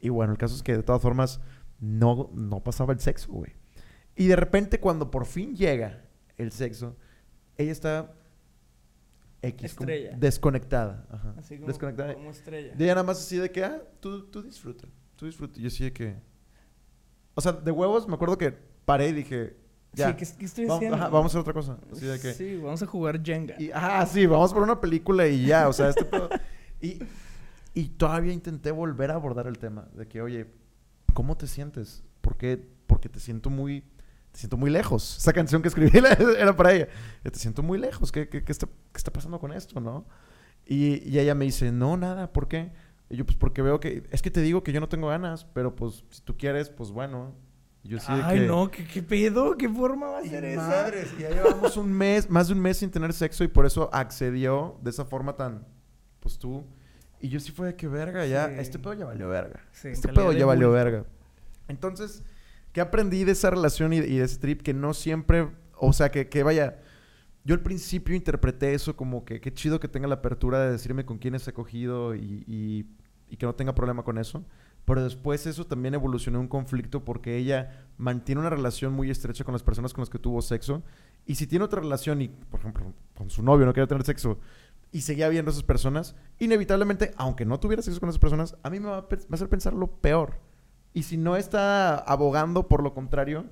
Y 0.00 0.08
bueno, 0.08 0.32
el 0.32 0.38
caso 0.38 0.56
es 0.56 0.64
que 0.64 0.76
de 0.76 0.82
todas 0.82 1.00
formas 1.00 1.40
no, 1.78 2.32
no 2.34 2.64
pasaba 2.64 2.92
el 2.92 2.98
sexo, 2.98 3.30
güey. 3.30 3.52
Y 4.16 4.26
de 4.26 4.34
repente 4.34 4.80
cuando 4.80 5.12
por 5.12 5.24
fin 5.24 5.54
llega 5.54 6.02
el 6.36 6.50
sexo, 6.50 6.96
ella 7.56 7.70
está 7.70 8.12
X, 9.42 9.74
como 9.74 9.90
Estrella. 9.90 10.16
desconectada. 10.18 11.06
Ajá. 11.10 11.34
Así 11.38 11.56
como, 11.56 11.68
desconectada. 11.68 12.14
como 12.14 12.30
estrella. 12.30 12.74
Y 12.78 12.82
ella 12.82 12.94
nada 12.94 13.06
más 13.06 13.18
así 13.18 13.36
de 13.38 13.50
que, 13.50 13.64
ah, 13.64 13.82
tú, 14.00 14.24
tú 14.26 14.42
disfruta, 14.42 14.86
tú 15.16 15.26
disfruta. 15.26 15.58
Yo 15.60 15.68
así 15.68 15.84
de 15.84 15.92
que... 15.92 16.16
O 17.34 17.40
sea, 17.40 17.52
de 17.52 17.70
huevos 17.70 18.06
me 18.08 18.14
acuerdo 18.14 18.36
que 18.36 18.52
paré 18.84 19.08
y 19.08 19.12
dije, 19.12 19.56
ya, 19.92 20.08
Sí, 20.10 20.16
¿qué, 20.16 20.26
qué 20.38 20.44
estoy 20.44 20.64
vamos, 20.66 20.76
haciendo? 20.78 20.96
ajá, 20.96 21.08
vamos 21.08 21.24
a 21.24 21.28
hacer 21.28 21.40
otra 21.40 21.52
cosa. 21.54 21.78
Así 21.90 22.04
de 22.06 22.20
que... 22.20 22.34
Sí, 22.34 22.56
vamos 22.56 22.82
a 22.82 22.86
jugar 22.86 23.22
Jenga. 23.24 23.54
Y, 23.58 23.70
ah, 23.72 24.04
sí, 24.06 24.26
vamos 24.26 24.52
por 24.52 24.62
una 24.62 24.80
película 24.80 25.26
y 25.26 25.46
ya, 25.46 25.68
o 25.68 25.72
sea, 25.72 25.88
este 25.90 26.04
pedo- 26.04 26.28
Y, 26.82 26.98
y 27.72 27.88
todavía 27.90 28.32
intenté 28.32 28.70
volver 28.72 29.10
a 29.10 29.14
abordar 29.14 29.46
el 29.46 29.58
tema 29.58 29.88
de 29.94 30.06
que, 30.06 30.20
oye, 30.20 30.46
¿cómo 31.14 31.36
te 31.36 31.46
sientes? 31.46 32.02
¿Por 32.20 32.36
qué? 32.36 32.62
Porque 32.86 33.08
te 33.08 33.20
siento 33.20 33.48
muy, 33.48 33.84
te 34.32 34.38
siento 34.38 34.56
muy 34.56 34.70
lejos. 34.70 35.16
Esa 35.18 35.32
canción 35.32 35.60
que 35.62 35.68
escribí 35.68 35.90
era 36.38 36.54
para 36.56 36.72
ella. 36.72 36.88
Te 37.22 37.38
siento 37.38 37.62
muy 37.62 37.78
lejos. 37.78 38.12
¿Qué, 38.12 38.28
qué, 38.28 38.44
qué 38.44 38.52
está, 38.52 38.66
qué 38.66 38.96
está 38.96 39.12
pasando 39.12 39.38
con 39.38 39.52
esto, 39.52 39.80
no? 39.80 40.06
Y, 40.66 41.02
y 41.08 41.18
ella 41.18 41.34
me 41.34 41.44
dice, 41.46 41.72
no, 41.72 41.96
nada, 41.96 42.32
¿por 42.32 42.46
qué? 42.48 42.70
Y 43.08 43.16
yo, 43.16 43.26
pues 43.26 43.36
porque 43.36 43.60
veo 43.62 43.80
que, 43.80 44.04
es 44.10 44.22
que 44.22 44.30
te 44.30 44.40
digo 44.40 44.62
que 44.62 44.72
yo 44.72 44.80
no 44.80 44.88
tengo 44.88 45.08
ganas, 45.08 45.44
pero 45.46 45.74
pues 45.74 46.04
si 46.10 46.22
tú 46.22 46.36
quieres, 46.36 46.68
pues 46.70 46.90
bueno. 46.90 47.34
Yo 47.82 47.98
sí 47.98 48.12
de 48.12 48.22
Ay, 48.22 48.40
que- 48.40 48.46
no, 48.46 48.70
¿qué, 48.70 48.86
¿qué 48.86 49.02
pedo? 49.02 49.56
¿Qué 49.56 49.66
forma 49.66 50.06
va 50.08 50.18
a 50.18 50.22
y 50.22 50.28
ser 50.28 50.44
esa? 50.44 50.66
madres, 50.66 51.08
y 51.18 51.22
ya 51.22 51.30
llevamos 51.30 51.78
un 51.78 51.90
mes, 51.90 52.28
más 52.28 52.48
de 52.48 52.52
un 52.54 52.60
mes 52.60 52.76
sin 52.76 52.90
tener 52.90 53.12
sexo 53.14 53.42
y 53.42 53.48
por 53.48 53.64
eso 53.64 53.88
accedió 53.92 54.78
de 54.82 54.90
esa 54.90 55.06
forma 55.06 55.34
tan, 55.34 55.66
pues 56.20 56.38
tú. 56.38 56.62
Y 57.20 57.30
yo 57.30 57.40
sí 57.40 57.52
fue 57.52 57.68
de 57.68 57.76
que 57.76 57.88
verga, 57.88 58.26
ya, 58.26 58.48
Sí. 58.48 58.54
este 58.58 58.78
pedo 58.78 58.92
ya 58.92 59.06
valió 59.06 59.28
verga. 59.30 59.60
Sí, 59.72 59.88
este 59.88 60.08
pedo 60.08 60.30
ya 60.32 60.44
valió 60.44 60.70
verga. 60.70 61.04
Entonces, 61.68 62.22
¿qué 62.72 62.80
aprendí 62.80 63.24
de 63.24 63.32
esa 63.32 63.50
relación 63.50 63.92
y, 63.92 63.96
y 63.98 64.18
de 64.18 64.24
ese 64.24 64.38
trip? 64.38 64.62
Que 64.62 64.74
no 64.74 64.94
siempre, 64.94 65.48
o 65.76 65.92
sea, 65.92 66.10
que, 66.10 66.42
vaya, 66.42 66.78
yo 67.44 67.54
al 67.54 67.60
principio 67.62 68.14
interpreté 68.14 68.74
eso 68.74 68.96
como 68.96 69.24
que 69.24 69.40
qué 69.40 69.52
chido 69.52 69.80
que 69.80 69.88
tenga 69.88 70.08
la 70.08 70.16
apertura 70.16 70.60
de 70.60 70.72
decirme 70.72 71.04
con 71.06 71.18
quiénes 71.18 71.46
he 71.48 71.52
cogido 71.52 72.14
y, 72.14 72.44
y- 72.46 72.86
y 73.28 73.36
que 73.36 73.46
no 73.46 73.54
tenga 73.54 73.74
problema 73.74 74.02
con 74.02 74.18
eso. 74.18 74.44
Pero 74.84 75.04
después 75.04 75.46
eso 75.46 75.66
también 75.66 75.94
evolucionó 75.94 76.38
en 76.38 76.42
un 76.42 76.48
conflicto 76.48 77.04
porque 77.04 77.36
ella 77.36 77.86
mantiene 77.96 78.40
una 78.40 78.50
relación 78.50 78.92
muy 78.92 79.10
estrecha 79.10 79.44
con 79.44 79.52
las 79.52 79.62
personas 79.62 79.92
con 79.92 80.02
las 80.02 80.10
que 80.10 80.18
tuvo 80.18 80.42
sexo. 80.42 80.82
Y 81.26 81.36
si 81.36 81.46
tiene 81.46 81.64
otra 81.64 81.80
relación 81.80 82.22
y, 82.22 82.28
por 82.28 82.58
ejemplo, 82.60 82.92
con 83.14 83.30
su 83.30 83.42
novio 83.42 83.66
no 83.66 83.72
quiere 83.72 83.86
tener 83.86 84.04
sexo 84.04 84.38
y 84.90 85.02
seguía 85.02 85.28
viendo 85.28 85.50
a 85.50 85.52
esas 85.52 85.62
personas, 85.62 86.16
inevitablemente, 86.40 87.12
aunque 87.16 87.44
no 87.44 87.60
tuviera 87.60 87.82
sexo 87.82 88.00
con 88.00 88.08
esas 88.08 88.18
personas, 88.18 88.56
a 88.64 88.70
mí 88.70 88.80
me 88.80 88.88
va 88.88 88.98
a, 88.98 89.02
me 89.02 89.16
va 89.16 89.24
a 89.30 89.34
hacer 89.34 89.48
pensar 89.48 89.74
lo 89.74 89.86
peor. 89.86 90.40
Y 90.92 91.04
si 91.04 91.16
no 91.16 91.36
está 91.36 91.96
abogando 91.96 92.66
por 92.68 92.82
lo 92.82 92.92
contrario, 92.94 93.46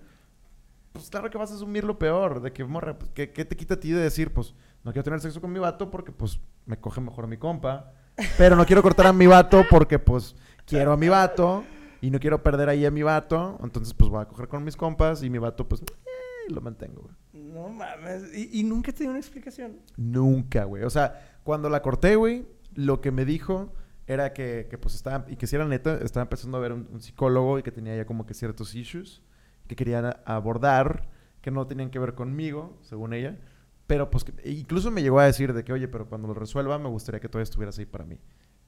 pues 0.93 1.11
claro 1.11 1.31
que 1.31 1.39
vas 1.39 1.53
a 1.53 1.55
asumir 1.55 1.85
lo 1.85 1.99
peor. 1.99 2.43
De 2.43 2.53
que, 2.53 2.65
morra, 2.65 2.99
pues, 2.99 3.11
¿qué, 3.13 3.33
qué 3.33 3.45
te 3.45 3.57
quita 3.57 3.75
a 3.75 3.81
ti 3.81 3.93
de 3.93 4.01
decir, 4.01 4.33
pues, 4.33 4.55
no 4.85 4.93
quiero 4.93 5.05
tener 5.05 5.21
sexo 5.21 5.41
con 5.41 5.53
mi 5.53 5.59
vato 5.59 5.91
porque, 5.91 6.13
pues, 6.13 6.41
me 6.67 6.79
coge 6.79 7.01
mejor 7.01 7.25
a 7.25 7.29
mi 7.29 7.37
compa. 7.37 7.93
Pero 8.37 8.57
no 8.57 8.67
quiero 8.67 8.83
cortar 8.83 9.07
a 9.07 9.13
mi 9.13 9.27
vato 9.27 9.65
porque, 9.71 9.99
pues, 9.99 10.35
quiero 10.67 10.93
a 10.93 10.97
mi 10.97 11.09
vato 11.09 11.65
y 12.01 12.11
no 12.11 12.19
quiero 12.19 12.43
perder 12.43 12.69
ahí 12.69 12.85
a 12.85 12.91
mi 12.91 13.03
vato. 13.03 13.59
Entonces, 13.63 13.95
pues, 13.95 14.11
voy 14.11 14.23
a 14.23 14.27
coger 14.27 14.49
con 14.49 14.65
mis 14.65 14.77
compas 14.77 15.23
y 15.23 15.31
mi 15.31 15.39
vato, 15.39 15.69
pues, 15.69 15.83
eh, 15.83 16.51
lo 16.53 16.61
mantengo, 16.61 17.03
güey. 17.03 17.45
No 17.45 17.69
mames. 17.69 18.35
¿Y, 18.35 18.61
y 18.61 18.65
nunca 18.65 18.93
te 18.93 19.05
dio 19.05 19.11
una 19.11 19.21
explicación? 19.21 19.79
Nunca, 19.97 20.65
güey. 20.65 20.83
O 20.83 20.91
sea, 20.91 21.39
cuando 21.45 21.71
la 21.71 21.83
corté, 21.83 22.17
güey, 22.17 22.47
lo 22.75 23.01
que 23.01 23.13
me 23.13 23.25
dijo 23.25 23.73
era 24.09 24.33
que, 24.33 24.67
que, 24.71 24.79
pues 24.79 24.95
estaba, 24.95 25.25
y 25.29 25.37
que 25.37 25.47
si 25.47 25.55
era 25.55 25.65
neta, 25.67 25.99
estaba 26.03 26.23
empezando 26.23 26.57
a 26.57 26.61
ver 26.61 26.73
un, 26.73 26.89
un 26.91 27.01
psicólogo 27.01 27.59
y 27.59 27.63
que 27.63 27.71
tenía 27.71 27.95
ya 27.97 28.05
como 28.07 28.27
que 28.27 28.35
ciertos 28.35 28.75
issues 28.75 29.23
que 29.69 29.77
querían 29.77 30.17
abordar, 30.25 31.09
que 31.43 31.51
no 31.51 31.67
tenían 31.67 31.91
que 31.91 31.99
ver 31.99 32.15
conmigo, 32.15 32.79
según 32.83 33.13
ella. 33.13 33.39
Pero 33.87 34.11
pues, 34.11 34.25
que- 34.25 34.33
e 34.43 34.51
incluso 34.53 34.91
me 34.91 35.03
llegó 35.03 35.21
a 35.21 35.27
decir 35.27 35.53
de 35.53 35.63
que, 35.63 35.73
oye, 35.73 35.89
pero 35.89 36.09
cuando 36.09 36.27
lo 36.29 36.35
resuelva, 36.35 36.79
me 36.79 36.89
gustaría 36.89 37.21
que 37.21 37.29
todavía 37.29 37.45
estuvieras 37.45 37.79
ahí 37.79 37.87
para 37.87 38.05
mí. 38.05 38.19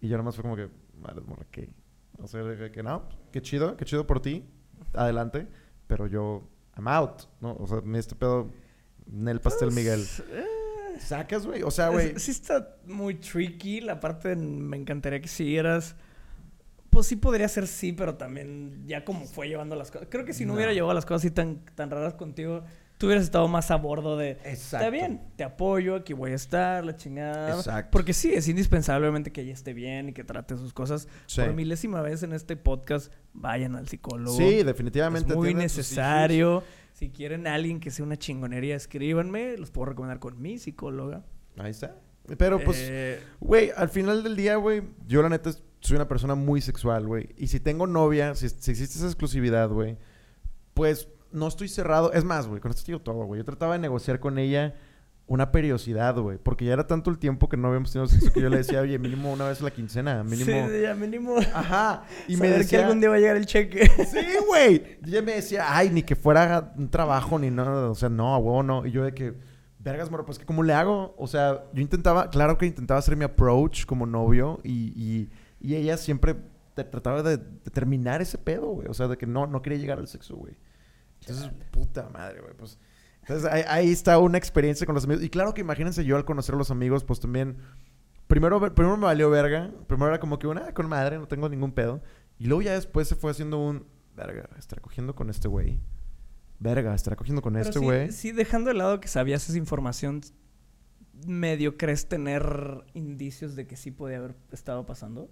Y 0.01 0.09
yo 0.09 0.17
nomás 0.17 0.37
fue 0.37 0.43
como 0.43 0.57
que, 0.57 0.69
madre, 1.01 1.23
morra, 1.27 1.47
¿qué? 1.51 1.71
O 2.19 2.27
sea, 2.29 2.43
de 2.43 2.71
que 2.71 2.83
no, 2.83 3.09
qué 3.33 3.41
chido, 3.43 3.77
qué 3.77 3.85
chido 3.85 4.07
por 4.07 4.21
ti, 4.21 4.45
adelante. 4.93 5.49
Pero 5.87 6.07
yo, 6.07 6.49
I'm 6.77 6.87
out, 6.89 7.23
¿no? 7.41 7.55
O 7.59 7.67
sea, 7.67 7.81
este 7.95 8.15
pedo, 8.15 8.51
en 9.11 9.27
el 9.29 9.41
pastel 9.41 9.73
Miguel. 9.73 10.05
Sacas, 11.01 11.47
güey. 11.47 11.63
O 11.63 11.71
sea, 11.71 11.89
güey. 11.89 12.19
Sí 12.19 12.31
está 12.31 12.77
muy 12.87 13.15
tricky. 13.17 13.81
La 13.81 13.99
parte 14.01 14.29
de- 14.31 14.37
me 14.37 14.77
encantaría 14.77 15.21
que 15.21 15.29
siguieras. 15.29 15.97
Pues 16.91 17.07
sí 17.07 17.17
podría 17.17 17.47
ser 17.49 17.67
sí, 17.69 17.93
pero 17.93 18.17
también 18.17 18.83
ya 18.87 19.05
como 19.05 19.25
fue 19.25 19.49
llevando 19.49 19.77
las 19.77 19.91
cosas. 19.91 20.09
Creo 20.11 20.25
que 20.25 20.33
si 20.33 20.45
no, 20.45 20.49
No. 20.53 20.57
hubiera 20.57 20.73
llevado 20.73 20.93
las 20.95 21.07
cosas 21.07 21.23
así 21.23 21.31
tan, 21.31 21.65
tan 21.77 21.89
raras 21.89 22.15
contigo, 22.15 22.65
tú 22.99 23.07
hubieras 23.07 23.23
estado 23.25 23.47
más 23.47 23.71
a 23.71 23.77
bordo 23.77 24.17
de... 24.17 24.33
Está 24.33 24.51
Exacto. 24.51 24.91
bien, 24.91 25.21
te 25.37 25.45
apoyo, 25.45 25.95
aquí 25.95 26.13
voy 26.15 26.33
a 26.33 26.35
estar, 26.35 26.85
la 26.85 26.97
chingada. 26.97 27.55
Exacto. 27.57 27.91
Porque 27.93 28.13
sí, 28.13 28.33
es 28.35 28.49
indispensable 28.49 29.07
obviamente 29.07 29.31
que 29.31 29.43
ella 29.43 29.53
esté 29.53 29.73
bien 29.73 30.09
y 30.09 30.13
que 30.13 30.25
trate 30.25 30.57
sus 30.57 30.73
cosas. 30.73 31.07
Sí. 31.27 31.41
Por 31.43 31.55
milésima 31.55 32.03
vez 32.03 32.25
en 32.25 32.33
este 32.33 32.57
podcast, 32.57 33.13
vayan 33.35 33.77
al 33.77 33.87
psicólogo. 33.89 34.37
Sí, 34.37 34.65
definitivamente. 34.65 35.31
Es 35.31 35.37
muy 35.37 35.55
necesario. 35.55 36.65
Si 37.01 37.09
quieren 37.09 37.47
a 37.47 37.55
alguien 37.55 37.81
que 37.81 37.91
sea 37.91 38.05
una 38.05 38.19
chingonería, 38.19 38.77
escríbanme. 38.77 39.57
Los 39.57 39.71
puedo 39.71 39.87
recomendar 39.87 40.19
con 40.19 40.39
mi 40.39 40.59
psicóloga. 40.59 41.25
Ahí 41.57 41.71
está. 41.71 41.97
Pero 42.37 42.61
pues, 42.63 42.77
Eh, 42.79 43.19
güey, 43.41 43.71
al 43.75 43.89
final 43.89 44.23
del 44.23 44.37
día, 44.37 44.57
güey, 44.57 44.83
yo 45.07 45.23
la 45.23 45.31
neta 45.31 45.51
soy 45.81 45.97
una 45.97 46.07
persona 46.07 46.35
muy 46.35 46.61
sexual, 46.61 47.07
güey. 47.07 47.31
Y 47.39 47.47
si 47.47 47.59
tengo 47.59 47.87
novia, 47.87 48.35
si, 48.35 48.51
si 48.51 48.73
existe 48.73 48.99
esa 48.99 49.07
exclusividad, 49.07 49.71
güey, 49.71 49.97
pues 50.75 51.09
no 51.33 51.49
estoy 51.49 51.69
cerrado. 51.69 52.13
Es 52.13 52.25
más, 52.25 52.47
güey, 52.47 52.61
con 52.61 52.71
esto 52.71 52.83
digo 52.87 53.01
todo, 53.01 53.25
güey. 53.25 53.39
Yo 53.39 53.47
trataba 53.47 53.73
de 53.73 53.79
negociar 53.79 54.21
con 54.21 54.39
ella 54.39 54.75
una 55.31 55.53
periodicidad, 55.53 56.19
güey. 56.19 56.39
Porque 56.39 56.65
ya 56.65 56.73
era 56.73 56.89
tanto 56.89 57.09
el 57.09 57.17
tiempo 57.19 57.49
que 57.49 57.57
no 57.57 57.69
habíamos 57.69 57.93
tenido 57.93 58.09
sexo 58.09 58.33
que 58.33 58.41
yo 58.41 58.49
le 58.49 58.57
decía, 58.57 58.81
oye, 58.81 58.99
mínimo 58.99 59.33
una 59.33 59.47
vez 59.47 59.61
a 59.61 59.65
la 59.65 59.71
quincena, 59.71 60.25
mínimo. 60.25 60.45
Sí, 60.69 60.81
ya 60.83 60.93
mínimo. 60.95 61.37
Ajá. 61.55 62.03
Y 62.27 62.33
me 62.33 62.49
Saber 62.49 62.59
decía. 62.59 62.79
que 62.81 62.85
algún 62.85 62.99
día 63.01 63.11
va 63.11 63.15
a 63.15 63.19
llegar 63.21 63.37
el 63.37 63.47
cheque. 63.47 63.87
Sí, 64.11 64.19
güey. 64.49 64.99
Y 65.07 65.11
ella 65.11 65.23
me 65.23 65.33
decía, 65.37 65.65
ay, 65.69 65.91
ni 65.91 66.03
que 66.03 66.17
fuera 66.17 66.73
un 66.77 66.91
trabajo 66.91 67.39
ni 67.39 67.49
nada. 67.49 67.89
O 67.89 67.95
sea, 67.95 68.09
no, 68.09 68.35
a 68.35 68.39
huevo, 68.39 68.65
no. 68.65 68.85
Y 68.85 68.91
yo 68.91 69.05
de 69.05 69.15
que, 69.15 69.35
vergas, 69.79 70.11
moro, 70.11 70.25
pues 70.27 70.37
que 70.37 70.45
¿cómo 70.45 70.65
le 70.65 70.73
hago? 70.75 71.15
O 71.17 71.29
sea, 71.29 71.63
yo 71.73 71.81
intentaba, 71.81 72.29
claro 72.29 72.59
que 72.59 72.67
intentaba 72.67 72.99
hacer 72.99 73.15
mi 73.17 73.25
approach 73.25 73.87
como 73.87 74.07
novio 74.07 74.59
y, 74.65 74.93
y, 75.01 75.31
y 75.61 75.77
ella 75.77 75.97
siempre 75.97 76.35
te- 76.75 76.83
trataba 76.83 77.23
de, 77.23 77.37
de 77.37 77.71
terminar 77.73 78.21
ese 78.21 78.37
pedo, 78.37 78.67
güey. 78.71 78.89
O 78.89 78.95
sea, 78.95 79.07
de 79.07 79.17
que 79.17 79.27
no, 79.27 79.47
no 79.47 79.63
quería 79.63 79.79
llegar 79.79 80.01
al 80.01 80.09
sexo, 80.09 80.35
güey. 80.35 80.55
Entonces, 81.21 81.51
puta 81.71 82.09
madre, 82.13 82.41
güey. 82.41 82.53
Pues, 82.55 82.79
entonces 83.31 83.49
ahí, 83.53 83.63
ahí 83.69 83.93
está 83.93 84.19
una 84.19 84.39
experiencia 84.39 84.85
con 84.87 84.97
los 84.97 85.05
amigos. 85.05 85.23
Y 85.23 85.31
claro 85.31 85.55
que 85.55 85.61
imagínense 85.61 86.05
yo 86.05 86.17
al 86.17 86.25
conocer 86.25 86.57
a 86.57 86.59
los 86.59 86.73
amigos, 86.73 87.05
pues 87.05 87.21
también. 87.21 87.59
Primero, 88.27 88.59
primero 88.75 88.97
me 88.97 89.05
valió 89.05 89.31
verga. 89.31 89.71
Primero 89.87 90.09
era 90.09 90.19
como 90.19 90.41
que 90.41 90.49
una 90.49 90.75
con 90.75 90.89
madre, 90.89 91.17
no 91.17 91.29
tengo 91.29 91.49
ningún 91.49 91.71
pedo. 91.71 92.03
Y 92.39 92.47
luego 92.47 92.63
ya 92.63 92.73
después 92.73 93.07
se 93.07 93.15
fue 93.15 93.31
haciendo 93.31 93.59
un. 93.59 93.87
Verga, 94.17 94.49
estará 94.59 94.83
cogiendo 94.83 95.15
con 95.15 95.31
este 95.31 95.47
güey. 95.47 95.79
Verga, 96.59 96.93
estará 96.93 97.15
cogiendo 97.15 97.41
con 97.41 97.53
Pero 97.53 97.65
este 97.65 97.79
güey. 97.79 98.11
Sí, 98.11 98.33
dejando 98.33 98.69
de 98.69 98.75
lado 98.75 98.99
que 98.99 99.07
sabías 99.07 99.49
esa 99.49 99.57
información, 99.57 100.23
medio 101.25 101.77
crees 101.77 102.09
tener 102.09 102.85
indicios 102.95 103.55
de 103.55 103.69
que 103.69 103.77
sí 103.77 103.93
podía 103.93 104.19
haber 104.19 104.35
estado 104.51 104.87
pasando. 104.87 105.31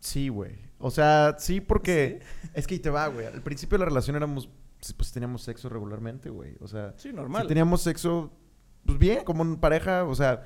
Sí, 0.00 0.28
güey. 0.28 0.58
O 0.78 0.90
sea, 0.90 1.36
sí, 1.38 1.60
porque. 1.60 2.20
Es 2.52 2.66
que 2.66 2.74
ahí 2.74 2.80
te 2.80 2.90
va, 2.90 3.06
güey. 3.06 3.26
Al 3.26 3.42
principio 3.42 3.78
de 3.78 3.84
la 3.84 3.88
relación 3.90 4.16
éramos. 4.16 4.48
Pues 4.96 5.12
teníamos 5.12 5.42
sexo 5.42 5.68
regularmente, 5.68 6.28
güey. 6.30 6.56
O 6.60 6.66
sea. 6.66 6.94
Sí, 6.96 7.12
normal. 7.12 7.42
Si 7.42 7.48
teníamos 7.48 7.82
sexo, 7.82 8.32
pues 8.84 8.98
bien, 8.98 9.24
como 9.24 9.44
en 9.44 9.56
pareja, 9.56 10.04
o 10.04 10.14
sea, 10.14 10.42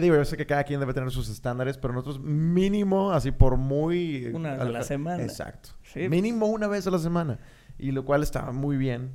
digo, 0.00 0.16
yo 0.16 0.24
sé 0.24 0.36
que 0.36 0.46
cada 0.46 0.64
quien 0.64 0.80
debe 0.80 0.92
tener 0.94 1.10
sus 1.10 1.28
estándares, 1.28 1.78
pero 1.78 1.94
nosotros 1.94 2.20
mínimo, 2.20 3.12
así 3.12 3.30
por 3.30 3.56
muy... 3.56 4.26
Una 4.34 4.52
vez 4.52 4.60
a 4.60 4.64
la 4.64 4.82
semana. 4.82 5.22
Exacto. 5.22 5.70
Sí. 5.82 6.08
Mínimo 6.08 6.46
una 6.46 6.66
vez 6.66 6.86
a 6.86 6.90
la 6.90 6.98
semana. 6.98 7.38
Y 7.78 7.92
lo 7.92 8.04
cual 8.04 8.22
estaba 8.22 8.52
muy 8.52 8.76
bien. 8.76 9.12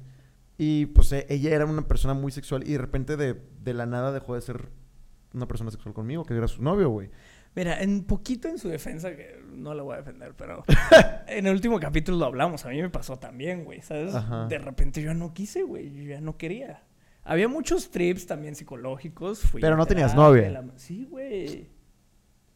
Y 0.58 0.86
pues 0.88 1.12
e- 1.12 1.26
ella 1.30 1.54
era 1.54 1.66
una 1.66 1.88
persona 1.88 2.14
muy 2.14 2.32
sexual 2.32 2.64
y 2.66 2.72
de 2.74 2.78
repente 2.78 3.18
de, 3.18 3.42
de 3.62 3.74
la 3.74 3.86
nada 3.86 4.12
dejó 4.12 4.36
de 4.36 4.42
ser 4.42 4.70
una 5.34 5.48
persona 5.48 5.72
sexual 5.72 5.94
conmigo, 5.94 6.24
que 6.24 6.36
era 6.36 6.48
su 6.48 6.62
novio, 6.62 6.90
güey. 6.90 7.10
Mira, 7.56 7.82
en 7.82 8.04
poquito 8.04 8.48
en 8.48 8.58
su 8.58 8.68
defensa, 8.70 9.16
que 9.16 9.40
no 9.54 9.74
la 9.76 9.84
voy 9.84 9.94
a 9.94 9.98
defender, 9.98 10.34
pero 10.36 10.64
en 11.28 11.46
el 11.46 11.54
último 11.54 11.80
capítulo 11.80 12.18
lo 12.18 12.26
hablamos. 12.26 12.66
A 12.66 12.70
mí 12.70 12.82
me 12.82 12.90
pasó 12.90 13.18
también, 13.20 13.64
güey, 13.64 13.82
¿sabes? 13.82 14.16
Ajá. 14.16 14.48
De 14.48 14.58
repente 14.58 15.02
yo 15.02 15.14
no 15.14 15.34
quise, 15.34 15.62
güey. 15.64 15.92
Yo 15.94 16.04
ya 16.04 16.22
no 16.22 16.38
quería. 16.38 16.84
Había 17.24 17.48
muchos 17.48 17.92
trips 17.92 18.26
también 18.26 18.56
psicológicos. 18.56 19.40
fui 19.42 19.62
Pero 19.62 19.78
no 19.78 19.86
tenías 19.86 20.16
novia. 20.16 20.50
la- 20.50 20.64
Sí, 20.76 21.06
güey. 21.10 21.70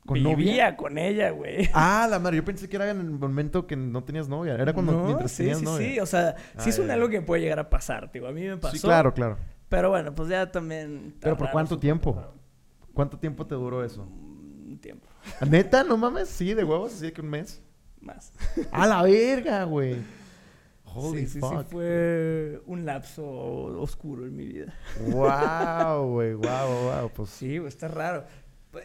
¿Con 0.05 0.15
Vivía 0.15 0.31
novia? 0.33 0.77
con 0.77 0.97
ella, 0.97 1.29
güey. 1.31 1.69
Ah, 1.73 2.07
la 2.09 2.17
madre, 2.17 2.37
yo 2.37 2.45
pensé 2.45 2.67
que 2.69 2.77
era 2.77 2.89
en 2.89 2.99
el 3.01 3.09
momento 3.11 3.67
que 3.67 3.75
no 3.75 4.03
tenías 4.03 4.27
novia. 4.29 4.55
Era 4.55 4.73
cuando 4.73 4.93
no, 4.93 5.03
mientras 5.05 5.31
sí, 5.31 5.43
tenías 5.43 5.59
sí, 5.59 5.65
novia. 5.65 5.87
sí. 5.89 5.99
O 5.99 6.05
sea, 6.05 6.35
sí 6.37 6.43
Ah, 6.65 6.69
es 6.69 6.79
un 6.79 6.89
algo 6.89 7.07
que 7.09 7.21
puede 7.21 7.41
llegar 7.43 7.59
a 7.59 7.69
pasar, 7.69 8.09
tío. 8.11 8.25
A 8.27 8.31
mí 8.31 8.41
me 8.41 8.57
pasó. 8.57 8.75
Sí, 8.75 8.81
claro, 8.81 9.13
claro. 9.13 9.37
Pero 9.69 9.89
bueno, 9.89 10.15
pues 10.15 10.29
ya 10.29 10.49
también... 10.51 11.13
¿Pero 11.19 11.35
por 11.37 11.51
cuánto 11.51 11.77
tiempo? 11.77 12.23
¿Cuánto 12.93 13.19
tiempo 13.19 13.45
te 13.45 13.55
duró 13.55 13.83
eso? 13.83 14.07
Un 14.77 14.81
tiempo. 14.81 15.07
¿Neta? 15.49 15.83
¿No 15.83 15.97
mames? 15.97 16.29
Sí, 16.29 16.53
de 16.53 16.63
huevos, 16.63 16.93
así 16.93 17.11
que 17.11 17.21
un 17.21 17.29
mes. 17.29 17.63
Más. 17.99 18.31
¡A 18.71 18.85
la 18.85 19.01
verga, 19.01 19.63
güey! 19.63 19.95
Holy 20.83 21.21
sí, 21.21 21.33
sí, 21.33 21.39
fuck. 21.39 21.63
sí, 21.63 21.67
fue 21.71 22.61
un 22.67 22.85
lapso 22.85 23.25
oscuro 23.25 24.27
en 24.27 24.35
mi 24.35 24.45
vida. 24.45 24.75
Wow, 25.07 26.11
güey, 26.11 26.35
wow, 26.35 26.83
wow. 26.83 27.11
Pues 27.11 27.31
Sí, 27.31 27.57
güey, 27.57 27.69
está 27.69 27.87
raro. 27.87 28.25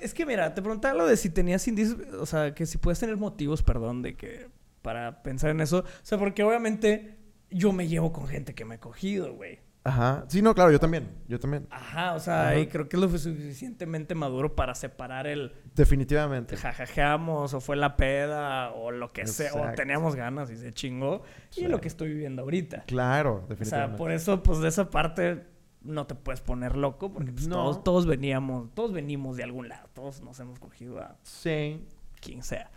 Es 0.01 0.15
que 0.15 0.25
mira, 0.25 0.55
te 0.55 0.63
preguntaba 0.63 0.95
lo 0.95 1.07
de 1.07 1.19
si 1.19 1.29
tenías 1.29 1.69
indicios, 1.69 2.01
o 2.15 2.25
sea, 2.25 2.55
que 2.55 2.65
si 2.65 2.79
puedes 2.79 2.99
tener 2.99 3.19
motivos, 3.19 3.63
perdón, 3.63 4.01
de 4.01 4.17
que 4.17 4.49
para 4.81 5.23
pensar 5.23 5.51
en 5.51 5.61
eso. 5.61 5.81
O 5.81 5.85
sea, 6.03 6.17
porque 6.17 6.43
obviamente 6.43 7.19
yo 7.51 7.73
me 7.73 7.87
llevo 7.87 8.15
con 8.15 8.27
gente 8.29 8.55
que 8.55 8.65
me 8.65 8.77
he 8.77 8.79
cogido, 8.79 9.35
güey. 9.35 9.61
Ajá. 9.85 10.25
Sí, 10.29 10.43
no, 10.43 10.55
claro, 10.55 10.71
yo 10.71 10.79
también. 10.79 11.09
Yo 11.27 11.41
también. 11.41 11.67
Ajá, 11.71 12.15
o 12.15 12.21
sea, 12.21 12.49
Ajá. 12.51 12.59
y 12.59 12.69
creo 12.69 12.89
que 12.89 12.97
es 12.97 13.01
lo 13.03 13.09
suficientemente 13.19 14.15
maduro 14.15 14.55
para 14.55 14.75
separar 14.77 15.27
el 15.27 15.53
Definitivamente. 15.75 16.57
jajajeamos 16.57 17.53
o 17.55 17.61
fue 17.61 17.75
la 17.77 17.97
peda 17.97 18.71
o 18.73 18.93
lo 18.93 19.13
que 19.13 19.27
sea, 19.27 19.53
o 19.55 19.75
teníamos 19.75 20.15
ganas 20.15 20.51
y 20.51 20.57
se 20.57 20.73
chingó. 20.73 21.23
Sí. 21.51 21.63
Y 21.65 21.69
lo 21.69 21.81
que 21.81 21.89
estoy 21.89 22.09
viviendo 22.11 22.43
ahorita. 22.43 22.85
Claro, 22.87 23.35
O 23.35 23.39
sea, 23.41 23.49
definitivamente. 23.49 23.99
por 23.99 24.13
eso, 24.13 24.43
pues 24.43 24.61
de 24.61 24.69
esa 24.69 24.89
parte 24.91 25.47
no 25.83 26.07
te 26.07 26.15
puedes 26.15 26.41
poner 26.41 26.77
loco 26.77 27.13
porque 27.13 27.33
pues, 27.33 27.49
No. 27.49 27.57
todos, 27.57 27.83
todos 27.83 28.07
veníamos, 28.07 28.73
todos 28.75 28.93
venimos 28.93 29.37
de 29.37 29.43
algún 29.43 29.69
lado, 29.69 29.89
todos 29.95 30.21
nos 30.23 30.39
hemos 30.39 30.61
cogido 30.61 31.01
a 31.01 31.17
Sí. 31.25 31.85
quien 32.21 32.45
sea. 32.45 32.71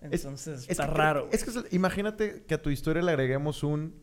Es- 0.00 0.24
Entonces, 0.24 0.62
Es 0.64 0.70
está 0.70 0.86
que, 0.88 0.94
raro. 0.94 1.28
Es 1.30 1.44
que 1.44 1.52
imagínate 1.76 2.44
que 2.48 2.54
a 2.54 2.62
tu 2.62 2.70
historia 2.70 3.00
le 3.02 3.12
agreguemos 3.12 3.62
un... 3.62 3.94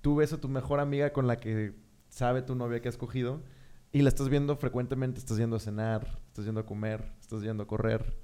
Tú 0.00 0.16
ves 0.16 0.32
a 0.32 0.38
tu 0.40 0.48
mejor 0.48 0.80
amiga 0.80 1.12
con 1.12 1.26
la 1.26 1.38
que 1.40 1.72
sabe 2.14 2.42
tu 2.42 2.54
novia 2.54 2.80
que 2.80 2.88
has 2.88 2.96
cogido 2.96 3.42
y 3.90 4.02
la 4.02 4.08
estás 4.08 4.28
viendo 4.28 4.56
frecuentemente, 4.56 5.18
estás 5.18 5.36
yendo 5.36 5.56
a 5.56 5.58
cenar, 5.58 6.20
estás 6.28 6.44
yendo 6.44 6.60
a 6.60 6.66
comer, 6.66 7.12
estás 7.20 7.42
yendo 7.42 7.64
a 7.64 7.66
correr 7.66 8.16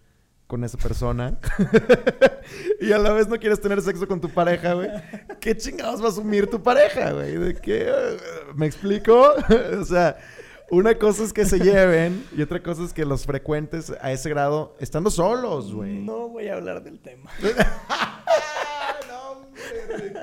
con 0.47 0.63
esa 0.63 0.79
persona 0.79 1.39
y 2.81 2.93
a 2.93 2.99
la 2.99 3.13
vez 3.13 3.27
no 3.29 3.37
quieres 3.39 3.61
tener 3.61 3.81
sexo 3.83 4.07
con 4.07 4.21
tu 4.21 4.29
pareja, 4.29 4.75
güey. 4.75 4.91
¿Qué 5.41 5.57
chingados 5.57 6.01
va 6.01 6.07
a 6.07 6.11
asumir 6.11 6.49
tu 6.49 6.63
pareja, 6.63 7.13
güey? 7.13 7.37
¿De 7.37 7.55
qué? 7.55 7.93
¿Me 8.55 8.67
explico? 8.67 9.35
o 9.81 9.85
sea, 9.85 10.19
una 10.71 10.97
cosa 10.97 11.25
es 11.25 11.33
que 11.33 11.45
se 11.45 11.59
lleven 11.59 12.25
y 12.37 12.43
otra 12.43 12.63
cosa 12.63 12.85
es 12.85 12.93
que 12.93 13.05
los 13.05 13.27
frecuentes 13.27 13.93
a 14.01 14.13
ese 14.13 14.31
grado 14.31 14.77
estando 14.79 15.11
solos, 15.11 15.75
güey. 15.75 15.99
No 15.99 16.29
voy 16.29 16.47
a 16.47 16.55
hablar 16.55 16.85
del 16.85 17.01
tema. 17.01 17.29
no, 19.09 19.31
hombre. 19.33 20.15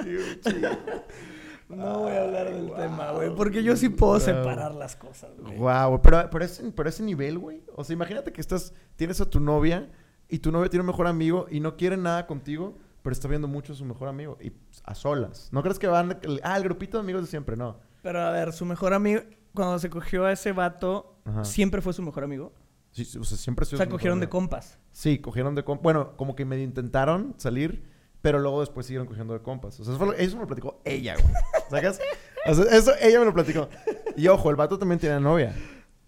No 1.69 1.99
voy 1.99 2.13
a 2.13 2.23
hablar 2.23 2.47
Ay, 2.47 2.53
del 2.53 2.73
tema, 2.73 3.11
güey. 3.11 3.35
Porque 3.35 3.61
yo 3.61 3.75
sí 3.75 3.89
puedo 3.89 4.19
separar 4.19 4.73
las 4.73 4.95
cosas, 4.95 5.31
güey. 5.37 5.57
Wow, 5.57 6.01
pero, 6.01 6.29
pero, 6.29 6.45
ese, 6.45 6.71
pero 6.71 6.87
ese 6.87 7.03
nivel, 7.03 7.37
güey. 7.37 7.61
O 7.75 7.83
sea, 7.83 7.93
imagínate 7.93 8.31
que 8.31 8.39
estás, 8.39 8.73
tienes 8.95 9.19
a 9.19 9.29
tu 9.29 9.39
novia 9.39 9.91
y 10.29 10.39
tu 10.39 10.51
novia 10.51 10.69
tiene 10.69 10.81
un 10.81 10.87
mejor 10.87 11.07
amigo 11.07 11.47
y 11.49 11.59
no 11.59 11.75
quiere 11.75 11.97
nada 11.97 12.25
contigo, 12.25 12.77
pero 13.01 13.13
está 13.13 13.27
viendo 13.27 13.47
mucho 13.47 13.73
a 13.73 13.75
su 13.75 13.83
mejor 13.83 14.07
amigo 14.07 14.37
y 14.41 14.53
a 14.83 14.95
solas. 14.95 15.49
¿No 15.51 15.61
crees 15.61 15.77
que 15.77 15.87
van, 15.87 16.19
ah, 16.43 16.57
el 16.57 16.63
grupito 16.63 16.97
de 16.97 17.01
amigos 17.01 17.23
de 17.23 17.27
siempre? 17.27 17.57
No. 17.57 17.77
Pero 18.01 18.21
a 18.21 18.31
ver, 18.31 18.53
su 18.53 18.65
mejor 18.65 18.93
amigo, 18.93 19.21
cuando 19.53 19.77
se 19.79 19.89
cogió 19.89 20.25
a 20.25 20.31
ese 20.31 20.53
vato, 20.53 21.19
Ajá. 21.25 21.43
siempre 21.43 21.81
fue 21.81 21.91
su 21.91 22.01
mejor 22.01 22.23
amigo. 22.23 22.53
Sí, 22.91 23.03
sí, 23.03 23.17
o 23.17 23.23
sea, 23.23 23.37
siempre 23.37 23.63
ha 23.63 23.65
O 23.65 23.69
sea, 23.69 23.77
su 23.77 23.81
mejor 23.81 23.91
cogieron 23.91 24.19
de 24.19 24.29
compas. 24.29 24.79
Sí, 24.91 25.19
cogieron 25.19 25.53
de 25.55 25.63
compas. 25.63 25.83
Bueno, 25.83 26.15
como 26.15 26.35
que 26.35 26.45
medio 26.45 26.63
intentaron 26.63 27.35
salir, 27.37 27.83
pero 28.27 28.39
luego 28.39 28.59
después 28.59 28.85
siguieron 28.85 29.07
cogiendo 29.07 29.33
de 29.33 29.39
compas. 29.41 29.79
O 29.79 29.85
sea, 29.85 29.95
eso, 29.95 30.05
lo- 30.05 30.11
eso 30.11 30.35
me 30.35 30.41
lo 30.41 30.47
platicó 30.47 30.81
ella, 30.83 31.15
güey. 31.15 31.33
¿Sacas? 31.69 31.97
Eso 32.45 32.91
ella 33.01 33.19
me 33.19 33.25
lo 33.25 33.33
platicó. 33.33 33.69
Y 34.17 34.27
ojo, 34.27 34.49
el 34.49 34.57
vato 34.57 34.77
también 34.77 34.99
tiene 34.99 35.17
novia. 35.21 35.55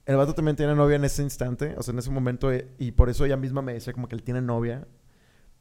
El 0.06 0.18
vato 0.18 0.34
también 0.36 0.58
tiene 0.58 0.76
novia 0.76 0.98
en 0.98 1.06
ese 1.06 1.24
instante, 1.24 1.76
o 1.78 1.82
sea, 1.82 1.94
en 1.94 2.00
ese 2.00 2.10
momento, 2.12 2.52
eh, 2.52 2.68
y 2.78 2.92
por 2.92 3.10
eso 3.10 3.24
ella 3.24 3.38
misma 3.38 3.62
me 3.62 3.72
decía 3.72 3.94
como 3.94 4.10
que 4.10 4.16
él 4.16 4.24
tiene 4.24 4.42
novia. 4.42 4.86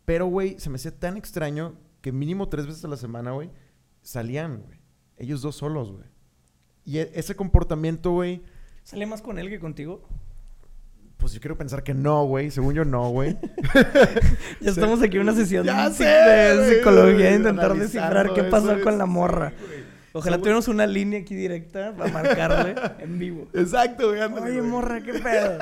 Pero, 0.05 0.27
güey, 0.27 0.59
se 0.59 0.69
me 0.69 0.77
hacía 0.77 0.99
tan 0.99 1.17
extraño 1.17 1.77
que 2.01 2.11
mínimo 2.11 2.49
tres 2.49 2.67
veces 2.67 2.85
a 2.85 2.89
la 2.89 2.97
semana, 2.97 3.31
güey, 3.31 3.51
salían, 4.03 4.63
güey. 4.67 4.81
Ellos 5.17 5.41
dos 5.43 5.55
solos, 5.55 5.93
güey. 5.93 6.07
Y 6.85 6.99
e- 6.99 7.13
ese 7.15 7.37
comportamiento, 7.37 8.11
güey, 8.11 8.43
¿Salía 8.83 9.07
más 9.07 9.23
con 9.23 9.39
él 9.39 9.49
que 9.49 9.61
contigo? 9.61 10.03
Pues 11.19 11.33
yo 11.33 11.41
quiero 11.41 11.57
pensar 11.59 11.83
que 11.83 11.93
no, 11.95 12.25
güey. 12.25 12.51
Según 12.51 12.75
yo, 12.75 12.85
no, 12.85 13.11
güey. 13.11 13.37
Ya 14.61 14.71
estamos 14.71 15.03
aquí 15.03 15.17
en 15.17 15.23
una 15.25 15.35
sesión 15.35 15.65
Ya 15.65 15.89
de, 15.89 15.95
sé, 15.95 16.05
de 16.05 16.77
psicología, 16.79 17.35
intentar 17.35 17.75
descifrar 17.77 18.33
qué 18.35 18.45
pasó 18.45 18.81
con 18.83 18.99
la 18.99 19.07
morra. 19.07 19.53
Ojalá 20.13 20.37
Según- 20.37 20.41
tuviéramos 20.43 20.69
una 20.69 20.87
línea 20.87 21.21
aquí 21.21 21.35
directa 21.35 21.93
para 21.97 22.11
marcarle 22.11 22.75
en 22.99 23.19
vivo. 23.19 23.47
Exacto, 23.53 24.09
güey. 24.09 24.21
Oye, 24.23 24.63
morra, 24.63 25.03
¿qué 25.03 25.13
pedo? 25.15 25.59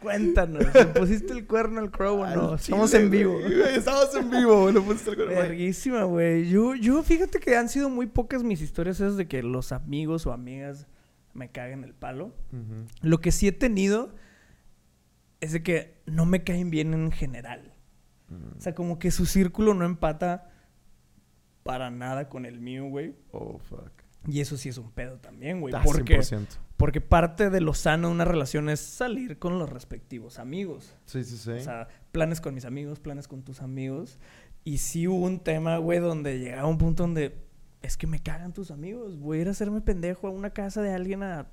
Cuéntanos, 0.00 0.64
¿le 0.74 0.86
pusiste 0.86 1.32
el 1.34 1.46
cuerno 1.46 1.80
al 1.80 1.90
crow 1.90 2.20
o 2.22 2.26
no? 2.26 2.54
Estamos 2.54 2.92
en 2.94 3.10
vivo. 3.10 3.38
güey, 3.38 3.74
Estamos 3.76 4.14
en 4.14 4.30
vivo, 4.30 4.62
güey. 4.62 4.74
Lo 4.74 4.82
pusiste 4.82 5.10
el 5.10 5.16
cuerno, 5.16 5.34
güey. 5.34 5.48
Verguísima, 5.48 6.04
güey. 6.04 6.48
Yo, 6.48 6.74
yo, 6.74 7.02
fíjate 7.02 7.38
que 7.40 7.56
han 7.56 7.68
sido 7.68 7.90
muy 7.90 8.06
pocas 8.06 8.42
mis 8.42 8.62
historias 8.62 8.96
esas 9.00 9.16
de 9.16 9.28
que 9.28 9.42
los 9.42 9.70
amigos 9.70 10.26
o 10.26 10.32
amigas 10.32 10.86
me 11.34 11.50
caguen 11.50 11.84
el 11.84 11.92
palo. 11.92 12.32
Lo 13.02 13.18
que 13.20 13.30
sí 13.32 13.46
he 13.48 13.52
tenido 13.52 14.14
es 15.40 15.52
de 15.52 15.62
que 15.62 16.00
no 16.06 16.26
me 16.26 16.44
caen 16.44 16.70
bien 16.70 16.94
en 16.94 17.12
general. 17.12 17.74
Mm. 18.28 18.56
O 18.56 18.60
sea, 18.60 18.74
como 18.74 18.98
que 18.98 19.10
su 19.10 19.26
círculo 19.26 19.74
no 19.74 19.84
empata 19.84 20.50
para 21.62 21.90
nada 21.90 22.28
con 22.28 22.46
el 22.46 22.60
mío, 22.60 22.86
güey. 22.86 23.14
Oh, 23.32 23.58
fuck. 23.58 23.92
Y 24.28 24.40
eso 24.40 24.56
sí 24.56 24.68
es 24.68 24.76
un 24.76 24.90
pedo 24.90 25.18
también, 25.18 25.60
güey. 25.60 25.74
Porque, 25.82 26.18
100%. 26.18 26.46
porque 26.76 27.00
parte 27.00 27.48
de 27.48 27.60
lo 27.60 27.72
sano 27.72 28.08
de 28.08 28.14
una 28.14 28.26
relación 28.26 28.68
es 28.68 28.80
salir 28.80 29.38
con 29.38 29.58
los 29.58 29.70
respectivos 29.70 30.38
amigos. 30.38 30.94
Sí, 31.06 31.24
sí, 31.24 31.38
sí. 31.38 31.52
O 31.52 31.60
sea, 31.60 31.88
planes 32.12 32.40
con 32.40 32.54
mis 32.54 32.66
amigos, 32.66 33.00
planes 33.00 33.28
con 33.28 33.42
tus 33.42 33.62
amigos. 33.62 34.18
Y 34.62 34.78
sí 34.78 35.08
hubo 35.08 35.24
un 35.24 35.40
tema, 35.40 35.78
güey, 35.78 36.00
donde 36.00 36.38
llegaba 36.38 36.68
un 36.68 36.76
punto 36.76 37.04
donde 37.04 37.46
es 37.80 37.96
que 37.96 38.06
me 38.06 38.22
cagan 38.22 38.52
tus 38.52 38.70
amigos. 38.70 39.18
Voy 39.18 39.38
a 39.38 39.40
ir 39.42 39.48
a 39.48 39.52
hacerme 39.52 39.80
pendejo 39.80 40.28
a 40.28 40.30
una 40.30 40.50
casa 40.50 40.82
de 40.82 40.92
alguien 40.92 41.22
a 41.22 41.48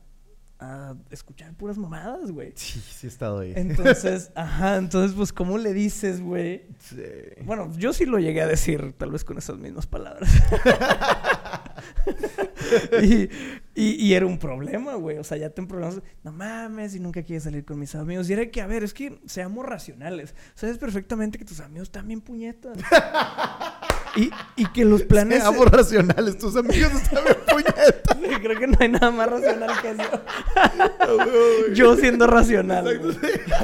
a 0.60 0.96
escuchar 1.12 1.54
puras 1.54 1.78
mamadas, 1.78 2.32
güey. 2.32 2.54
Sí, 2.56 2.80
sí 2.80 3.08
he 3.08 3.10
estado 3.10 3.40
ahí. 3.40 3.54
Entonces, 3.56 4.32
ajá, 4.36 4.78
entonces, 4.78 5.16
pues, 5.16 5.32
¿cómo 5.32 5.58
le 5.58 5.74
dices, 5.74 6.22
güey? 6.22 6.64
Sí. 6.80 7.04
Bueno, 7.44 7.72
yo 7.78 7.94
sí 7.94 8.06
lo 8.06 8.20
llegué 8.20 8.42
a 8.42 8.48
decir, 8.48 8.94
tal 8.98 9.12
vez 9.12 9.24
con 9.24 9.38
esas 9.38 9.58
mismas 9.58 9.86
palabras. 9.86 10.30
y, 13.04 13.30
y, 13.76 14.08
y 14.08 14.14
era 14.14 14.26
un 14.26 14.40
problema, 14.40 14.96
güey. 14.96 15.18
O 15.18 15.24
sea, 15.24 15.38
ya 15.38 15.52
ten 15.52 15.68
problemas. 15.68 16.02
No 16.24 16.32
mames, 16.32 16.96
y 16.96 17.00
nunca 17.00 17.22
quieres 17.22 17.44
salir 17.44 17.64
con 17.64 17.78
mis 17.78 17.94
amigos. 17.96 18.30
Y 18.30 18.34
era 18.34 18.50
que, 18.50 18.62
a 18.62 18.68
ver, 18.68 18.84
es 18.84 18.94
que 18.94 19.20
seamos 19.26 19.66
racionales. 19.66 20.34
Sabes 20.56 20.78
perfectamente 20.78 21.38
que 21.38 21.46
tus 21.46 21.60
amigos 21.60 21.92
bien 22.06 22.22
puñetas. 22.22 22.78
y, 24.16 24.32
y 24.56 24.66
que 24.72 24.86
los 24.86 25.04
planes. 25.04 25.40
Seamos 25.42 25.68
racionales, 25.72 26.38
tus 26.38 26.56
amigos 26.56 26.92
están 26.94 27.24
bien 27.24 27.38
puñetas. 27.52 28.18
Sí, 28.20 28.36
creo 28.42 28.60
que 28.60 28.68
no 28.68 28.78
hay 28.80 28.90
nada 28.90 29.12
más 29.12 29.30
racional 29.30 29.72
que 29.82 29.90
eso. 29.92 31.74
Yo 31.74 31.96
siendo 31.96 32.28
racional. 32.28 33.02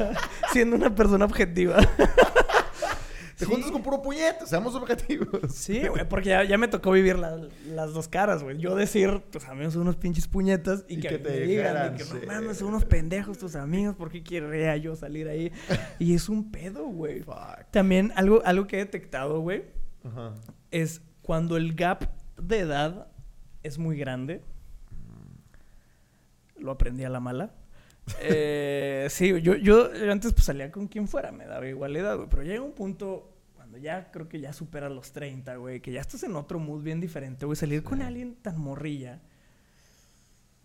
siendo 0.53 0.75
una 0.75 0.93
persona 0.93 1.25
objetiva. 1.25 1.77
Te 3.37 3.45
Sí. 3.45 3.51
juntas 3.51 3.71
con 3.71 3.81
puro 3.81 4.01
puñete, 4.01 4.45
seamos 4.45 4.75
objetivos. 4.75 5.27
Sí, 5.53 5.85
güey, 5.87 6.07
porque 6.07 6.29
ya, 6.29 6.43
ya 6.43 6.57
me 6.57 6.67
tocó 6.67 6.91
vivir 6.91 7.17
la- 7.17 7.39
las 7.67 7.91
dos 7.91 8.07
caras, 8.07 8.43
güey. 8.43 8.57
Yo 8.59 8.75
decir, 8.75 9.21
tus 9.31 9.45
amigos 9.45 9.73
son 9.73 9.81
unos 9.81 9.95
pinches 9.97 10.27
puñetas 10.27 10.85
y, 10.87 10.93
Y 10.95 11.01
que, 11.01 11.07
que 11.09 11.17
me 11.17 11.23
te 11.23 11.31
digan 11.41 11.47
dijeran, 11.47 11.91
de 11.93 11.97
que 11.97 12.03
sí. 12.05 12.13
no 12.21 12.27
mames, 12.31 12.57
son 12.57 12.67
unos 12.69 12.85
pendejos 12.85 13.39
tus 13.39 13.55
amigos, 13.55 13.95
¿por 13.95 14.11
qué 14.11 14.23
querría 14.23 14.77
yo 14.77 14.95
salir 14.95 15.27
ahí? 15.27 15.51
y 15.99 16.13
es 16.13 16.29
un 16.29 16.51
pedo, 16.51 16.85
güey. 16.85 17.23
También 17.71 18.13
algo, 18.15 18.41
algo 18.45 18.67
que 18.67 18.77
he 18.77 18.79
detectado, 18.85 19.39
güey, 19.41 19.63
Ajá. 20.03 20.35
es 20.71 21.01
cuando 21.21 21.57
el 21.57 21.75
gap 21.75 22.09
de 22.37 22.59
edad 22.59 23.07
es 23.63 23.77
muy 23.77 23.97
grande. 23.97 24.41
Lo 26.57 26.71
aprendí 26.71 27.03
a 27.03 27.09
la 27.09 27.19
mala. 27.19 27.53
Eh, 28.19 29.07
sí, 29.09 29.29
yo, 29.41 29.55
yo, 29.55 29.89
antes 30.11 30.33
pues 30.33 30.43
salía 30.43 30.69
con 30.71 30.87
quien 30.87 31.07
fuera, 31.07 31.31
me 31.31 31.45
daba 31.45 31.65
igual 31.67 31.95
edad, 31.95 32.17
güey. 32.17 32.27
Pero 32.29 32.43
llega 32.43 32.61
un 32.61 32.73
punto 32.73 33.31
cuando 33.55 33.77
ya 33.77 34.11
creo 34.11 34.27
que 34.27 34.41
ya 34.41 34.51
superas 34.51 34.91
los 34.91 35.13
30, 35.13 35.55
güey, 35.55 35.79
que 35.79 35.93
ya 35.93 36.01
estás 36.01 36.21
en 36.23 36.35
otro 36.35 36.59
mood 36.59 36.83
bien 36.83 36.99
diferente, 36.99 37.45
güey. 37.45 37.55
Salir 37.55 37.81
con 37.81 38.01
alguien 38.01 38.35
tan 38.35 38.59
morrilla 38.59 39.21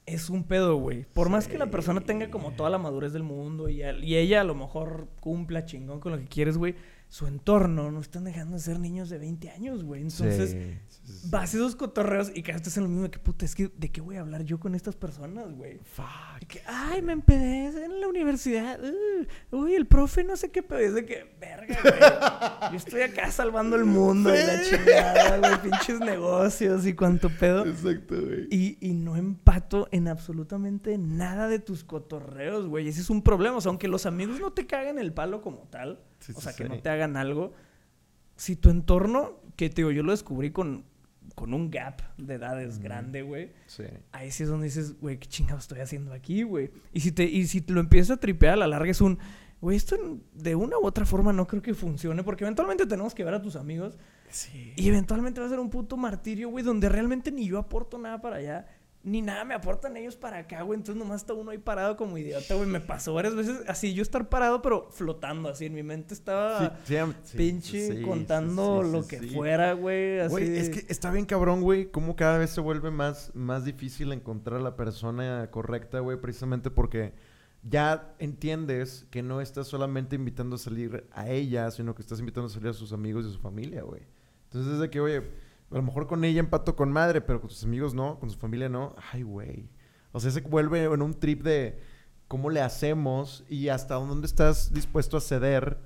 es 0.04 0.30
un 0.30 0.42
pedo, 0.42 0.76
güey. 0.76 1.04
Por 1.04 1.28
más 1.28 1.46
que 1.46 1.58
la 1.58 1.70
persona 1.70 2.00
tenga 2.00 2.28
como 2.28 2.52
toda 2.52 2.70
la 2.70 2.78
madurez 2.78 3.12
del 3.12 3.22
mundo 3.22 3.68
y, 3.68 3.82
y 3.82 4.16
ella 4.16 4.40
a 4.40 4.44
lo 4.44 4.56
mejor 4.56 5.06
cumpla 5.20 5.64
chingón 5.64 6.00
con 6.00 6.10
lo 6.10 6.18
que 6.18 6.26
quieres, 6.26 6.56
güey, 6.56 6.74
su 7.08 7.26
entorno 7.26 7.90
no 7.90 8.00
están 8.00 8.24
dejando 8.24 8.56
de 8.56 8.60
ser 8.60 8.78
niños 8.78 9.08
de 9.08 9.18
20 9.18 9.50
años, 9.50 9.84
güey. 9.84 10.02
Entonces. 10.02 10.56
Vas 11.24 11.54
a 11.54 11.56
esos 11.56 11.76
cotorreos 11.76 12.30
y 12.34 12.42
quedaste 12.42 12.70
en 12.76 12.84
lo 12.84 12.88
mismo 12.90 13.10
que 13.10 13.18
puta, 13.18 13.44
es 13.44 13.54
que 13.54 13.70
¿de 13.76 13.90
qué 13.90 14.00
voy 14.00 14.16
a 14.16 14.20
hablar 14.20 14.42
yo 14.44 14.58
con 14.60 14.74
estas 14.74 14.94
personas, 14.96 15.52
güey? 15.54 15.78
Fuck. 15.78 16.46
Que, 16.46 16.62
ay, 16.66 17.02
me 17.02 17.12
empedé 17.12 17.84
en 17.84 18.00
la 18.00 18.08
universidad. 18.08 18.78
uh, 18.82 19.56
uy, 19.56 19.74
el 19.74 19.86
profe 19.86 20.24
no 20.24 20.36
sé 20.36 20.50
qué 20.50 20.62
pedo. 20.62 20.78
Es 20.80 20.94
de 20.94 21.04
que, 21.04 21.34
verga, 21.40 21.78
güey. 21.82 22.70
Yo 22.72 22.76
estoy 22.76 23.00
acá 23.02 23.30
salvando 23.30 23.76
el 23.76 23.84
mundo 23.84 24.34
y 24.34 24.38
la 24.38 24.62
chingada, 24.62 25.38
güey. 25.38 25.62
Pinches 25.70 26.00
negocios 26.00 26.86
y 26.86 26.94
cuánto 26.94 27.28
pedo. 27.30 27.66
Exacto, 27.66 28.14
güey. 28.20 28.46
Y, 28.50 28.78
y 28.80 28.94
no 28.94 29.16
empato 29.16 29.88
en 29.90 30.08
absolutamente 30.08 30.96
nada 30.98 31.48
de 31.48 31.58
tus 31.58 31.84
cotorreos, 31.84 32.66
güey. 32.66 32.88
Ese 32.88 33.00
es 33.00 33.10
un 33.10 33.22
problema. 33.22 33.56
O 33.56 33.60
sea, 33.60 33.70
aunque 33.70 33.88
los 33.88 34.06
amigos 34.06 34.40
no 34.40 34.52
te 34.52 34.66
caguen 34.66 34.98
el 34.98 35.12
palo 35.12 35.42
como 35.42 35.68
tal, 35.70 36.00
Sí, 36.20 36.32
o 36.34 36.40
sí, 36.40 36.42
sea, 36.42 36.52
que 36.54 36.64
sí. 36.64 36.68
no 36.68 36.80
te 36.80 36.88
hagan 36.88 37.16
algo, 37.16 37.52
si 38.36 38.56
tu 38.56 38.70
entorno, 38.70 39.40
que 39.56 39.68
te 39.68 39.76
digo, 39.82 39.90
yo 39.90 40.02
lo 40.02 40.12
descubrí 40.12 40.50
con, 40.50 40.84
con 41.34 41.54
un 41.54 41.70
gap 41.70 42.00
de 42.16 42.34
edades 42.34 42.78
grande, 42.78 43.22
güey. 43.22 43.52
Sí. 43.66 43.84
Ahí 44.12 44.30
sí 44.30 44.42
es 44.42 44.48
donde 44.48 44.66
dices, 44.66 44.98
güey, 45.00 45.18
¿qué 45.18 45.26
chingados 45.28 45.64
estoy 45.64 45.80
haciendo 45.80 46.12
aquí, 46.12 46.42
güey? 46.42 46.70
Y 46.92 47.00
si 47.00 47.12
te, 47.12 47.24
y 47.24 47.46
si 47.46 47.60
te 47.60 47.72
lo 47.72 47.80
empiezas 47.80 48.16
a 48.16 48.20
tripear 48.20 48.54
a 48.54 48.56
la 48.56 48.66
larga 48.66 48.90
es 48.90 49.00
un, 49.00 49.18
güey, 49.60 49.76
esto 49.76 49.96
de 50.34 50.54
una 50.54 50.78
u 50.78 50.86
otra 50.86 51.04
forma 51.06 51.32
no 51.32 51.46
creo 51.46 51.62
que 51.62 51.74
funcione, 51.74 52.22
porque 52.24 52.44
eventualmente 52.44 52.86
tenemos 52.86 53.14
que 53.14 53.24
ver 53.24 53.34
a 53.34 53.42
tus 53.42 53.56
amigos 53.56 53.98
Sí. 54.30 54.72
y 54.76 54.88
eventualmente 54.88 55.40
va 55.40 55.46
a 55.46 55.50
ser 55.50 55.58
un 55.58 55.70
puto 55.70 55.96
martirio, 55.96 56.50
güey, 56.50 56.62
donde 56.64 56.88
realmente 56.88 57.32
ni 57.32 57.46
yo 57.46 57.58
aporto 57.58 57.96
nada 57.98 58.20
para 58.20 58.36
allá, 58.36 58.66
ni 59.08 59.22
nada 59.22 59.44
me 59.44 59.54
aportan 59.54 59.96
ellos 59.96 60.16
para 60.16 60.38
acá, 60.38 60.62
güey. 60.62 60.78
Entonces 60.78 61.02
nomás 61.02 61.22
está 61.22 61.34
uno 61.34 61.50
ahí 61.50 61.58
parado 61.58 61.96
como 61.96 62.18
idiota, 62.18 62.54
güey. 62.54 62.68
Me 62.68 62.80
pasó 62.80 63.14
varias 63.14 63.34
veces 63.34 63.62
así, 63.66 63.94
yo 63.94 64.02
estar 64.02 64.28
parado, 64.28 64.62
pero 64.62 64.88
flotando 64.90 65.48
así. 65.48 65.66
En 65.66 65.74
mi 65.74 65.82
mente 65.82 66.14
estaba 66.14 66.78
Sí, 66.84 66.94
sí, 66.94 67.12
sí, 67.24 67.36
pinche 67.36 67.96
sí, 67.96 68.02
contando 68.02 68.82
lo 68.82 69.06
que 69.06 69.20
fuera, 69.22 69.72
güey. 69.72 70.20
Así 70.20 70.30
Güey, 70.30 70.56
es 70.58 70.70
que 70.70 70.84
está 70.92 71.10
bien 71.10 71.26
cabrón, 71.26 71.62
güey, 71.62 71.90
cómo 71.90 72.16
cada 72.16 72.38
vez 72.38 72.50
se 72.50 72.60
vuelve 72.60 72.90
más, 72.90 73.34
más 73.34 73.64
difícil 73.64 74.12
encontrar 74.12 74.60
a 74.60 74.62
la 74.62 74.76
persona 74.76 75.48
correcta, 75.50 76.00
güey, 76.00 76.20
precisamente 76.20 76.70
porque 76.70 77.14
ya 77.62 78.14
entiendes 78.18 79.06
que 79.10 79.22
no 79.22 79.40
estás 79.40 79.66
solamente 79.66 80.16
invitando 80.16 80.56
a 80.56 80.58
salir 80.58 81.08
a 81.12 81.28
ella, 81.28 81.70
sino 81.70 81.94
que 81.94 82.02
estás 82.02 82.20
invitando 82.20 82.46
a 82.46 82.50
salir 82.50 82.68
a 82.68 82.72
sus 82.74 82.92
amigos 82.92 83.24
y 83.24 83.28
a 83.28 83.32
su 83.32 83.38
familia, 83.38 83.82
güey. 83.82 84.02
Entonces 84.44 84.74
es 84.74 84.80
de 84.80 84.90
que, 84.90 85.00
oye, 85.00 85.22
a 85.70 85.74
lo 85.74 85.82
mejor 85.82 86.06
con 86.06 86.24
ella 86.24 86.40
empato 86.40 86.74
con 86.76 86.90
madre, 86.92 87.20
pero 87.20 87.40
con 87.40 87.50
sus 87.50 87.64
amigos 87.64 87.94
no, 87.94 88.18
con 88.18 88.30
su 88.30 88.38
familia 88.38 88.68
no. 88.68 88.94
Ay, 89.12 89.22
güey. 89.22 89.68
O 90.12 90.20
sea, 90.20 90.30
se 90.30 90.40
vuelve 90.40 90.84
en 90.84 91.02
un 91.02 91.14
trip 91.14 91.42
de 91.42 91.78
cómo 92.26 92.50
le 92.50 92.60
hacemos 92.60 93.44
y 93.48 93.68
hasta 93.68 93.94
dónde 93.94 94.26
estás 94.26 94.72
dispuesto 94.72 95.16
a 95.16 95.20
ceder 95.20 95.78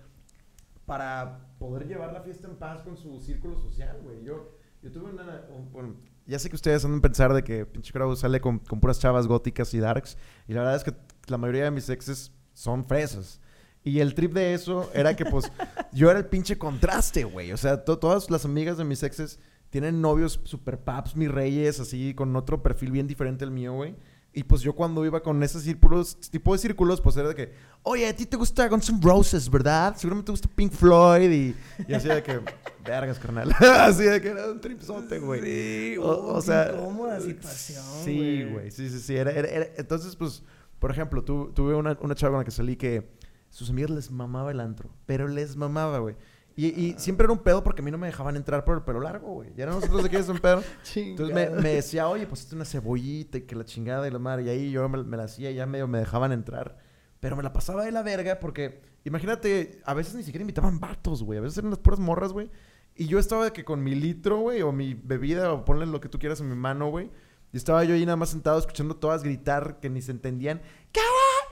para 0.87 1.47
poder 1.59 1.87
llevar 1.87 2.12
la 2.12 2.20
fiesta 2.22 2.49
en 2.49 2.57
paz 2.57 2.83
con 2.83 2.97
su 2.97 3.18
círculo 3.20 3.57
social, 3.57 4.01
güey. 4.03 4.22
Yo, 4.24 4.57
yo 4.83 4.91
tuve 4.93 5.11
una... 5.12 5.43
un- 5.57 5.70
bueno, 5.72 5.95
ya 6.26 6.39
sé 6.39 6.49
que 6.49 6.57
ustedes 6.57 6.85
han 6.85 6.95
de 6.95 7.01
pensar 7.01 7.33
de 7.33 7.43
que 7.43 7.66
pinche 7.66 7.93
Crow 7.93 8.14
sale 8.16 8.41
con, 8.41 8.59
con 8.61 8.80
puras 8.80 8.99
chavas 9.01 9.26
góticas 9.26 9.72
y 9.74 9.78
darks. 9.80 10.16
Y 10.47 10.53
la 10.55 10.61
verdad 10.61 10.76
es 10.76 10.85
que 10.85 10.95
la 11.26 11.39
mayoría 11.39 11.64
de 11.64 11.70
mis 11.70 11.89
exes 11.89 12.33
son 12.53 12.85
fresas. 12.85 13.41
Y 13.85 13.99
el 13.99 14.14
trip 14.14 14.33
de 14.33 14.55
eso 14.55 14.89
era 14.95 15.16
que, 15.16 15.24
pues, 15.24 15.51
yo 15.93 16.11
era 16.11 16.20
el 16.20 16.26
pinche 16.26 16.57
contraste, 16.59 17.24
güey. 17.24 17.51
O 17.53 17.57
sea, 17.57 17.85
to- 17.85 17.99
todas 17.99 18.30
las 18.30 18.45
amigas 18.45 18.76
de 18.78 18.85
mis 18.85 19.03
exes 19.03 19.41
tienen 19.73 20.03
novios 20.03 20.39
super 20.45 20.79
paps, 20.79 21.16
mis 21.16 21.31
reyes, 21.31 21.81
así, 21.81 22.12
con 22.12 22.37
otro 22.37 22.62
perfil 22.62 22.91
bien 22.93 23.07
diferente 23.07 23.43
al 23.43 23.51
mío, 23.51 23.73
güey. 23.73 23.97
Y 24.35 24.45
pues 24.45 24.61
yo 24.61 24.75
cuando 24.75 25.05
iba 25.07 25.23
con 25.23 25.43
esos 25.43 25.62
círculos, 25.62 26.16
tipo 26.31 26.53
de 26.53 26.59
círculos, 26.59 27.01
pues 27.01 27.16
era 27.16 27.29
de 27.29 27.35
que, 27.35 27.53
oye, 27.83 28.07
a 28.07 28.14
ti 28.14 28.27
te 28.27 28.37
gusta 28.37 28.68
Guns 28.68 28.89
N' 28.91 28.99
Roses, 29.03 29.49
¿verdad? 29.51 29.95
Seguramente 29.97 30.27
te 30.27 30.33
gusta 30.33 30.49
Pink 30.55 30.73
Floyd 30.73 31.31
y, 31.31 31.55
y 31.89 31.95
así 31.95 32.09
de 32.09 32.23
que, 32.23 32.41
vergas, 32.85 33.18
carnal. 33.18 33.51
así 33.81 34.03
de 34.05 34.20
que 34.20 34.29
era 34.29 34.51
un 34.51 34.61
tripsote, 34.61 35.18
güey. 35.20 35.41
Sí, 35.43 35.97
O, 35.99 36.35
o 36.35 36.41
sea, 36.43 36.70
incómoda 36.75 37.18
situación, 37.20 37.83
Sí, 38.05 38.45
güey, 38.51 38.70
sí, 38.70 38.91
sí, 38.91 39.01
sí. 39.01 39.16
Era, 39.16 39.33
era- 39.33 39.49
era- 39.49 39.68
Entonces, 39.79 40.16
pues, 40.16 40.43
por 40.79 40.91
ejemplo, 40.91 41.25
tu- 41.25 41.51
tuve 41.55 41.75
una, 41.75 41.97
una 42.03 42.14
chava 42.14 42.33
con 42.33 42.39
la 42.41 42.45
que 42.45 42.51
salí 42.51 42.77
que 42.77 43.11
sus 43.51 43.68
amigas 43.70 43.91
les 43.91 44.11
mamaba 44.11 44.51
el 44.51 44.61
antro, 44.61 44.91
pero 45.07 45.29
les 45.29 45.57
mamaba, 45.57 45.99
güey. 45.99 46.14
Y, 46.57 46.66
y 46.66 46.94
siempre 46.98 47.24
era 47.24 47.32
un 47.32 47.38
pedo 47.38 47.64
porque 47.64 47.82
a 47.82 47.84
mí 47.84 47.90
no 47.90 47.98
me 47.98 48.07
dejaban 48.07 48.36
entrar 48.36 48.64
por 48.64 48.76
el 48.76 48.82
pelo 48.82 49.00
largo, 49.00 49.32
güey. 49.34 49.53
Ya 49.55 49.64
eran 49.64 49.76
nosotros 49.76 50.03
de 50.03 50.11
que 50.11 50.18
es 50.18 50.28
un 50.28 50.38
pedo. 50.38 50.62
Entonces 50.94 51.34
me, 51.34 51.50
me 51.50 51.74
decía, 51.74 52.09
oye, 52.09 52.26
pues 52.26 52.53
una 52.53 52.64
cebollita 52.64 53.38
y 53.38 53.42
que 53.42 53.55
la 53.55 53.64
chingada 53.64 54.07
y 54.07 54.11
la 54.11 54.18
madre. 54.18 54.44
Y 54.44 54.48
ahí 54.48 54.70
yo 54.70 54.88
me, 54.88 55.03
me 55.03 55.16
la 55.16 55.24
hacía 55.24 55.50
y 55.50 55.55
ya 55.55 55.66
medio 55.66 55.88
me 55.88 55.98
dejaban 55.98 56.32
entrar. 56.32 56.78
Pero 57.20 57.36
me 57.36 57.42
la 57.42 57.53
pasaba 57.53 57.84
de 57.84 57.92
la 57.92 58.03
verga 58.03 58.40
porque, 58.40 58.82
imagínate, 59.05 59.80
a 59.84 59.94
veces 59.94 60.14
ni 60.14 60.24
siquiera 60.24 60.42
invitaban 60.42 60.80
vatos, 60.80 61.22
güey. 61.22 61.38
A 61.38 61.42
veces 61.42 61.59
eran 61.59 61.70
las 61.70 61.78
puras 61.78 62.00
morras, 62.00 62.32
güey. 62.32 62.50
Y 62.94 63.07
yo 63.07 63.18
estaba 63.18 63.44
de 63.44 63.53
que 63.53 63.64
con 63.64 63.82
mi 63.82 63.94
litro, 63.94 64.38
güey, 64.38 64.62
o 64.62 64.72
mi 64.72 64.94
bebida, 64.94 65.53
o 65.53 65.64
ponle 65.64 65.86
lo 65.86 66.00
que 66.00 66.09
tú 66.09 66.18
quieras 66.18 66.40
en 66.40 66.48
mi 66.48 66.57
mano, 66.57 66.90
güey. 66.90 67.11
Y 67.53 67.57
estaba 67.57 67.84
yo 67.84 67.94
ahí 67.94 68.05
nada 68.05 68.16
más 68.16 68.30
sentado 68.30 68.59
escuchando 68.59 68.96
todas 68.96 69.22
gritar 69.22 69.78
que 69.80 69.88
ni 69.88 70.03
se 70.03 70.11
entendían. 70.11 70.61
¡Ah, 70.96 71.51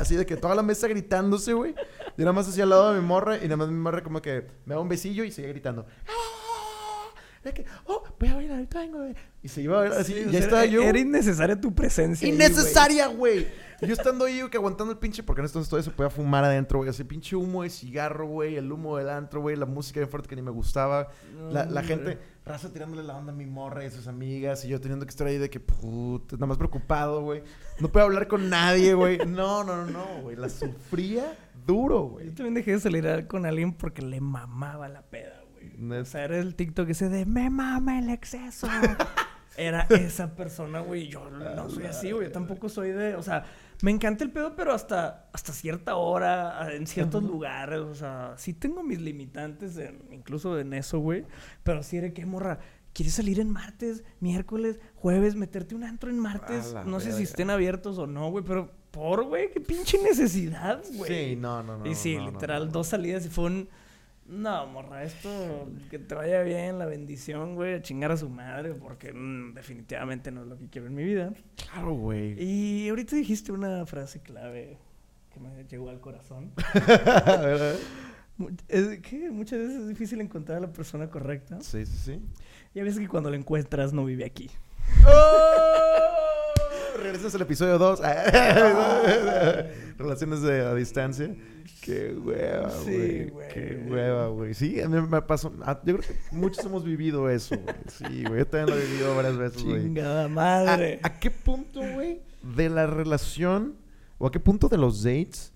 Así 0.00 0.16
de 0.16 0.26
que 0.26 0.36
toda 0.36 0.54
la 0.54 0.62
mesa 0.62 0.88
gritándose, 0.88 1.52
güey. 1.52 1.74
Y 2.16 2.20
nada 2.20 2.32
más 2.32 2.48
hacia 2.48 2.64
al 2.64 2.70
lado 2.70 2.92
de 2.92 3.00
mi 3.00 3.06
morra 3.06 3.36
y 3.36 3.44
nada 3.44 3.56
más 3.56 3.68
mi 3.68 3.78
morra 3.78 4.02
como 4.02 4.20
que 4.20 4.46
me 4.64 4.74
da 4.74 4.80
un 4.80 4.88
besillo 4.88 5.24
y 5.24 5.30
seguía 5.30 5.50
gritando. 5.50 5.86
De 7.44 7.52
que, 7.52 7.64
oh, 7.86 8.04
voy 8.20 8.28
a 8.28 8.34
bailar 8.36 8.60
el 8.60 8.68
tango, 8.68 8.98
güey. 8.98 9.14
Y 9.42 9.48
se 9.48 9.62
iba 9.62 9.78
a 9.78 9.82
ver 9.82 9.92
así. 9.92 10.12
Sí, 10.12 10.20
o 10.20 10.24
ya 10.26 10.30
sea, 10.30 10.40
estaba 10.40 10.64
yo. 10.64 10.82
Era 10.82 10.98
innecesaria 10.98 11.60
tu 11.60 11.74
presencia. 11.74 12.26
ahí, 12.26 12.34
Innecesaria, 12.34 13.08
güey. 13.08 13.46
Yo 13.82 13.92
estando 13.94 14.26
ahí, 14.26 14.40
que 14.48 14.58
aguantando 14.58 14.92
el 14.92 14.98
pinche, 15.00 15.24
porque 15.24 15.40
en 15.40 15.46
estos 15.46 15.68
todavía 15.68 15.90
se 15.90 15.90
podía 15.90 16.08
fumar 16.08 16.44
adentro, 16.44 16.78
güey. 16.78 16.88
Así 16.88 17.02
pinche 17.02 17.34
humo 17.34 17.64
de 17.64 17.70
cigarro, 17.70 18.28
güey. 18.28 18.54
El 18.54 18.70
humo 18.70 18.96
del 18.96 19.08
antro, 19.08 19.40
güey. 19.40 19.56
La 19.56 19.66
música 19.66 19.98
bien 19.98 20.08
fuerte 20.08 20.28
que 20.28 20.36
ni 20.36 20.42
me 20.42 20.52
gustaba. 20.52 21.08
La, 21.50 21.64
la 21.64 21.82
gente, 21.82 22.16
raza 22.46 22.72
tirándole 22.72 23.02
la 23.02 23.16
onda 23.16 23.32
a 23.32 23.34
mi 23.34 23.44
morra 23.44 23.82
y 23.82 23.88
a 23.88 23.90
sus 23.90 24.06
amigas. 24.06 24.64
Y 24.64 24.68
yo 24.68 24.80
teniendo 24.80 25.04
que 25.04 25.10
estar 25.10 25.26
ahí 25.26 25.36
de 25.36 25.50
que, 25.50 25.58
puta, 25.58 26.36
nada 26.36 26.46
más 26.46 26.58
preocupado, 26.58 27.22
güey. 27.22 27.42
No 27.80 27.90
puedo 27.90 28.06
hablar 28.06 28.28
con 28.28 28.48
nadie, 28.48 28.94
güey. 28.94 29.18
No, 29.26 29.64
no, 29.64 29.84
no, 29.84 29.86
no, 29.86 30.22
güey. 30.22 30.36
La 30.36 30.48
sufría 30.48 31.36
duro, 31.66 32.02
güey. 32.02 32.26
Yo 32.26 32.34
también 32.34 32.54
dejé 32.54 32.72
de 32.72 32.80
salir 32.80 33.26
con 33.26 33.46
alguien 33.46 33.72
porque 33.72 34.00
le 34.02 34.20
mamaba 34.20 34.88
la 34.88 35.02
peda. 35.02 35.41
O 36.00 36.04
sea, 36.04 36.24
era 36.24 36.38
el 36.38 36.54
TikTok 36.54 36.88
ese 36.90 37.08
de 37.08 37.26
me 37.26 37.50
mama 37.50 37.98
el 37.98 38.08
exceso. 38.10 38.66
era 39.56 39.82
esa 39.90 40.34
persona, 40.34 40.80
güey. 40.80 41.08
Yo 41.08 41.28
no 41.30 41.68
soy 41.70 41.84
así, 41.86 42.12
güey. 42.12 42.26
Yo 42.26 42.32
tampoco 42.32 42.68
soy 42.68 42.90
de. 42.90 43.14
O 43.16 43.22
sea, 43.22 43.44
me 43.82 43.90
encanta 43.90 44.24
el 44.24 44.30
pedo, 44.30 44.54
pero 44.54 44.72
hasta, 44.72 45.28
hasta 45.32 45.52
cierta 45.52 45.96
hora, 45.96 46.72
en 46.74 46.86
ciertos 46.86 47.22
lugares. 47.22 47.80
O 47.80 47.94
sea, 47.94 48.34
sí 48.36 48.54
tengo 48.54 48.82
mis 48.82 49.00
limitantes, 49.00 49.76
en- 49.76 50.02
incluso 50.12 50.58
en 50.58 50.72
eso, 50.72 50.98
güey. 51.00 51.24
Pero 51.62 51.82
sí 51.82 51.96
era 51.96 52.10
que 52.12 52.24
morra. 52.26 52.58
¿Quieres 52.94 53.14
salir 53.14 53.40
en 53.40 53.48
martes, 53.50 54.04
miércoles, 54.20 54.78
jueves, 54.96 55.34
meterte 55.34 55.74
un 55.74 55.82
antro 55.82 56.10
en 56.10 56.18
martes? 56.18 56.74
No 56.84 57.00
sé 57.00 57.12
si 57.12 57.22
estén 57.22 57.48
abiertos 57.48 57.96
o 57.96 58.06
no, 58.06 58.30
güey, 58.30 58.44
pero 58.44 58.70
por, 58.90 59.24
güey, 59.24 59.50
qué 59.50 59.60
pinche 59.60 59.96
necesidad, 60.02 60.82
güey. 60.92 61.30
Sí, 61.30 61.36
no, 61.36 61.62
no, 61.62 61.78
no. 61.78 61.86
Y 61.86 61.94
sí, 61.94 62.16
no, 62.16 62.24
no, 62.26 62.30
literal, 62.32 62.66
no. 62.66 62.72
dos 62.72 62.88
salidas 62.88 63.24
y 63.24 63.30
fue 63.30 63.44
un... 63.44 63.68
No, 64.26 64.66
morra, 64.66 65.02
esto, 65.02 65.68
que 65.90 65.98
te 65.98 66.14
vaya 66.14 66.42
bien, 66.42 66.78
la 66.78 66.86
bendición, 66.86 67.54
güey, 67.54 67.74
a 67.74 67.82
chingar 67.82 68.12
a 68.12 68.16
su 68.16 68.28
madre, 68.30 68.72
porque 68.72 69.12
mm, 69.12 69.54
definitivamente 69.54 70.30
no 70.30 70.42
es 70.42 70.48
lo 70.48 70.58
que 70.58 70.68
quiero 70.68 70.86
en 70.86 70.94
mi 70.94 71.04
vida. 71.04 71.32
Claro, 71.56 71.92
güey. 71.94 72.42
Y 72.42 72.88
ahorita 72.88 73.16
dijiste 73.16 73.52
una 73.52 73.84
frase 73.84 74.20
clave 74.20 74.78
que 75.32 75.40
me 75.40 75.64
llegó 75.64 75.90
al 75.90 76.00
corazón. 76.00 76.52
Es 78.66 78.98
que 79.00 79.30
muchas 79.30 79.58
veces 79.58 79.82
es 79.82 79.88
difícil 79.88 80.20
encontrar 80.20 80.58
a 80.58 80.60
la 80.62 80.72
persona 80.72 81.08
correcta. 81.08 81.60
Sí, 81.60 81.84
sí, 81.84 81.96
sí. 81.96 82.20
Y 82.74 82.80
a 82.80 82.84
veces 82.84 82.98
que 82.98 83.06
cuando 83.06 83.30
la 83.30 83.36
encuentras 83.36 83.92
no 83.92 84.04
vive 84.04 84.24
aquí. 84.24 84.50
¡Oh! 85.06 85.41
Regresas 87.02 87.34
al 87.34 87.42
episodio 87.42 87.78
2. 87.78 88.00
Relaciones 89.98 90.42
de, 90.42 90.60
a 90.60 90.74
distancia. 90.74 91.34
Qué 91.80 92.12
hueva, 92.14 92.70
Sí, 92.70 92.84
güey. 92.86 93.28
güey. 93.30 93.48
Qué 93.48 93.86
hueva, 93.88 94.26
güey. 94.28 94.54
Sí, 94.54 94.80
a 94.80 94.88
mí 94.88 95.00
me 95.00 95.22
pasó. 95.22 95.52
ah, 95.64 95.80
Yo 95.84 95.98
creo 95.98 96.08
que 96.08 96.16
muchos 96.36 96.64
hemos 96.64 96.84
vivido 96.84 97.28
eso, 97.28 97.56
güey. 97.58 97.74
Sí, 97.88 98.24
güey. 98.24 98.38
Yo 98.40 98.46
también 98.46 98.76
lo 98.76 98.82
he 98.82 98.86
vivido 98.86 99.16
varias 99.16 99.36
veces, 99.36 99.64
güey. 99.64 99.82
Chingada 99.82 100.24
¿A, 100.24 100.28
madre. 100.28 101.00
a 101.02 101.18
qué 101.18 101.30
punto, 101.30 101.80
güey, 101.94 102.22
de 102.42 102.68
la 102.68 102.86
relación 102.86 103.76
o 104.18 104.26
a 104.26 104.30
qué 104.32 104.38
punto 104.40 104.68
de 104.68 104.78
los 104.78 105.02
dates 105.02 105.52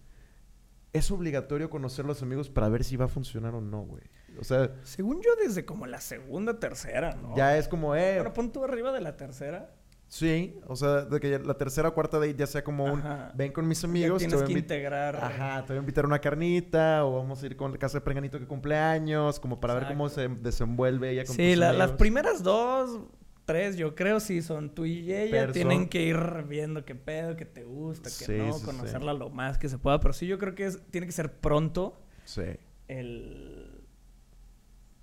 es 0.93 1.11
obligatorio 1.11 1.69
conocer 1.71 2.05
a 2.05 2.09
los 2.09 2.23
amigos 2.23 2.49
para 2.49 2.69
ver 2.69 2.83
si 2.83 2.97
va 2.97 3.05
a 3.05 3.09
funcionar 3.09 3.55
o 3.55 3.61
no, 3.61 3.83
güey? 3.83 4.03
O 4.39 4.45
sea, 4.45 4.75
Según 4.83 5.23
yo, 5.23 5.31
desde 5.43 5.65
como 5.65 5.87
la 5.87 6.01
segunda, 6.01 6.59
tercera, 6.59 7.15
¿no? 7.23 7.37
ya 7.37 7.57
es 7.57 7.69
como, 7.69 7.95
eh, 7.97 8.15
Bueno, 8.17 8.33
pon 8.35 8.51
tú 8.53 8.65
arriba 8.65 8.93
de 8.93 9.01
la 9.01 9.17
tercera. 9.17 9.71
Sí, 10.09 10.57
o 10.69 10.77
sea, 10.77 11.05
de 11.05 11.19
que 11.19 11.31
ya 11.31 11.39
la 11.41 11.55
tercera 11.55 11.89
o 11.89 11.95
cuarta 11.95 12.19
date 12.21 12.37
ya 12.37 12.47
sea 12.47 12.63
como 12.63 12.85
un 12.85 13.01
Ajá. 13.01 13.33
ven 13.35 13.51
con 13.53 13.67
mis 13.67 13.83
amigos, 13.83 14.19
tienes 14.19 14.41
que 14.45 14.53
integrar. 14.53 15.17
Ajá, 15.17 15.63
te 15.63 15.73
voy 15.73 15.79
a 15.79 15.81
invitar 15.81 16.05
a 16.05 16.07
una 16.07 16.21
carnita 16.21 17.05
o 17.05 17.17
vamos 17.17 17.43
a 17.43 17.47
ir 17.47 17.57
con 17.57 17.73
la 17.73 17.79
casa 17.79 17.99
de 17.99 18.03
Prenganito 18.03 18.39
que 18.39 18.47
cumpleaños, 18.47 19.41
como 19.41 19.59
para 19.59 19.75
ver 19.75 19.89
cómo 19.89 20.09
se 20.09 20.29
desenvuelve 20.29 21.11
ella 21.11 21.25
con 21.25 21.35
Sí, 21.35 21.51
tus 21.51 21.59
la- 21.59 21.73
las 21.73 21.91
primeras 21.93 22.45
dos, 22.45 23.01
tres, 23.47 23.77
yo 23.77 23.97
creo, 23.97 24.21
sí 24.21 24.43
son 24.43 24.71
tú 24.75 24.85
y 24.87 25.13
ella. 25.13 25.51
Tienen 25.51 25.89
que 25.89 26.03
ir 26.05 26.17
viendo 26.49 26.85
qué 26.85 26.95
pedo, 26.95 27.35
qué 27.37 27.45
te 27.45 27.65
gusta, 27.65 28.05
qué 28.05 28.25
Sí, 28.27 28.33
no, 28.39 28.53
sí, 28.53 28.61
sí. 28.61 28.65
conocerla 28.67 29.13
lo 29.13 29.29
más 29.31 29.59
que 29.59 29.69
se 29.69 29.77
pueda. 29.77 29.99
Pero 29.99 30.15
sí, 30.15 30.29
yo 30.29 30.39
creo 30.39 30.55
que 30.55 30.67
es- 30.67 30.81
tiene 30.93 31.07
que 31.09 31.13
ser 31.13 31.33
pronto 31.41 32.01
Sí. 32.25 32.43
el, 32.87 33.83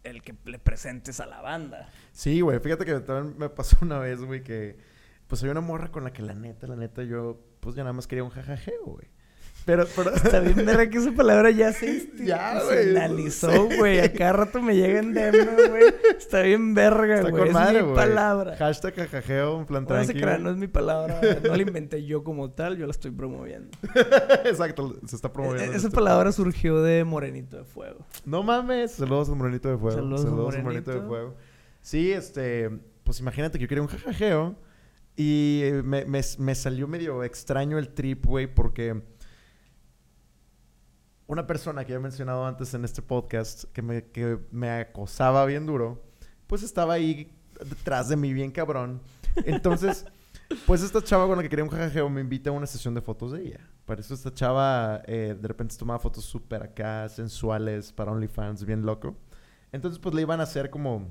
el 0.03 0.21
que 0.21 0.33
le 0.45 0.59
presentes 0.59 1.19
a 1.19 1.25
la 1.25 1.41
banda. 1.41 1.89
Sí, 2.13 2.39
güey, 2.41 2.59
fíjate 2.59 2.85
que 2.85 2.99
también 3.01 3.37
me 3.37 3.49
pasó 3.49 3.77
una 3.81 3.99
vez, 3.99 4.21
güey, 4.23 4.43
que 4.43 4.92
pues 5.33 5.41
había 5.41 5.53
una 5.53 5.61
morra 5.61 5.89
con 5.91 6.03
la 6.03 6.13
que 6.13 6.21
la 6.21 6.35
neta, 6.35 6.67
la 6.67 6.75
neta 6.75 7.01
yo 7.01 7.39
pues 7.59 7.73
ya 7.75 7.81
nada 7.81 7.93
más 7.93 8.05
quería 8.05 8.23
un 8.23 8.29
jajajeo, 8.29 8.83
güey. 8.85 9.07
Pero, 9.65 9.87
pero... 9.95 10.11
Está 10.15 10.39
bien, 10.41 10.63
verga, 10.63 10.87
que 10.87 10.99
esa 10.99 11.11
palabra 11.13 11.49
ya 11.49 11.73
se 11.73 12.07
Ya, 12.23 12.61
güey. 12.63 13.77
güey. 13.79 13.99
A 13.99 14.13
cada 14.13 14.33
rato 14.33 14.61
me 14.61 14.75
llega 14.75 14.99
en 14.99 15.11
DM, 15.15 15.69
güey. 15.69 15.85
Está 16.15 16.41
bien 16.41 16.75
verga, 16.75 17.27
güey. 17.27 17.47
Es 17.47 17.51
madre, 17.51 17.81
mi 17.81 17.95
palabra. 17.95 18.55
Hashtag 18.57 18.93
jajajeo, 18.93 19.61
en 19.61 19.65
plan 19.65 19.85
No 19.89 20.03
se 20.03 20.13
tranquilo. 20.13 20.37
no 20.37 20.51
es 20.51 20.57
mi 20.57 20.67
palabra. 20.67 21.19
No 21.43 21.55
la 21.55 21.61
inventé 21.67 22.05
yo 22.05 22.23
como 22.23 22.51
tal, 22.51 22.77
yo 22.77 22.85
la 22.85 22.91
estoy 22.91 23.09
promoviendo. 23.09 23.75
Exacto, 24.45 24.99
se 25.07 25.15
está 25.15 25.33
promoviendo. 25.33 25.73
E- 25.73 25.77
Esa 25.77 25.89
palabra 25.89 26.31
surgió 26.31 26.83
de 26.83 27.03
Morenito 27.05 27.57
de 27.57 27.63
Fuego. 27.63 28.05
No 28.23 28.43
mames. 28.43 28.91
Saludos 28.91 29.29
a 29.29 29.33
Morenito 29.33 29.67
de 29.67 29.77
Fuego. 29.79 29.97
Saludos 29.97 30.21
Saludos, 30.21 30.55
a 30.55 30.59
a 30.59 30.61
Morenito 30.61 30.91
de 30.91 30.97
Morenito. 30.97 31.07
Fuego. 31.07 31.35
Sí, 31.81 32.11
este... 32.11 32.69
Pues 33.03 33.19
imagínate 33.19 33.57
que 33.57 33.63
yo 33.63 33.67
quería 33.67 33.81
un 33.81 33.87
jajajeo. 33.87 34.55
Y 35.15 35.61
eh, 35.63 35.81
me, 35.83 36.05
me- 36.05 36.21
me 36.39 36.55
salió 36.55 36.87
medio 36.87 37.23
extraño 37.23 37.77
el 37.77 37.89
trip, 37.93 38.25
güey, 38.25 38.47
porque... 38.53 39.01
Una 41.25 41.47
persona 41.47 41.85
que 41.85 41.91
ya 41.91 41.97
he 41.97 42.01
mencionado 42.01 42.45
antes 42.45 42.73
en 42.73 42.83
este 42.83 43.01
podcast, 43.01 43.63
que 43.71 43.81
me, 43.81 44.05
que 44.11 44.37
me 44.51 44.69
acosaba 44.69 45.45
bien 45.45 45.65
duro, 45.65 46.03
pues 46.47 46.63
estaba 46.63 46.93
ahí 46.93 47.31
detrás 47.65 48.09
de 48.09 48.17
mí 48.17 48.33
bien 48.33 48.51
cabrón. 48.51 49.01
Entonces, 49.45 50.05
pues 50.67 50.83
esta 50.83 51.01
chava 51.01 51.25
con 51.25 51.37
la 51.37 51.43
que 51.43 51.49
quería 51.49 51.63
un 51.63 51.71
jajajeo 51.71 52.09
me 52.09 52.19
invita 52.21 52.49
a 52.49 52.53
una 52.53 52.67
sesión 52.67 52.93
de 52.93 53.01
fotos 53.01 53.31
de 53.31 53.41
ella. 53.41 53.59
Para 53.85 54.01
eso 54.01 54.13
esta 54.13 54.33
chava 54.33 55.01
eh, 55.07 55.35
de 55.39 55.47
repente 55.47 55.75
tomaba 55.77 55.97
fotos 55.99 56.25
súper 56.25 56.61
acá, 56.61 57.07
sensuales, 57.07 57.93
para 57.93 58.11
OnlyFans, 58.11 58.65
bien 58.65 58.85
loco. 58.85 59.15
Entonces, 59.71 59.99
pues 59.99 60.13
le 60.13 60.21
iban 60.21 60.39
a 60.41 60.43
hacer 60.43 60.69
como, 60.69 61.07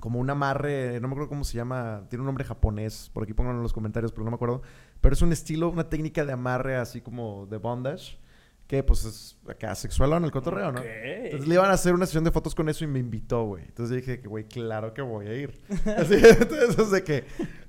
como 0.00 0.20
un 0.20 0.28
amarre, 0.30 1.00
no 1.00 1.08
me 1.08 1.12
acuerdo 1.12 1.28
cómo 1.28 1.44
se 1.44 1.56
llama, 1.56 2.04
tiene 2.08 2.20
un 2.20 2.26
nombre 2.26 2.44
japonés, 2.44 3.10
por 3.12 3.22
aquí 3.22 3.32
pónganlo 3.32 3.60
en 3.60 3.62
los 3.62 3.72
comentarios, 3.72 4.12
pero 4.12 4.24
no 4.24 4.30
me 4.30 4.34
acuerdo. 4.34 4.62
Pero 5.00 5.14
es 5.14 5.22
un 5.22 5.32
estilo, 5.32 5.70
una 5.70 5.88
técnica 5.88 6.24
de 6.24 6.32
amarre 6.32 6.76
así 6.76 7.00
como 7.00 7.46
de 7.46 7.56
bondage, 7.56 8.18
que 8.66 8.82
pues 8.82 9.04
es 9.04 9.38
acá 9.48 9.74
sexual 9.74 10.12
en 10.12 10.24
el 10.24 10.30
cotorreo, 10.30 10.72
¿no? 10.72 10.82
Entonces 10.82 11.48
le 11.48 11.54
iban 11.54 11.70
a 11.70 11.74
hacer 11.74 11.94
una 11.94 12.06
sesión 12.06 12.24
de 12.24 12.32
fotos 12.32 12.54
con 12.54 12.68
eso 12.68 12.84
y 12.84 12.88
me 12.88 12.98
invitó, 12.98 13.44
güey. 13.44 13.64
Entonces 13.64 13.96
dije 13.96 14.20
que, 14.20 14.28
güey, 14.28 14.44
claro 14.44 14.92
que 14.92 15.02
voy 15.02 15.28
a 15.28 15.34
ir. 15.34 15.60
Así, 15.96 16.14
entonces, 16.14 16.90
de 16.90 17.04
que 17.04 17.24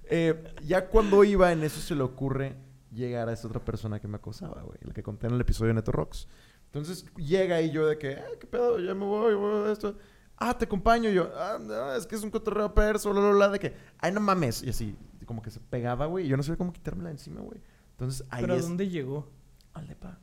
eh, 0.05 0.53
ya 0.65 0.87
cuando 0.87 1.23
iba 1.23 1.51
en 1.51 1.63
eso 1.63 1.79
se 1.79 1.95
le 1.95 2.03
ocurre 2.03 2.55
llegar 2.91 3.29
a 3.29 3.33
esta 3.33 3.47
otra 3.47 3.63
persona 3.63 3.99
que 3.99 4.07
me 4.07 4.17
acosaba, 4.17 4.63
güey. 4.63 4.79
La 4.81 4.93
que 4.93 5.03
conté 5.03 5.27
en 5.27 5.33
el 5.33 5.41
episodio 5.41 5.69
de 5.69 5.75
Neto 5.75 5.91
Rocks. 5.91 6.27
Entonces 6.65 7.05
llega 7.15 7.61
y 7.61 7.71
yo 7.71 7.87
de 7.87 7.97
que, 7.97 8.15
ah, 8.15 8.25
qué 8.39 8.47
pedo, 8.47 8.79
ya 8.79 8.93
me 8.93 9.05
voy, 9.05 9.35
voy 9.35 9.69
a 9.69 9.71
esto. 9.71 9.95
Ah, 10.37 10.57
te 10.57 10.65
acompaño. 10.65 11.09
Y 11.09 11.13
yo, 11.13 11.31
ah, 11.35 11.57
no, 11.59 11.93
es 11.93 12.05
que 12.05 12.15
es 12.15 12.23
un 12.23 12.29
cotorreo 12.29 12.73
perso, 12.73 13.11
bla, 13.11 13.21
bla, 13.21 13.31
bla, 13.31 13.49
de 13.49 13.59
que, 13.59 13.73
ay, 13.99 14.11
no 14.11 14.19
mames. 14.19 14.63
Y 14.63 14.69
así, 14.69 14.95
como 15.25 15.41
que 15.41 15.51
se 15.51 15.59
pegaba, 15.59 16.05
güey. 16.05 16.25
y 16.25 16.29
Yo 16.29 16.37
no 16.37 16.43
sabía 16.43 16.57
cómo 16.57 16.71
quitármela 16.71 17.09
encima, 17.11 17.41
güey. 17.41 17.59
Entonces 17.91 18.25
ahí 18.29 18.41
¿Pero 18.41 18.53
a 18.53 18.57
dónde 18.59 18.87
llegó? 18.89 19.27
Al 19.73 19.87
depa. 19.87 20.19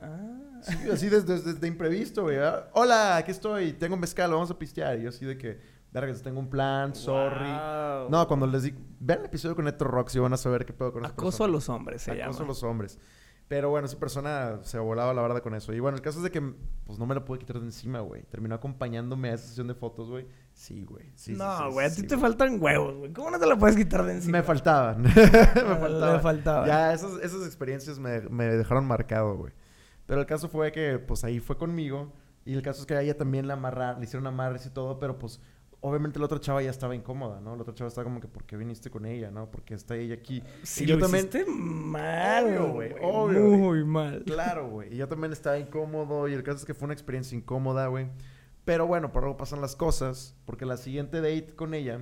Ah. 0.00 0.60
Sí, 0.62 0.90
así 0.90 1.08
desde, 1.08 1.40
desde, 1.40 1.66
imprevisto, 1.66 2.22
güey. 2.22 2.38
Hola, 2.72 3.16
aquí 3.16 3.30
estoy, 3.30 3.72
tengo 3.74 3.96
mezcal, 3.96 4.30
vamos 4.30 4.50
a 4.50 4.58
pistear. 4.58 4.98
Y 4.98 5.02
yo 5.02 5.10
así 5.10 5.24
de 5.24 5.36
que, 5.38 5.60
verga, 5.92 6.12
tengo 6.22 6.40
un 6.40 6.48
plan, 6.48 6.94
sorry. 6.94 7.44
Wow. 7.44 8.10
No, 8.10 8.26
cuando 8.26 8.46
les 8.46 8.62
di, 8.64 8.74
vean 9.00 9.20
el 9.20 9.26
episodio 9.26 9.54
con 9.54 9.64
Neto 9.66 9.84
Rocks 9.84 10.14
y 10.16 10.18
van 10.18 10.32
a 10.32 10.36
saber 10.36 10.64
qué 10.64 10.72
pedo 10.72 10.92
con 10.92 11.04
Acoso 11.04 11.44
a 11.44 11.48
los 11.48 11.68
hombres 11.68 12.02
se 12.02 12.12
Acoso 12.12 12.30
llama. 12.40 12.44
a 12.44 12.48
los 12.48 12.62
hombres. 12.62 12.98
Pero 13.48 13.70
bueno, 13.70 13.86
esa 13.86 13.98
persona 14.00 14.58
se 14.62 14.76
volaba 14.80 15.14
la 15.14 15.22
verdad 15.22 15.40
con 15.40 15.54
eso. 15.54 15.72
Y 15.72 15.78
bueno, 15.78 15.96
el 15.96 16.02
caso 16.02 16.18
es 16.18 16.24
de 16.24 16.32
que 16.32 16.42
pues 16.84 16.98
no 16.98 17.06
me 17.06 17.14
lo 17.14 17.24
pude 17.24 17.38
quitar 17.38 17.60
de 17.60 17.66
encima, 17.66 18.00
güey. 18.00 18.22
Terminó 18.24 18.56
acompañándome 18.56 19.30
a 19.30 19.34
esa 19.34 19.46
sesión 19.46 19.68
de 19.68 19.74
fotos, 19.74 20.08
güey. 20.08 20.26
Sí, 20.52 20.84
güey. 20.84 21.12
Sí, 21.14 21.34
no, 21.34 21.70
güey, 21.70 21.86
a 21.86 21.90
sí, 21.90 22.02
ti 22.02 22.08
te 22.08 22.16
faltan 22.18 22.60
huevos, 22.60 22.96
güey. 22.96 23.12
¿Cómo 23.12 23.30
no 23.30 23.38
te 23.38 23.46
la 23.46 23.56
puedes 23.56 23.76
quitar 23.76 24.04
de 24.04 24.14
encima? 24.14 24.38
Me 24.38 24.42
faltaban. 24.44 25.02
me 25.02 25.10
Ah, 25.10 25.76
faltaban. 25.80 26.12
le 26.14 26.20
faltaban. 26.20 26.66
Ya, 26.66 26.92
esas, 26.92 27.12
esas 27.22 27.46
experiencias 27.46 28.00
me, 28.00 28.20
me 28.22 28.46
dejaron 28.46 28.84
marcado, 28.84 29.36
güey. 29.36 29.52
Pero 30.06 30.20
el 30.20 30.26
caso 30.26 30.48
fue 30.48 30.72
que, 30.72 30.98
pues 30.98 31.22
ahí 31.22 31.38
fue 31.38 31.56
conmigo. 31.56 32.12
Y 32.44 32.54
el 32.54 32.62
caso 32.62 32.80
es 32.80 32.86
que 32.86 32.94
a 32.94 33.02
ella 33.02 33.16
también 33.16 33.46
la 33.46 33.54
amarraron, 33.54 34.00
le 34.00 34.06
hicieron 34.06 34.26
amarres 34.26 34.66
y 34.66 34.70
todo. 34.70 34.98
Pero 34.98 35.18
pues, 35.18 35.40
obviamente 35.80 36.18
la 36.18 36.24
otra 36.24 36.40
chava 36.40 36.62
ya 36.62 36.70
estaba 36.70 36.94
incómoda, 36.94 37.40
¿no? 37.40 37.54
La 37.54 37.62
otra 37.62 37.74
chava 37.74 37.88
estaba 37.88 38.04
como 38.04 38.20
que, 38.20 38.28
¿por 38.28 38.44
qué 38.44 38.56
viniste 38.56 38.90
con 38.90 39.06
ella, 39.06 39.30
no? 39.30 39.50
Porque 39.50 39.74
está 39.74 39.96
ella 39.96 40.14
aquí. 40.14 40.42
Sí, 40.62 40.84
y 40.84 40.86
yo 40.86 40.96
lo 40.96 41.02
también. 41.02 41.28
hiciste 41.28 41.50
mal, 41.50 42.72
güey. 42.72 42.94
obvio. 43.02 43.40
Muy 43.40 43.84
mal. 43.84 44.22
Claro, 44.24 44.68
güey. 44.68 44.94
Y 44.94 44.96
yo 44.96 45.08
también 45.08 45.32
estaba 45.32 45.58
incómodo. 45.58 46.28
Y 46.28 46.32
el 46.34 46.42
caso 46.42 46.58
es 46.58 46.64
que 46.64 46.74
fue 46.74 46.86
una 46.86 46.94
experiencia 46.94 47.36
incómoda, 47.36 47.86
güey. 47.88 48.08
Pero 48.64 48.86
bueno, 48.86 49.12
por 49.12 49.22
algo 49.24 49.36
pasan 49.36 49.60
las 49.60 49.76
cosas. 49.76 50.34
Porque 50.44 50.66
la 50.66 50.76
siguiente 50.76 51.20
date 51.20 51.54
con 51.54 51.74
ella 51.74 52.00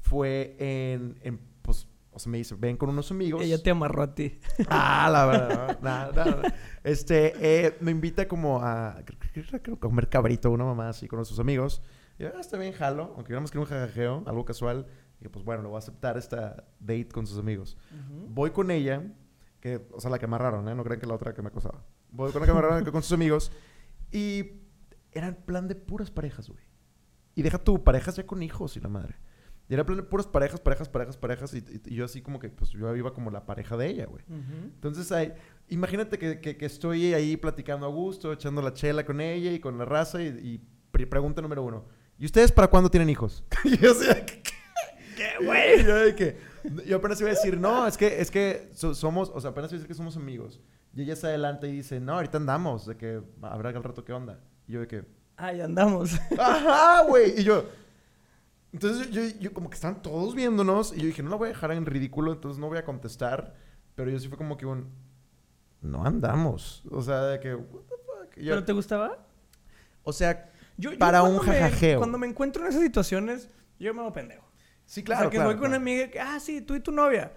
fue 0.00 0.56
en, 0.58 1.18
en 1.22 1.40
pues, 1.62 1.88
o 2.10 2.18
sea, 2.18 2.30
me 2.30 2.38
dice, 2.38 2.54
ven 2.58 2.76
con 2.76 2.90
unos 2.90 3.10
amigos. 3.10 3.42
Ella 3.42 3.62
te 3.62 3.70
amarró 3.70 4.02
a 4.02 4.14
ti. 4.14 4.38
Ah, 4.68 5.08
la 5.10 5.26
verdad. 5.26 5.78
no, 5.82 6.12
no, 6.12 6.42
no. 6.42 6.48
Este, 6.84 7.32
eh, 7.40 7.76
me 7.80 7.92
invita 7.92 8.28
como 8.28 8.60
a, 8.60 8.98
a 8.98 9.04
comer 9.78 10.08
cabrito, 10.08 10.50
una 10.50 10.64
mamá 10.64 10.90
así 10.90 11.08
con 11.08 11.24
sus 11.24 11.38
amigos. 11.38 11.80
Y 12.18 12.22
yo, 12.24 12.30
ah, 12.36 12.40
está 12.40 12.56
bien, 12.58 12.72
jalo. 12.72 13.12
Aunque 13.16 13.32
éramos 13.32 13.50
que 13.50 13.58
un 13.58 13.64
jajajeo, 13.64 14.22
algo 14.26 14.44
casual. 14.44 14.86
Y 15.20 15.28
pues 15.28 15.44
bueno, 15.44 15.62
lo 15.62 15.68
voy 15.70 15.76
a 15.76 15.78
aceptar 15.78 16.16
esta 16.18 16.64
date 16.80 17.08
con 17.08 17.26
sus 17.26 17.38
amigos. 17.38 17.76
Voy 18.28 18.50
con 18.50 18.70
ella, 18.70 19.02
que, 19.60 19.86
o 19.92 20.00
sea, 20.00 20.10
la 20.10 20.18
que 20.18 20.24
amarraron, 20.24 20.68
¿eh? 20.68 20.74
No 20.74 20.82
crean 20.84 21.00
que 21.00 21.06
la 21.06 21.14
otra 21.14 21.32
que 21.34 21.42
me 21.42 21.48
acosaba. 21.48 21.84
Voy 22.10 22.32
con 22.32 22.40
la 22.40 22.46
que 22.46 22.50
amarraron 22.52 22.84
con 22.84 23.02
sus 23.02 23.12
amigos. 23.12 23.52
Y 24.10 24.60
era 25.12 25.32
plan 25.34 25.68
de 25.68 25.74
puras 25.74 26.10
parejas, 26.10 26.48
güey. 26.48 26.64
Y 27.34 27.42
deja 27.42 27.58
tu 27.58 27.82
parejas 27.84 28.16
ya 28.16 28.26
con 28.26 28.42
hijos 28.42 28.76
y 28.76 28.80
la 28.80 28.88
madre. 28.88 29.16
Y 29.68 29.74
era 29.74 29.86
plan 29.86 29.96
de 29.96 30.02
puras 30.02 30.26
parejas, 30.26 30.60
parejas, 30.60 30.88
parejas, 30.88 31.16
parejas. 31.16 31.54
Y, 31.54 31.58
y- 31.58 31.80
y 31.86 31.94
yo 31.94 32.04
así 32.04 32.20
como 32.20 32.38
que, 32.40 32.50
pues 32.50 32.70
yo 32.70 32.94
iba 32.96 33.14
como 33.14 33.30
la 33.30 33.46
pareja 33.46 33.76
de 33.76 33.86
ella, 33.88 34.06
güey. 34.06 34.24
Entonces, 34.28 35.12
ahí, 35.12 35.32
imagínate 35.68 36.18
que, 36.18 36.40
que- 36.40 36.56
que 36.56 36.66
estoy 36.66 37.14
ahí 37.14 37.36
platicando 37.36 37.86
a 37.86 37.88
gusto, 37.90 38.32
echando 38.32 38.60
la 38.60 38.74
chela 38.74 39.06
con 39.06 39.20
ella 39.20 39.52
y 39.52 39.60
con 39.60 39.78
la 39.78 39.84
raza. 39.84 40.20
Y, 40.20 40.26
y 40.26 40.60
pre- 40.90 41.06
pregunta 41.06 41.40
número 41.40 41.62
uno: 41.62 41.86
¿Y 42.22 42.26
ustedes 42.26 42.52
para 42.52 42.68
cuándo 42.68 42.88
tienen 42.88 43.10
hijos? 43.10 43.42
y 43.64 43.76
yo 43.78 43.90
así, 43.90 44.06
¿qué, 44.24 44.42
¿Qué, 45.16 45.44
güey? 45.44 45.84
yo, 45.84 45.96
de 45.96 46.14
que, 46.14 46.38
yo 46.86 46.98
apenas 46.98 47.20
iba 47.20 47.30
a 47.30 47.32
decir, 47.32 47.58
no, 47.58 47.84
es 47.84 47.96
que, 47.96 48.20
es 48.20 48.30
que 48.30 48.70
so- 48.74 48.94
somos, 48.94 49.28
o 49.34 49.40
sea, 49.40 49.50
apenas 49.50 49.72
iba 49.72 49.78
a 49.78 49.78
decir 49.80 49.88
que 49.88 49.94
somos 49.94 50.16
amigos. 50.16 50.60
Y 50.94 51.02
ella 51.02 51.16
se 51.16 51.26
adelanta 51.26 51.66
y 51.66 51.72
dice, 51.72 51.98
no, 51.98 52.12
ahorita 52.12 52.36
andamos, 52.38 52.86
de 52.86 52.96
que 52.96 53.20
habrá 53.42 53.70
al 53.70 53.82
rato 53.82 54.04
qué 54.04 54.12
onda. 54.12 54.38
Y 54.68 54.72
yo 54.74 54.80
de 54.80 54.86
que, 54.86 55.04
Ahí 55.36 55.60
andamos. 55.60 56.12
ajá, 56.38 57.02
güey. 57.08 57.40
Y 57.40 57.42
yo, 57.42 57.64
Entonces 58.72 59.10
yo, 59.10 59.20
yo, 59.20 59.40
yo 59.40 59.52
como 59.52 59.68
que 59.68 59.74
estaban 59.74 60.00
todos 60.00 60.36
viéndonos 60.36 60.92
y 60.96 61.00
yo 61.00 61.06
dije, 61.06 61.24
no 61.24 61.30
la 61.30 61.36
voy 61.36 61.46
a 61.46 61.48
dejar 61.48 61.72
en 61.72 61.86
ridículo, 61.86 62.32
entonces 62.34 62.60
no 62.60 62.68
voy 62.68 62.78
a 62.78 62.84
contestar. 62.84 63.52
Pero 63.96 64.10
yo 64.12 64.20
sí 64.20 64.28
fue 64.28 64.38
como 64.38 64.56
que 64.56 64.64
un... 64.66 64.92
No 65.80 66.04
andamos. 66.06 66.84
O 66.88 67.02
sea, 67.02 67.22
de 67.24 67.40
que... 67.40 67.52
What 67.56 67.82
the 67.88 67.94
fuck? 68.06 68.36
Yo- 68.36 68.52
¿Pero 68.54 68.64
te 68.64 68.72
gustaba? 68.72 69.18
o 70.04 70.12
sea, 70.12 70.51
Yo, 70.76 70.92
yo 70.92 70.98
Para 70.98 71.22
un 71.22 71.36
cuando 71.36 71.52
me- 71.52 71.58
jajajeo. 71.60 71.98
cuando 71.98 72.18
me 72.18 72.26
encuentro 72.26 72.62
en 72.64 72.68
esas 72.70 72.82
situaciones, 72.82 73.48
yo 73.78 73.92
me 73.94 74.00
hago 74.00 74.12
pendejo. 74.12 74.46
sí, 74.84 75.00
o 75.00 75.04
claro, 75.04 75.20
sea, 75.22 75.30
que 75.30 75.36
claro, 75.36 75.50
voy 75.50 75.56
con 75.56 75.66
una 75.68 75.78
claro. 75.78 75.82
amiga 75.82 76.10
que, 76.10 76.20
ah, 76.20 76.38
sí, 76.40 76.60
tú 76.62 76.74
y 76.74 76.80
tu 76.80 76.92
novia. 76.92 77.32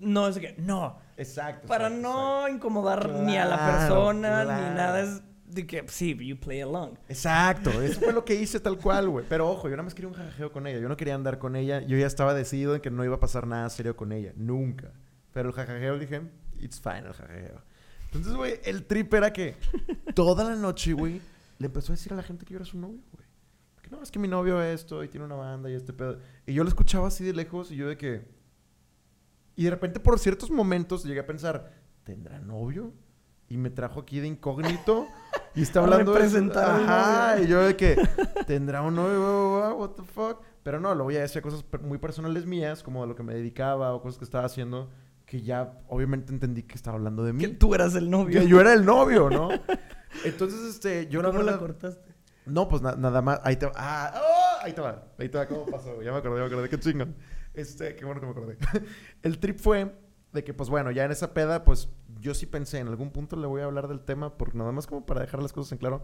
No, 0.00 0.26
es 0.28 0.38
que, 0.38 0.54
no. 0.58 0.98
Exacto. 1.16 1.68
Para 1.68 1.86
exacto, 1.86 2.08
no 2.08 2.48
incomodar 2.48 3.08
ni 3.08 3.36
a 3.36 3.44
la 3.44 3.56
Claro, 3.56 3.78
persona, 3.78 4.40
ni 4.40 4.44
claro. 4.46 4.74
nada. 4.74 5.00
Es 5.02 5.22
de 5.46 5.66
que, 5.66 5.84
sí, 5.88 6.16
you 6.26 6.36
play 6.38 6.60
along. 6.62 6.94
Exacto, 7.08 7.70
eso 7.82 8.00
fue 8.00 8.12
lo 8.12 8.24
que 8.24 8.34
hice 8.34 8.58
tal 8.58 8.76
cual, 8.78 9.08
güey. 9.08 9.24
Pero 9.28 9.48
ojo, 9.48 9.68
yo 9.68 9.76
nada 9.76 9.84
más 9.84 9.94
quería 9.94 10.08
un 10.08 10.14
jajeo 10.14 10.50
con 10.50 10.66
ella. 10.66 10.80
Yo 10.80 10.88
no 10.88 10.96
quería 10.96 11.14
andar 11.14 11.38
con 11.38 11.54
ella. 11.54 11.80
Yo 11.82 11.96
ya 11.96 12.06
estaba 12.06 12.34
decidido 12.34 12.74
en 12.74 12.80
que 12.80 12.90
no 12.90 13.04
iba 13.04 13.14
a 13.16 13.20
pasar 13.20 13.46
nada 13.46 13.70
serio 13.70 13.94
con 13.96 14.10
ella. 14.10 14.32
Nunca. 14.36 14.90
Pero 15.32 15.48
el 15.50 15.54
jajajeo 15.54 15.98
dije, 15.98 16.22
it's 16.58 16.80
fine 16.80 17.04
el 17.06 17.12
jajajeo. 17.12 17.62
Entonces, 18.06 18.34
güey, 18.34 18.60
el 18.64 18.84
trip 18.84 19.12
era 19.14 19.32
que 19.32 19.56
toda 20.14 20.44
la 20.44 20.56
noche, 20.56 20.92
güey, 20.92 21.20
le 21.58 21.66
empezó 21.66 21.92
a 21.92 21.96
decir 21.96 22.12
a 22.12 22.16
la 22.16 22.22
gente 22.22 22.44
que 22.44 22.52
yo 22.54 22.58
era 22.58 22.64
su 22.66 22.78
novio, 22.78 23.00
güey. 23.12 23.26
Que 23.82 23.90
no, 23.90 24.02
es 24.02 24.10
que 24.10 24.18
mi 24.18 24.28
novio 24.28 24.62
es 24.62 24.80
esto 24.80 25.04
y 25.04 25.08
tiene 25.08 25.26
una 25.26 25.34
banda 25.34 25.70
y 25.70 25.74
este 25.74 25.92
pedo. 25.92 26.18
Y 26.46 26.54
yo 26.54 26.62
lo 26.64 26.68
escuchaba 26.68 27.08
así 27.08 27.22
de 27.24 27.32
lejos 27.34 27.70
y 27.70 27.76
yo 27.76 27.88
de 27.88 27.96
que... 27.98 28.26
Y 29.56 29.64
de 29.64 29.70
repente 29.70 30.00
por 30.00 30.18
ciertos 30.18 30.50
momentos 30.50 31.04
llegué 31.04 31.20
a 31.20 31.26
pensar, 31.26 31.72
¿tendrá 32.02 32.40
novio? 32.40 32.92
Y 33.48 33.56
me 33.58 33.68
trajo 33.70 34.00
aquí 34.00 34.20
de 34.20 34.26
incógnito 34.26 35.06
y 35.54 35.62
está 35.62 35.80
A 35.80 35.82
hablando 35.84 36.14
de... 36.14 36.52
Ajá, 36.60 37.40
y 37.40 37.46
yo 37.46 37.60
de 37.60 37.76
que, 37.76 37.96
¿tendrá 38.46 38.80
un 38.82 38.94
novio? 38.94 39.76
What 39.76 39.90
the 39.90 40.02
fuck? 40.02 40.40
Pero 40.62 40.80
no, 40.80 40.94
luego 40.94 41.10
ya 41.10 41.20
decía 41.20 41.42
cosas 41.42 41.62
per- 41.62 41.82
muy 41.82 41.98
personales 41.98 42.46
mías, 42.46 42.82
como 42.82 43.02
a 43.02 43.06
lo 43.06 43.14
que 43.14 43.22
me 43.22 43.34
dedicaba 43.34 43.92
o 43.94 44.00
cosas 44.00 44.18
que 44.18 44.24
estaba 44.24 44.46
haciendo, 44.46 44.90
que 45.26 45.42
ya 45.42 45.78
obviamente 45.88 46.32
entendí 46.32 46.62
que 46.62 46.74
estaba 46.74 46.96
hablando 46.96 47.22
de 47.22 47.36
Que 47.36 47.48
mí. 47.48 47.54
tú 47.54 47.74
eras 47.74 47.94
el 47.96 48.10
novio. 48.10 48.40
Que 48.40 48.48
yo 48.48 48.60
era 48.60 48.72
el 48.72 48.84
novio, 48.86 49.28
¿no? 49.28 49.50
Entonces, 50.24 50.60
este, 50.62 51.06
yo 51.08 51.20
¿Cómo 51.22 51.32
la 51.32 51.44
verdad... 51.44 51.58
cortaste? 51.60 52.14
No, 52.46 52.68
pues 52.68 52.82
na- 52.82 52.96
nada 52.96 53.22
más. 53.22 53.40
Ahí 53.42 53.56
te 53.56 53.66
va. 53.66 53.72
Ah, 53.74 54.14
¡oh! 54.22 54.64
ahí 54.64 54.72
te 54.72 54.80
va. 54.80 55.04
Ahí 55.18 55.28
te 55.28 55.38
va. 55.38 55.46
¿Cómo 55.46 55.66
pasó? 55.66 56.02
Ya 56.02 56.12
me 56.12 56.18
acordé, 56.18 56.36
ya 56.36 56.42
me 56.42 56.46
acordé. 56.46 56.68
Qué 56.68 56.78
chingón. 56.78 57.16
Este, 57.54 57.96
qué 57.96 58.04
bueno 58.04 58.20
que 58.20 58.26
me 58.26 58.32
acordé. 58.32 58.58
El 59.22 59.38
trip 59.38 59.58
fue 59.58 59.94
de 60.32 60.44
que, 60.44 60.52
pues 60.52 60.68
bueno, 60.68 60.90
ya 60.90 61.04
en 61.04 61.12
esa 61.12 61.32
peda, 61.32 61.64
pues 61.64 61.88
yo 62.20 62.34
sí 62.34 62.46
pensé, 62.46 62.78
en 62.80 62.88
algún 62.88 63.10
punto 63.12 63.36
le 63.36 63.46
voy 63.46 63.62
a 63.62 63.64
hablar 63.64 63.88
del 63.88 64.00
tema, 64.00 64.36
porque 64.36 64.58
nada 64.58 64.72
más 64.72 64.86
como 64.86 65.06
para 65.06 65.20
dejar 65.20 65.40
las 65.42 65.52
cosas 65.52 65.72
en 65.72 65.78
claro. 65.78 66.02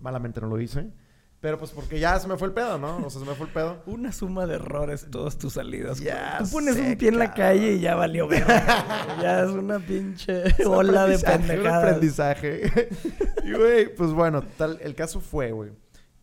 Malamente 0.00 0.40
no 0.40 0.46
lo 0.48 0.60
hice. 0.60 0.92
Pero 1.40 1.56
pues 1.56 1.70
porque 1.70 2.00
ya 2.00 2.18
se 2.18 2.26
me 2.26 2.36
fue 2.36 2.48
el 2.48 2.54
pedo, 2.54 2.78
¿no? 2.78 2.96
O 2.96 3.10
sea, 3.10 3.20
se 3.20 3.26
me 3.26 3.34
fue 3.36 3.46
el 3.46 3.52
pedo. 3.52 3.80
Una 3.86 4.10
suma 4.10 4.44
de 4.46 4.56
errores 4.56 5.06
todas 5.10 5.38
tus 5.38 5.52
salidas. 5.52 6.00
Ya 6.00 6.38
Tú 6.38 6.50
pones 6.50 6.74
sé, 6.74 6.82
un 6.82 6.96
pie 6.96 7.08
en 7.10 7.18
la 7.18 7.32
calle 7.32 7.74
y 7.74 7.80
ya 7.80 7.94
valió 7.94 8.26
güey. 8.26 8.40
ya 9.22 9.44
es 9.44 9.50
una 9.50 9.78
pinche 9.78 10.42
ola 10.66 11.06
de 11.06 11.14
Aprendizaje, 11.14 11.36
un 11.38 11.46
pendejadas. 11.46 11.84
aprendizaje. 11.84 12.88
y, 13.44 13.52
güey, 13.52 13.94
pues 13.94 14.10
bueno, 14.12 14.42
tal, 14.56 14.78
el 14.82 14.96
caso 14.96 15.20
fue, 15.20 15.52
güey, 15.52 15.70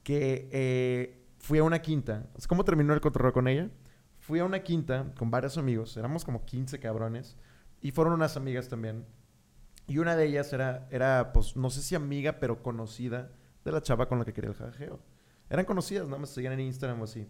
que 0.04 0.50
eh, 0.52 1.26
fui 1.40 1.60
a 1.60 1.64
una 1.64 1.80
quinta. 1.80 2.26
¿Cómo 2.50 2.66
terminó 2.66 2.94
el 2.94 3.00
cotorreo 3.00 3.32
con 3.32 3.48
ella? 3.48 3.70
Fui 4.20 4.40
a 4.40 4.44
una 4.44 4.64
quinta 4.64 5.14
con 5.18 5.32
varios 5.32 5.58
amigos. 5.58 5.96
Éramos 5.96 6.26
como 6.26 6.44
15 6.44 6.80
cabrones. 6.80 7.38
Y 7.82 7.92
fueron 7.92 8.14
unas 8.14 8.36
amigas 8.36 8.68
también. 8.68 9.06
Y 9.88 10.00
una 10.00 10.18
de 10.18 10.26
ellas 10.26 10.52
era, 10.52 10.88
era, 10.92 11.32
pues, 11.32 11.56
no 11.56 11.70
sé 11.70 11.82
si 11.82 11.96
amiga, 11.96 12.40
pero 12.40 12.62
conocida 12.64 13.30
de 13.66 13.72
la 13.72 13.82
chava 13.82 14.08
con 14.08 14.20
la 14.20 14.26
que 14.26 14.32
quería 14.32 14.52
el 14.52 14.56
jajeo. 14.56 15.00
Eran 15.50 15.66
conocidas, 15.66 16.06
nada 16.08 16.20
más 16.20 16.30
se 16.30 16.36
seguían 16.36 16.54
en 16.54 16.62
Instagram 16.62 17.02
o 17.02 17.04
así. 17.04 17.28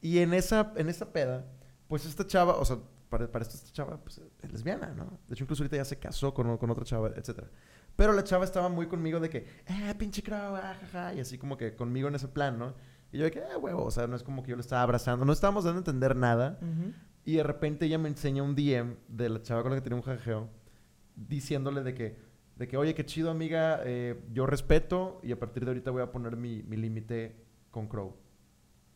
Y 0.00 0.18
en 0.18 0.32
esa, 0.32 0.72
en 0.76 0.88
esa 0.88 1.12
peda, 1.12 1.44
pues 1.88 2.06
esta 2.06 2.26
chava, 2.26 2.56
o 2.56 2.64
sea, 2.64 2.78
para, 3.08 3.30
para 3.30 3.44
esta 3.44 3.72
chava, 3.72 3.98
pues 3.98 4.20
es 4.42 4.52
lesbiana, 4.52 4.92
¿no? 4.94 5.18
De 5.28 5.34
hecho, 5.34 5.44
incluso 5.44 5.62
ahorita 5.62 5.76
ya 5.76 5.84
se 5.84 5.98
casó 5.98 6.32
con, 6.32 6.56
con 6.56 6.70
otra 6.70 6.84
chava, 6.84 7.08
etcétera. 7.08 7.50
Pero 7.96 8.12
la 8.12 8.24
chava 8.24 8.44
estaba 8.44 8.68
muy 8.68 8.86
conmigo 8.86 9.20
de 9.20 9.28
que, 9.28 9.46
eh, 9.66 9.94
pinche 9.98 10.22
crow, 10.22 10.54
ah, 10.56 10.76
jaja, 10.80 11.14
y 11.14 11.20
así 11.20 11.38
como 11.38 11.56
que 11.56 11.74
conmigo 11.74 12.08
en 12.08 12.14
ese 12.14 12.28
plan, 12.28 12.58
¿no? 12.58 12.74
Y 13.12 13.18
yo 13.18 13.24
de 13.24 13.30
que, 13.30 13.38
eh, 13.38 13.56
huevo, 13.60 13.84
o 13.84 13.90
sea, 13.90 14.06
no 14.06 14.16
es 14.16 14.22
como 14.22 14.42
que 14.42 14.50
yo 14.50 14.56
le 14.56 14.62
estaba 14.62 14.82
abrazando, 14.82 15.24
no 15.24 15.32
estábamos 15.32 15.64
dando 15.64 15.78
a 15.78 15.80
entender 15.80 16.14
nada. 16.14 16.58
Y 17.24 17.36
de 17.36 17.42
repente 17.42 17.86
ella 17.86 17.98
me 17.98 18.08
enseña 18.08 18.42
un 18.42 18.54
DM 18.54 18.96
de 19.08 19.28
la 19.28 19.42
chava 19.42 19.62
con 19.62 19.72
la 19.72 19.78
que 19.78 19.82
tenía 19.82 19.96
un 19.96 20.02
jajeo, 20.02 20.48
diciéndole 21.16 21.82
de 21.82 21.94
que, 21.94 22.25
de 22.56 22.66
que 22.66 22.76
oye, 22.76 22.94
qué 22.94 23.04
chido, 23.04 23.30
amiga, 23.30 23.80
eh, 23.84 24.20
yo 24.32 24.46
respeto 24.46 25.20
y 25.22 25.32
a 25.32 25.38
partir 25.38 25.64
de 25.64 25.70
ahorita 25.70 25.90
voy 25.90 26.02
a 26.02 26.10
poner 26.10 26.36
mi, 26.36 26.62
mi 26.62 26.76
límite 26.76 27.36
con 27.70 27.86
Crow. 27.86 28.16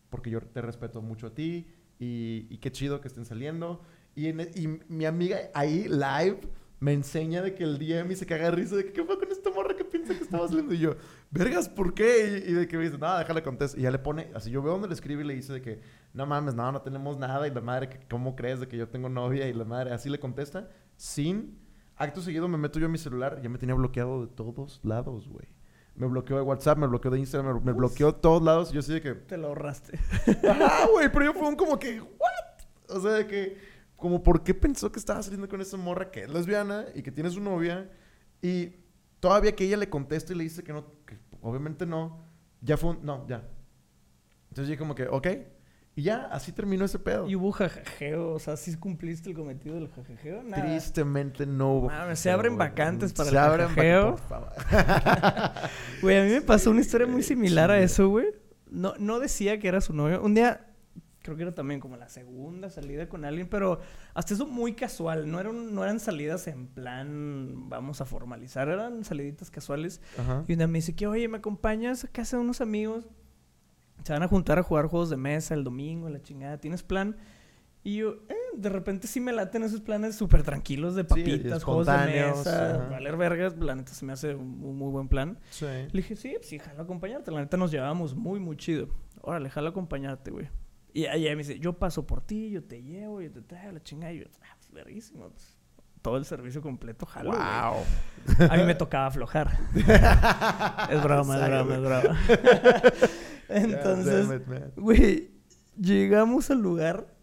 Porque 0.08 0.30
yo 0.30 0.40
te 0.40 0.62
respeto 0.62 1.02
mucho 1.02 1.28
a 1.28 1.34
ti 1.34 1.66
y, 1.98 2.46
y 2.48 2.58
qué 2.58 2.72
chido 2.72 3.00
que 3.00 3.08
estén 3.08 3.24
saliendo. 3.24 3.82
Y, 4.14 4.28
e, 4.28 4.80
mi 4.88 5.04
amiga 5.04 5.50
ahí, 5.54 5.86
live, 5.88 6.40
me 6.80 6.94
enseña 6.94 7.42
de 7.42 7.54
que 7.54 7.62
el 7.62 7.78
DM 7.78 8.10
y 8.10 8.16
se 8.16 8.24
caga 8.24 8.44
de 8.44 8.50
risa 8.52 8.74
de 8.74 8.86
que 8.86 8.92
qué 8.92 9.04
fue 9.04 9.18
con 9.18 9.30
esta 9.30 9.50
morra 9.50 9.76
que 9.76 9.84
piensa 9.84 10.14
que 10.14 10.24
estaba 10.24 10.48
saliendo. 10.48 10.72
Y 10.74 10.78
yo, 10.78 10.96
vergas, 11.30 11.68
¿por 11.68 11.92
qué? 11.92 12.42
Y, 12.46 12.52
de 12.52 12.66
que 12.66 12.78
me 12.78 12.84
dice, 12.84 12.96
nada, 12.96 13.18
déjale 13.18 13.42
contestar. 13.42 13.78
Y 13.78 13.82
ya 13.82 13.90
le 13.90 13.98
pone, 13.98 14.30
así 14.34 14.50
yo 14.50 14.62
veo 14.62 14.72
donde 14.72 14.88
le 14.88 14.94
escribe 14.94 15.22
y 15.22 15.26
le 15.26 15.34
dice 15.34 15.52
de 15.52 15.60
que, 15.60 15.80
no 16.14 16.24
mames, 16.24 16.54
no, 16.54 16.72
no 16.72 16.80
tenemos 16.80 17.18
nada. 17.18 17.46
Y 17.46 17.50
la 17.50 17.60
madre, 17.60 18.00
¿cómo 18.08 18.34
crees 18.34 18.60
de 18.60 18.68
que 18.68 18.78
yo 18.78 18.88
tengo 18.88 19.10
novia? 19.10 19.46
Y 19.46 19.52
la 19.52 19.66
madre, 19.66 19.92
así 19.92 20.08
le 20.08 20.18
contesta, 20.18 20.70
sin. 20.96 21.58
Acto 22.00 22.22
seguido 22.22 22.48
me 22.48 22.56
meto 22.56 22.78
yo 22.78 22.86
a 22.86 22.88
mi 22.88 22.96
celular, 22.96 23.42
ya 23.42 23.50
me 23.50 23.58
tenía 23.58 23.74
bloqueado 23.74 24.24
de 24.24 24.32
todos 24.32 24.80
lados, 24.82 25.28
güey. 25.28 25.46
Me 25.94 26.06
bloqueó 26.06 26.36
de 26.36 26.42
WhatsApp, 26.42 26.78
me 26.78 26.86
bloqueó 26.86 27.10
de 27.10 27.18
Instagram, 27.18 27.56
me, 27.56 27.60
me 27.60 27.72
bloqueó 27.72 28.12
de 28.12 28.20
todos 28.20 28.42
lados. 28.42 28.70
Y 28.70 28.74
yo 28.74 28.80
así 28.80 28.94
de 28.94 29.02
que, 29.02 29.14
Te 29.14 29.36
lo 29.36 29.48
ahorraste. 29.48 29.98
Ajá, 30.48 30.86
güey, 30.92 31.12
pero 31.12 31.26
yo 31.26 31.34
fue 31.34 31.46
un 31.46 31.56
como 31.56 31.78
que, 31.78 32.00
¿what? 32.00 32.96
O 32.96 33.00
sea, 33.00 33.10
de 33.10 33.26
que, 33.26 33.58
como, 33.96 34.22
¿por 34.22 34.42
qué 34.42 34.54
pensó 34.54 34.90
que 34.90 34.98
estaba 34.98 35.22
saliendo 35.22 35.46
con 35.46 35.60
esa 35.60 35.76
morra 35.76 36.10
que 36.10 36.22
es 36.22 36.30
lesbiana 36.30 36.86
y 36.94 37.02
que 37.02 37.12
tiene 37.12 37.28
su 37.28 37.38
novia? 37.42 37.90
Y 38.40 38.76
todavía 39.20 39.54
que 39.54 39.66
ella 39.66 39.76
le 39.76 39.90
contesta 39.90 40.32
y 40.32 40.36
le 40.36 40.44
dice 40.44 40.64
que 40.64 40.72
no, 40.72 40.86
que 41.04 41.18
obviamente 41.42 41.84
no, 41.84 42.24
ya 42.62 42.78
fue 42.78 42.92
un, 42.92 43.04
no, 43.04 43.28
ya. 43.28 43.46
Entonces 44.48 44.72
yo 44.72 44.78
como 44.78 44.94
que, 44.94 45.06
ok. 45.06 45.26
Y 45.96 46.02
ya, 46.02 46.28
así 46.30 46.52
terminó 46.52 46.84
ese 46.84 46.98
pedo. 46.98 47.28
Y 47.28 47.34
hubo 47.34 47.50
jajajeo. 47.52 48.32
O 48.32 48.38
sea, 48.38 48.56
¿sí 48.56 48.74
cumpliste 48.76 49.28
el 49.28 49.34
cometido 49.34 49.74
del 49.74 49.88
jajajeo? 49.88 50.42
Nada. 50.42 50.62
Tristemente 50.64 51.46
no 51.46 51.74
hubo. 51.74 51.90
Se 52.14 52.30
abren 52.30 52.56
vacantes 52.56 53.12
para 53.12 53.30
Se 53.30 53.34
el 53.34 53.38
abren 53.38 53.68
jajajeo. 53.68 54.16
Güey, 56.02 56.18
a 56.18 56.22
mí 56.24 56.30
me 56.30 56.42
pasó 56.42 56.70
una 56.70 56.80
historia 56.80 57.06
muy 57.06 57.22
similar 57.24 57.70
a 57.70 57.80
eso, 57.80 58.08
güey. 58.08 58.26
No, 58.70 58.94
no 58.98 59.18
decía 59.18 59.58
que 59.58 59.66
era 59.68 59.80
su 59.80 59.92
novio. 59.92 60.22
Un 60.22 60.34
día, 60.34 60.68
creo 61.22 61.36
que 61.36 61.42
era 61.42 61.54
también 61.54 61.80
como 61.80 61.96
la 61.96 62.08
segunda 62.08 62.70
salida 62.70 63.08
con 63.08 63.24
alguien, 63.24 63.48
pero 63.48 63.80
hasta 64.14 64.34
eso 64.34 64.46
muy 64.46 64.74
casual. 64.74 65.30
No 65.30 65.40
eran, 65.40 65.74
no 65.74 65.82
eran 65.82 65.98
salidas 65.98 66.46
en 66.46 66.68
plan, 66.68 67.68
vamos 67.68 68.00
a 68.00 68.04
formalizar, 68.04 68.68
eran 68.68 69.04
saliditas 69.04 69.50
casuales. 69.50 70.00
Ajá. 70.18 70.44
Y 70.46 70.54
una 70.54 70.68
me 70.68 70.78
dice 70.78 70.94
que, 70.94 71.08
oye, 71.08 71.26
¿me 71.26 71.38
acompañas 71.38 72.04
a 72.04 72.08
casa 72.08 72.36
de 72.36 72.44
unos 72.44 72.60
amigos? 72.60 73.06
Se 74.04 74.12
van 74.12 74.22
a 74.22 74.28
juntar 74.28 74.58
a 74.58 74.62
jugar 74.62 74.86
juegos 74.86 75.10
de 75.10 75.16
mesa 75.16 75.54
el 75.54 75.64
domingo, 75.64 76.08
la 76.08 76.22
chingada. 76.22 76.58
¿Tienes 76.58 76.82
plan? 76.82 77.16
Y 77.82 77.96
yo, 77.96 78.10
eh, 78.28 78.34
de 78.56 78.68
repente 78.68 79.06
sí 79.06 79.20
me 79.20 79.32
laten 79.32 79.62
esos 79.62 79.80
planes 79.80 80.14
súper 80.14 80.42
tranquilos 80.42 80.94
de 80.94 81.02
Sí, 81.02 81.08
papitas, 81.08 81.64
juegos 81.64 81.86
de 81.86 81.96
mesa, 82.06 82.74
ajá. 82.76 82.88
valer 82.90 83.16
vergas. 83.16 83.56
La 83.58 83.74
neta 83.74 83.92
se 83.94 84.04
me 84.04 84.12
hace 84.12 84.34
un, 84.34 84.62
un 84.62 84.76
muy 84.76 84.90
buen 84.90 85.08
plan. 85.08 85.38
Sí. 85.50 85.64
Le 85.64 85.88
dije, 85.92 86.14
sí, 86.16 86.32
pues 86.36 86.46
sí, 86.48 86.58
jalo 86.58 86.82
acompañarte. 86.82 87.30
La 87.30 87.40
neta 87.40 87.56
nos 87.56 87.70
llevábamos 87.70 88.14
muy, 88.14 88.38
muy 88.38 88.56
chido. 88.56 88.88
Órale, 89.22 89.48
jalo 89.50 89.68
acompañarte, 89.70 90.30
güey. 90.30 90.48
Y 90.92 91.04
ella 91.06 91.30
me 91.30 91.36
dice, 91.36 91.58
yo 91.58 91.78
paso 91.78 92.06
por 92.06 92.20
ti, 92.20 92.50
yo 92.50 92.64
te 92.64 92.82
llevo, 92.82 93.22
yo 93.22 93.30
te 93.30 93.40
traigo 93.42 93.72
la 93.72 93.82
chingada. 93.82 94.12
Y 94.12 94.18
yo, 94.20 94.24
ah, 94.42 94.56
pues 94.58 94.70
verguísimo. 94.72 95.28
pues, 95.30 95.56
todo 96.02 96.16
el 96.16 96.24
servicio 96.24 96.62
completo, 96.62 97.06
jalo. 97.06 97.32
Wow. 97.32 98.48
A 98.50 98.56
mí 98.56 98.64
me 98.64 98.74
tocaba 98.74 99.06
aflojar. 99.06 99.58
es 99.74 101.02
broma, 101.02 101.38
es 101.38 101.48
broma, 101.48 101.74
es 101.74 101.80
broma. 101.80 102.20
Entonces, 103.48 104.76
güey, 104.76 105.30
llegamos 105.76 106.50
al 106.50 106.60
lugar. 106.60 107.14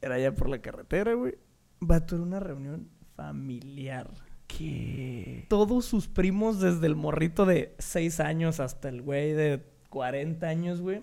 Era 0.00 0.14
allá 0.14 0.34
por 0.34 0.48
la 0.48 0.60
carretera, 0.60 1.14
güey. 1.14 1.36
Vato, 1.80 2.14
era 2.16 2.24
una 2.24 2.40
reunión 2.40 2.88
familiar. 3.14 4.10
¿Qué? 4.46 5.46
Todos 5.48 5.84
sus 5.84 6.08
primos, 6.08 6.60
desde 6.60 6.86
el 6.86 6.96
morrito 6.96 7.46
de 7.46 7.74
6 7.78 8.20
años 8.20 8.60
hasta 8.60 8.88
el 8.88 9.02
güey 9.02 9.32
de 9.32 9.64
40 9.90 10.46
años, 10.46 10.80
güey. 10.80 11.02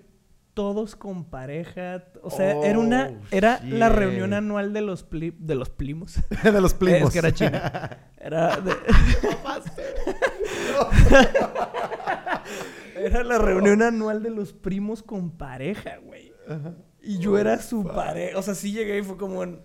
Todos 0.58 0.96
con 0.96 1.24
pareja. 1.26 2.04
O 2.24 2.32
sea, 2.32 2.54
era 2.66 2.80
una. 2.80 3.12
Oh, 3.14 3.26
Era 3.30 3.62
la 3.64 3.90
reunión 3.90 4.34
anual 4.34 4.74
de 4.74 4.82
los, 4.82 5.08
pli- 5.08 5.36
de 5.38 5.54
los 5.54 5.70
primos. 5.70 6.16
de 6.44 6.60
los 6.62 6.74
primos. 6.74 7.04
Es 7.04 7.12
que 7.14 7.20
era 7.20 7.32
chino. 7.32 7.60
Era 8.20 8.58
de- 8.58 8.76
Era 12.96 13.24
la 13.24 13.38
reunión 13.38 13.82
anual 13.84 14.24
de 14.24 14.32
los 14.32 14.54
primos 14.54 15.04
con 15.04 15.30
pareja, 15.38 15.98
güey. 16.04 16.34
Y 17.02 17.20
yo 17.20 17.38
era 17.38 17.62
su 17.62 17.84
pareja. 17.84 18.40
O 18.40 18.42
sea, 18.42 18.56
sí 18.56 18.72
llegué 18.72 18.98
y 19.00 19.04
fue 19.04 19.18
como 19.18 19.42
un... 19.42 19.62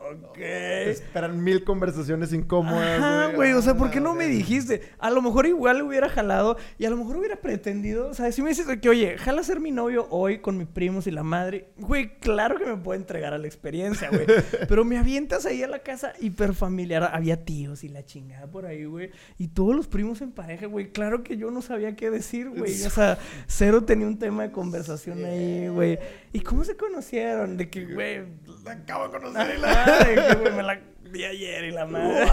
Ok. 0.00 0.34
Te 0.34 0.90
esperan 0.90 1.44
mil 1.44 1.62
conversaciones 1.62 2.32
incómodas. 2.32 2.98
Ajá, 2.98 3.32
güey, 3.34 3.52
o 3.52 3.60
sea, 3.60 3.76
¿por 3.76 3.90
qué 3.90 4.00
no 4.00 4.14
me 4.14 4.26
dijiste? 4.26 4.82
A 4.98 5.10
lo 5.10 5.20
mejor 5.20 5.46
igual 5.46 5.82
hubiera 5.82 6.08
jalado 6.08 6.56
y 6.78 6.86
a 6.86 6.90
lo 6.90 6.96
mejor 6.96 7.18
hubiera 7.18 7.36
pretendido, 7.36 8.08
o 8.08 8.14
sea, 8.14 8.32
si 8.32 8.40
me 8.40 8.48
dices 8.48 8.66
que, 8.80 8.88
oye, 8.88 9.18
jala 9.18 9.42
ser 9.42 9.60
mi 9.60 9.70
novio 9.70 10.06
hoy 10.10 10.38
con 10.38 10.56
mis 10.56 10.68
primos 10.68 11.06
y 11.06 11.10
la 11.10 11.22
madre, 11.22 11.68
güey, 11.76 12.18
claro 12.18 12.58
que 12.58 12.64
me 12.64 12.76
puedo 12.76 12.98
entregar 12.98 13.34
a 13.34 13.38
la 13.38 13.46
experiencia, 13.46 14.08
güey. 14.08 14.26
Pero 14.68 14.84
me 14.84 14.96
avientas 14.96 15.44
ahí 15.44 15.62
a 15.62 15.68
la 15.68 15.80
casa 15.80 16.14
hiper 16.18 16.54
familiar, 16.54 17.10
había 17.12 17.44
tíos 17.44 17.84
y 17.84 17.88
la 17.88 18.04
chingada 18.04 18.46
por 18.46 18.64
ahí, 18.64 18.86
güey, 18.86 19.10
y 19.38 19.48
todos 19.48 19.76
los 19.76 19.86
primos 19.86 20.22
en 20.22 20.32
pareja, 20.32 20.66
güey, 20.66 20.92
claro 20.92 21.22
que 21.22 21.36
yo 21.36 21.50
no 21.50 21.60
sabía 21.60 21.94
qué 21.94 22.10
decir, 22.10 22.48
güey, 22.48 22.72
o 22.84 22.90
sea, 22.90 23.18
cero 23.46 23.84
tenía 23.84 24.06
un 24.06 24.18
tema 24.18 24.44
de 24.44 24.50
conversación 24.50 25.24
ahí, 25.24 25.68
güey. 25.68 25.98
¿Y 26.32 26.40
cómo 26.40 26.64
se 26.64 26.76
conocieron? 26.76 27.56
De 27.56 27.68
que, 27.68 27.84
güey, 27.84 28.20
La 28.64 28.72
acabo 28.72 29.08
de 29.08 29.10
conocer. 29.18 29.56
y 29.56 29.60
la- 29.60 29.98
que, 30.04 30.34
güey, 30.40 30.52
me 30.54 30.62
la 30.62 30.80
vi 31.10 31.24
ayer 31.24 31.64
y 31.64 31.70
la 31.72 31.86
madre. 31.86 32.26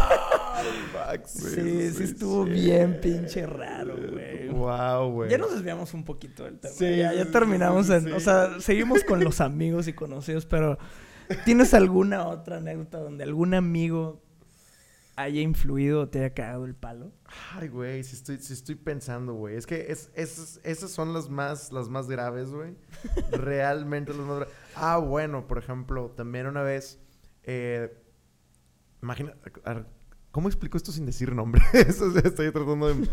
Max, 0.93 1.31
Sí, 1.31 1.91
sí 1.91 2.03
estuvo 2.03 2.43
bien 2.45 2.99
pinche 3.01 3.45
raro, 3.45 3.95
güey. 3.95 4.49
Wow, 4.49 5.11
güey. 5.11 5.29
Ya 5.29 5.37
nos 5.37 5.53
desviamos 5.53 5.93
un 5.93 6.03
poquito 6.03 6.43
del 6.43 6.59
tema. 6.59 6.73
Sí, 6.73 6.97
ya, 6.97 7.11
sí, 7.11 7.17
ya 7.17 7.25
sí, 7.25 7.31
terminamos 7.31 7.87
sí, 7.87 7.93
en... 7.93 8.03
sí. 8.05 8.11
O 8.11 8.19
sea, 8.19 8.59
seguimos 8.59 9.03
con 9.03 9.23
los 9.23 9.41
amigos 9.41 9.87
y 9.87 9.93
conocidos, 9.93 10.45
pero... 10.45 10.77
¿Tienes 11.43 11.73
alguna 11.73 12.25
otra 12.27 12.57
anécdota 12.57 12.99
donde 12.99 13.25
algún 13.25 13.53
amigo 13.53 14.23
haya 15.17 15.41
influido 15.41 16.01
o 16.03 16.07
te 16.07 16.19
haya 16.19 16.33
cagado 16.33 16.63
el 16.63 16.73
palo? 16.73 17.11
Ay, 17.53 17.67
güey, 17.67 18.01
sí 18.05 18.15
estoy, 18.15 18.37
sí 18.37 18.53
estoy 18.53 18.75
pensando, 18.75 19.33
güey. 19.33 19.57
Es 19.57 19.67
que 19.67 19.87
es, 19.91 20.09
es- 20.15 20.61
esas 20.63 20.89
son 20.91 21.13
las 21.13 21.29
más, 21.29 21.73
las 21.73 21.89
más 21.89 22.07
graves, 22.07 22.49
güey. 22.51 22.75
Realmente 23.31 24.13
las 24.13 24.21
más 24.25 24.37
graves. 24.37 24.53
Ah, 24.79 24.97
bueno, 24.97 25.47
por 25.47 25.57
ejemplo, 25.57 26.11
también 26.11 26.47
una 26.47 26.61
vez... 26.61 26.99
Eh, 27.43 27.95
imagina... 29.01 29.33
¿Cómo 30.31 30.49
explico 30.49 30.77
esto 30.77 30.91
sin 30.91 31.05
decir 31.05 31.33
nombre? 31.33 31.61
Estoy 31.73 32.51
tratando 32.51 32.93
de 32.93 33.09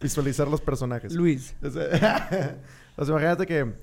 visualizar 0.00 0.48
los 0.48 0.60
personajes. 0.60 1.12
Luis. 1.12 1.54
O 1.62 1.68
sea, 1.68 2.60
o 2.96 3.04
sea, 3.04 3.12
imagínate 3.12 3.46
que 3.46 3.74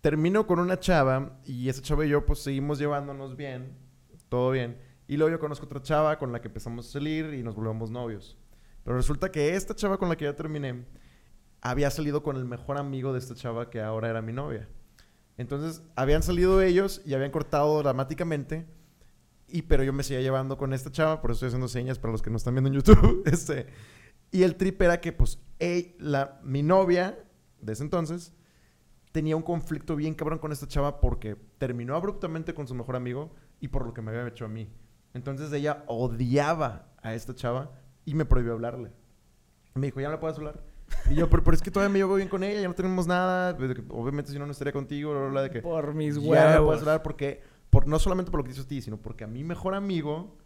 termino 0.00 0.46
con 0.46 0.58
una 0.58 0.78
chava 0.80 1.38
y 1.44 1.68
esa 1.68 1.82
chava 1.82 2.04
y 2.04 2.08
yo 2.08 2.26
pues 2.26 2.40
seguimos 2.40 2.78
llevándonos 2.78 3.36
bien, 3.36 3.76
todo 4.28 4.50
bien. 4.50 4.78
Y 5.08 5.16
luego 5.16 5.30
yo 5.30 5.38
conozco 5.38 5.66
otra 5.66 5.82
chava 5.82 6.18
con 6.18 6.32
la 6.32 6.40
que 6.40 6.48
empezamos 6.48 6.88
a 6.88 6.90
salir 6.90 7.32
y 7.34 7.42
nos 7.42 7.54
volvemos 7.54 7.90
novios. 7.90 8.36
Pero 8.82 8.96
resulta 8.96 9.30
que 9.30 9.54
esta 9.54 9.74
chava 9.74 9.98
con 9.98 10.08
la 10.08 10.16
que 10.16 10.24
ya 10.24 10.34
terminé 10.34 10.84
había 11.60 11.90
salido 11.90 12.22
con 12.22 12.36
el 12.36 12.44
mejor 12.44 12.78
amigo 12.78 13.12
de 13.12 13.18
esta 13.18 13.34
chava 13.34 13.70
que 13.70 13.80
ahora 13.80 14.08
era 14.08 14.22
mi 14.22 14.32
novia. 14.32 14.68
Entonces 15.36 15.82
habían 15.94 16.22
salido 16.22 16.62
ellos 16.62 17.02
y 17.04 17.14
habían 17.14 17.30
cortado 17.30 17.82
dramáticamente. 17.82 18.66
Y 19.48 19.62
pero 19.62 19.84
yo 19.84 19.92
me 19.92 20.02
seguía 20.02 20.22
llevando 20.22 20.56
con 20.56 20.72
esta 20.72 20.90
chava, 20.90 21.20
por 21.20 21.30
eso 21.30 21.36
estoy 21.36 21.48
haciendo 21.48 21.68
señas 21.68 21.98
para 21.98 22.12
los 22.12 22.22
que 22.22 22.30
no 22.30 22.36
están 22.36 22.54
viendo 22.54 22.68
en 22.68 22.74
YouTube. 22.74 23.22
Este, 23.26 23.66
y 24.30 24.42
el 24.42 24.56
trip 24.56 24.80
era 24.82 25.00
que, 25.00 25.12
pues, 25.12 25.38
la, 25.98 26.40
mi 26.42 26.62
novia 26.62 27.18
de 27.60 27.72
ese 27.72 27.84
entonces 27.84 28.32
tenía 29.12 29.36
un 29.36 29.42
conflicto 29.42 29.96
bien 29.96 30.14
cabrón 30.14 30.38
con 30.38 30.52
esta 30.52 30.66
chava 30.66 31.00
porque 31.00 31.36
terminó 31.58 31.94
abruptamente 31.94 32.52
con 32.52 32.66
su 32.66 32.74
mejor 32.74 32.96
amigo 32.96 33.34
y 33.60 33.68
por 33.68 33.86
lo 33.86 33.94
que 33.94 34.02
me 34.02 34.10
había 34.10 34.26
hecho 34.26 34.44
a 34.44 34.48
mí. 34.48 34.68
Entonces 35.14 35.52
ella 35.52 35.84
odiaba 35.86 36.92
a 37.02 37.14
esta 37.14 37.34
chava 37.34 37.70
y 38.04 38.14
me 38.14 38.26
prohibió 38.26 38.52
hablarle. 38.52 38.92
Me 39.74 39.86
dijo, 39.86 40.00
ya 40.00 40.08
no 40.08 40.12
le 40.14 40.18
puedes 40.18 40.36
hablar. 40.36 40.62
Y 41.10 41.14
yo, 41.14 41.28
pero, 41.28 41.42
pero 41.44 41.54
es 41.54 41.62
que 41.62 41.70
todavía 41.70 41.92
me 41.92 41.98
llevo 41.98 42.14
bien 42.14 42.28
con 42.28 42.42
ella, 42.44 42.60
ya 42.60 42.68
no 42.68 42.74
tenemos 42.74 43.06
nada. 43.06 43.56
pues, 43.56 43.76
Obviamente, 43.90 44.30
si 44.32 44.38
no, 44.38 44.46
no 44.46 44.52
estaría 44.52 44.72
contigo. 44.72 45.12
bla, 45.12 45.28
bla, 45.28 45.42
de 45.42 45.50
que 45.50 45.60
Por 45.62 45.94
mis 45.94 46.14
ya 46.16 46.20
no 46.20 46.26
puedes 46.26 46.44
huevos. 46.54 46.78
hablar 46.80 47.02
porque, 47.02 47.42
por, 47.70 47.86
no 47.86 47.98
solamente 47.98 48.30
por 48.30 48.40
lo 48.40 48.44
que 48.44 48.50
hizo 48.52 48.62
a 48.62 48.66
ti, 48.68 48.80
sino 48.82 48.96
porque 48.96 49.24
a 49.24 49.26
mi 49.26 49.44
mejor 49.44 49.74
amigo 49.74 50.36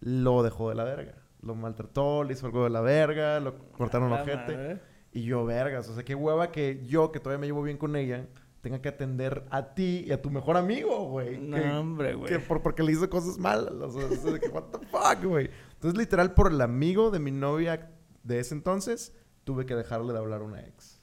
lo 0.00 0.42
dejó 0.42 0.68
de 0.68 0.74
la 0.76 0.84
verga. 0.84 1.14
Lo 1.40 1.54
maltrató, 1.54 2.22
le 2.24 2.32
hizo 2.34 2.46
algo 2.46 2.64
de 2.64 2.70
la 2.70 2.80
verga, 2.80 3.40
lo 3.40 3.58
cortaron 3.72 4.10
La 4.10 4.18
madre. 4.18 4.80
Y 5.12 5.22
yo, 5.24 5.44
vergas, 5.44 5.88
o 5.88 5.94
sea, 5.94 6.04
qué 6.04 6.14
hueva 6.14 6.50
que 6.52 6.82
yo, 6.86 7.12
que 7.12 7.20
todavía 7.20 7.40
me 7.40 7.46
llevo 7.46 7.62
bien 7.62 7.76
con 7.76 7.96
ella, 7.96 8.26
tenga 8.62 8.80
que 8.80 8.88
atender 8.88 9.44
a 9.50 9.74
ti 9.74 10.04
y 10.06 10.12
a 10.12 10.22
tu 10.22 10.30
mejor 10.30 10.56
amigo, 10.56 11.04
güey. 11.08 11.36
No, 11.38 11.56
Que- 11.56 11.68
hombre, 11.70 12.14
güey. 12.14 12.28
que 12.32 12.38
por, 12.38 12.62
porque 12.62 12.82
le 12.82 12.92
hizo 12.92 13.10
cosas 13.10 13.36
malas. 13.38 13.72
O 13.74 13.90
sea, 13.90 14.06
es 14.08 14.22
de 14.22 14.38
que, 14.40 14.48
what 14.48 14.64
the 14.70 14.86
fuck, 14.86 15.22
güey. 15.24 15.50
Entonces, 15.74 15.98
literal, 15.98 16.32
por 16.32 16.50
el 16.52 16.60
amigo 16.60 17.10
de 17.10 17.18
mi 17.18 17.30
novia 17.32 17.90
de 18.22 18.38
ese 18.38 18.54
entonces, 18.54 19.14
tuve 19.44 19.66
que 19.66 19.74
dejarle 19.74 20.12
de 20.12 20.18
hablar 20.18 20.40
a 20.40 20.44
una 20.44 20.60
ex. 20.60 21.00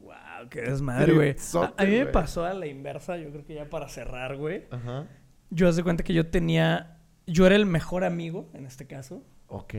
Wow, 0.00 0.48
qué 0.50 0.62
desmadre, 0.62 1.12
güey. 1.12 1.36
A, 1.54 1.74
a 1.76 1.84
mí 1.84 1.98
me 1.98 2.06
pasó 2.06 2.44
a 2.44 2.54
la 2.54 2.66
inversa, 2.66 3.18
yo 3.18 3.30
creo 3.30 3.44
que 3.44 3.54
ya 3.54 3.68
para 3.68 3.88
cerrar, 3.88 4.36
güey. 4.36 4.64
Ajá. 4.70 5.06
Yo 5.50 5.68
hace 5.68 5.82
cuenta 5.82 6.02
que 6.04 6.14
yo 6.14 6.28
tenía... 6.28 6.98
Yo 7.26 7.46
era 7.46 7.54
el 7.54 7.66
mejor 7.66 8.04
amigo, 8.04 8.50
en 8.54 8.66
este 8.66 8.86
caso. 8.86 9.22
Ok. 9.46 9.74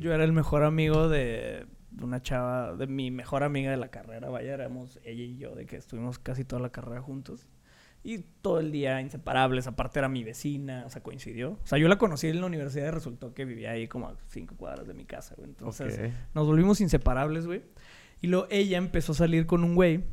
Yo 0.00 0.12
era 0.12 0.24
el 0.24 0.32
mejor 0.32 0.64
amigo 0.64 1.08
de 1.08 1.66
una 2.00 2.20
chava, 2.22 2.74
de 2.74 2.86
mi 2.86 3.10
mejor 3.10 3.42
amiga 3.42 3.70
de 3.70 3.76
la 3.76 3.88
carrera, 3.88 4.28
vaya, 4.28 4.54
éramos 4.54 4.98
ella 5.04 5.22
y 5.22 5.36
yo, 5.36 5.54
de 5.54 5.66
que 5.66 5.76
estuvimos 5.76 6.18
casi 6.18 6.44
toda 6.44 6.60
la 6.60 6.70
carrera 6.70 7.00
juntos. 7.00 7.48
Y 8.08 8.18
todo 8.40 8.60
el 8.60 8.70
día 8.70 9.00
inseparables, 9.00 9.66
aparte 9.66 9.98
era 9.98 10.08
mi 10.08 10.22
vecina, 10.22 10.84
o 10.86 10.90
sea, 10.90 11.02
coincidió. 11.02 11.52
O 11.62 11.66
sea, 11.66 11.76
yo 11.76 11.88
la 11.88 11.98
conocí 11.98 12.28
en 12.28 12.40
la 12.40 12.46
universidad 12.46 12.86
y 12.86 12.90
resultó 12.90 13.34
que 13.34 13.44
vivía 13.44 13.72
ahí 13.72 13.88
como 13.88 14.06
a 14.06 14.14
cinco 14.28 14.54
cuadras 14.56 14.86
de 14.86 14.94
mi 14.94 15.04
casa, 15.04 15.34
güey. 15.36 15.48
Entonces, 15.48 15.98
Ok. 15.98 16.14
nos 16.34 16.46
volvimos 16.46 16.80
inseparables, 16.80 17.46
güey. 17.46 17.64
Y 18.20 18.28
luego 18.28 18.46
ella 18.48 18.78
empezó 18.78 19.10
a 19.10 19.16
salir 19.16 19.46
con 19.46 19.64
un 19.64 19.74
güey. 19.74 20.04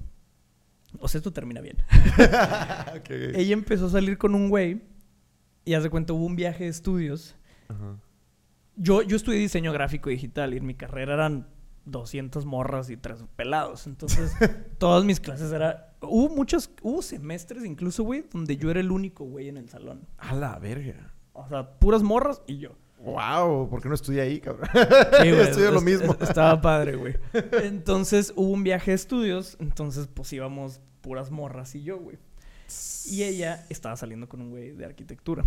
O 1.00 1.08
sea, 1.08 1.20
esto 1.20 1.32
termina 1.32 1.62
bien. 1.62 1.78
Ok. 2.98 3.10
Ella 3.36 3.54
empezó 3.54 3.86
a 3.86 3.89
salir 3.89 4.18
con 4.18 4.34
un 4.34 4.50
güey. 4.50 4.82
Y 5.66 5.76
haz 5.76 5.84
de 5.84 5.89
cuenta, 5.91 6.14
hubo 6.14 6.26
un 6.26 6.36
viaje 6.36 6.64
de 6.64 6.72
estudios. 6.72 7.36
Ajá. 7.68 7.98
Yo, 8.76 9.04
yo 9.04 9.16
estudié 9.16 9.38
diseño 9.39 9.72
gráfico 9.72 10.10
y 10.10 10.14
digital 10.14 10.56
y 10.56 10.58
en 10.58 10.66
mi 10.66 10.74
carrera 10.74 11.14
eran 11.14 11.48
200 11.86 12.46
morras 12.46 12.89
y 12.89 12.98
tres 12.98 13.20
pelados. 13.36 13.86
Entonces, 13.86 14.34
todas 14.80 15.06
mis 15.06 15.20
clases 15.20 15.52
era... 15.52 15.93
Hubo 16.08 16.36
muchos... 16.36 16.70
Hubo 16.82 17.01
semestres 17.01 17.66
incluso, 17.66 18.04
güey, 18.04 18.26
donde 18.32 18.58
yo 18.58 18.70
era 18.72 18.80
el 18.80 18.91
único 18.91 19.26
güey 19.26 19.47
en 19.49 19.58
el 19.58 19.70
salón. 19.70 20.08
A 20.18 20.34
la 20.36 20.58
verga. 20.60 21.14
O 21.34 21.47
sea, 21.47 21.80
puras 21.80 22.04
morras 22.04 22.41
y 22.47 22.58
yo. 22.60 22.76
Wow, 22.99 23.70
¿por 23.70 23.82
qué 23.82 23.89
no 23.89 23.95
estudié 23.95 24.22
ahí, 24.22 24.39
cabrón? 24.39 24.70
Sí, 24.74 24.78
güey, 25.32 25.41
Estudio 25.41 25.72
lo 25.72 25.82
mismo. 25.82 26.14
est- 26.14 26.22
Estaba 26.22 26.62
padre, 26.62 26.95
güey. 26.95 27.16
Entonces, 27.64 28.32
hubo 28.36 28.49
un 28.51 28.64
viaje 28.64 28.91
de 28.91 28.95
estudios. 28.95 29.58
Entonces, 29.60 30.08
pues 30.08 30.32
íbamos 30.32 30.80
puras 31.01 31.30
morras 31.32 31.76
y 31.76 31.84
yo, 31.84 31.99
güey. 31.99 32.18
Y 33.06 33.24
ella 33.24 33.66
estaba 33.70 33.97
saliendo 33.97 34.30
con 34.30 34.41
un 34.41 34.51
güey 34.51 34.72
de 34.72 34.86
arquitectura. 34.86 35.43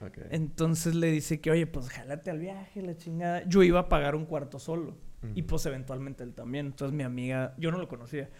Ok. 0.00 0.18
Entonces 0.30 0.94
le 0.94 1.10
dice 1.10 1.40
que, 1.40 1.50
oye, 1.50 1.66
pues 1.66 1.88
jálate 1.90 2.30
al 2.30 2.38
viaje, 2.38 2.80
la 2.80 2.96
chingada. 2.96 3.42
Yo 3.46 3.62
iba 3.64 3.80
a 3.80 3.88
pagar 3.88 4.14
un 4.14 4.24
cuarto 4.24 4.58
solo. 4.58 4.94
Y 5.34 5.42
pues 5.42 5.66
eventualmente 5.66 6.22
él 6.24 6.32
también. 6.32 6.66
Entonces 6.66 6.96
mi 6.96 7.02
amiga, 7.02 7.54
yo 7.58 7.70
no 7.70 7.76
lo 7.78 7.88
conocía. 7.88 8.30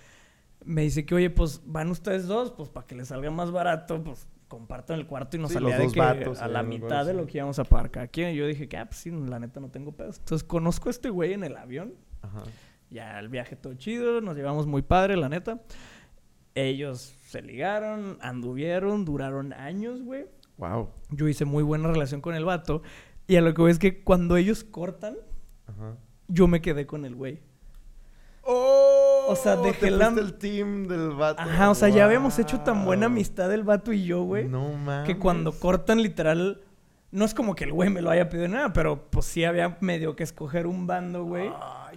Me 0.65 0.83
dice 0.83 1.07
que, 1.07 1.15
oye, 1.15 1.31
pues 1.31 1.63
van 1.65 1.91
ustedes 1.91 2.27
dos, 2.27 2.53
pues 2.53 2.69
para 2.69 2.87
que 2.87 2.95
les 2.95 3.09
salga 3.09 3.31
más 3.31 3.51
barato, 3.51 4.03
pues 4.03 4.27
compartan 4.49 4.99
el 4.99 5.07
cuarto 5.07 5.37
y 5.37 5.41
nos 5.41 5.51
Sí, 5.51 5.55
salía 5.55 5.79
de 5.79 5.89
que 5.89 6.01
vatos, 6.01 6.43
a 6.43 6.47
eh, 6.47 6.49
la 6.51 6.63
mitad 6.63 7.07
de 7.07 7.15
lo 7.15 7.27
que 7.27 7.39
íbamos 7.39 7.59
a 7.59 7.65
pagar 7.65 7.91
cada 7.91 8.09
quien. 8.09 8.35
Y 8.35 8.37
yo 8.37 8.47
dije 8.47 8.69
que, 8.69 8.77
ah, 8.77 8.87
pues 8.87 8.99
sí, 8.99 9.11
la 9.11 9.39
neta 9.39 9.61
no 9.61 9.71
tengo 9.71 9.93
pedos. 9.93 10.19
Entonces 10.19 10.47
conozco 10.47 10.89
a 10.89 10.91
este 10.91 11.09
güey 11.09 11.33
en 11.33 11.45
el 11.45 11.57
avión. 11.57 11.95
Ajá. 12.21 12.43
Ya 12.91 13.19
el 13.21 13.29
viaje 13.29 13.55
todo 13.55 13.75
chido, 13.75 14.21
nos 14.21 14.37
llevamos 14.37 14.67
muy 14.67 14.83
padre, 14.83 15.17
la 15.17 15.29
neta. 15.29 15.63
Ellos 16.57 17.15
se 17.27 17.43
ligaron, 17.43 18.19
anduvieron, 18.21 19.05
duraron 19.05 19.53
años, 19.53 20.03
güey. 20.03 20.27
Wow. 20.59 20.91
Yo 21.11 21.29
hice 21.29 21.45
muy 21.45 21.63
buena 21.63 21.89
relación 21.89 22.21
con 22.21 22.35
el 22.35 22.45
vato. 22.45 22.83
Y 23.29 23.37
a 23.37 23.41
lo 23.41 23.55
que 23.55 23.63
voy 23.63 23.71
es 23.71 23.79
que 23.79 24.03
cuando 24.03 24.37
ellos 24.37 24.65
cortan, 24.65 25.17
Ajá. 25.69 25.97
yo 26.27 26.49
me 26.49 26.61
quedé 26.61 26.87
con 26.87 27.05
el 27.05 27.15
güey. 27.15 27.41
¡Oh! 28.43 29.10
O 29.31 29.37
sea, 29.37 29.57
dejé 29.57 29.81
te 29.81 29.87
el 30.20 30.35
team 30.35 30.87
del 30.89 31.11
vato. 31.11 31.43
Ajá, 31.43 31.70
o 31.70 31.74
sea, 31.74 31.89
ya 31.89 32.05
habíamos 32.05 32.39
hecho 32.39 32.61
tan 32.61 32.85
buena 32.85 33.07
Wow. 33.07 33.12
amistad 33.14 33.53
el 33.53 33.62
vato 33.62 33.93
y 33.93 34.05
yo, 34.05 34.22
güey. 34.22 34.49
No 34.49 34.72
mames. 34.72 35.07
que 35.07 35.18
cuando 35.18 35.53
cortan, 35.53 36.03
literal. 36.03 36.61
No 37.12 37.24
es 37.24 37.35
como 37.35 37.57
que 37.57 37.64
el 37.64 37.72
güey 37.72 37.91
me 37.91 38.03
lo 38.03 38.11
haya 38.11 38.28
pedido 38.28 38.47
nada, 38.47 38.72
pero 38.72 39.11
pues 39.11 39.26
sí 39.26 39.43
había 39.45 39.76
medio 39.81 40.14
que 40.14 40.22
escoger 40.22 40.68
un 40.68 40.87
bando, 40.87 41.24
güey. 41.24 41.51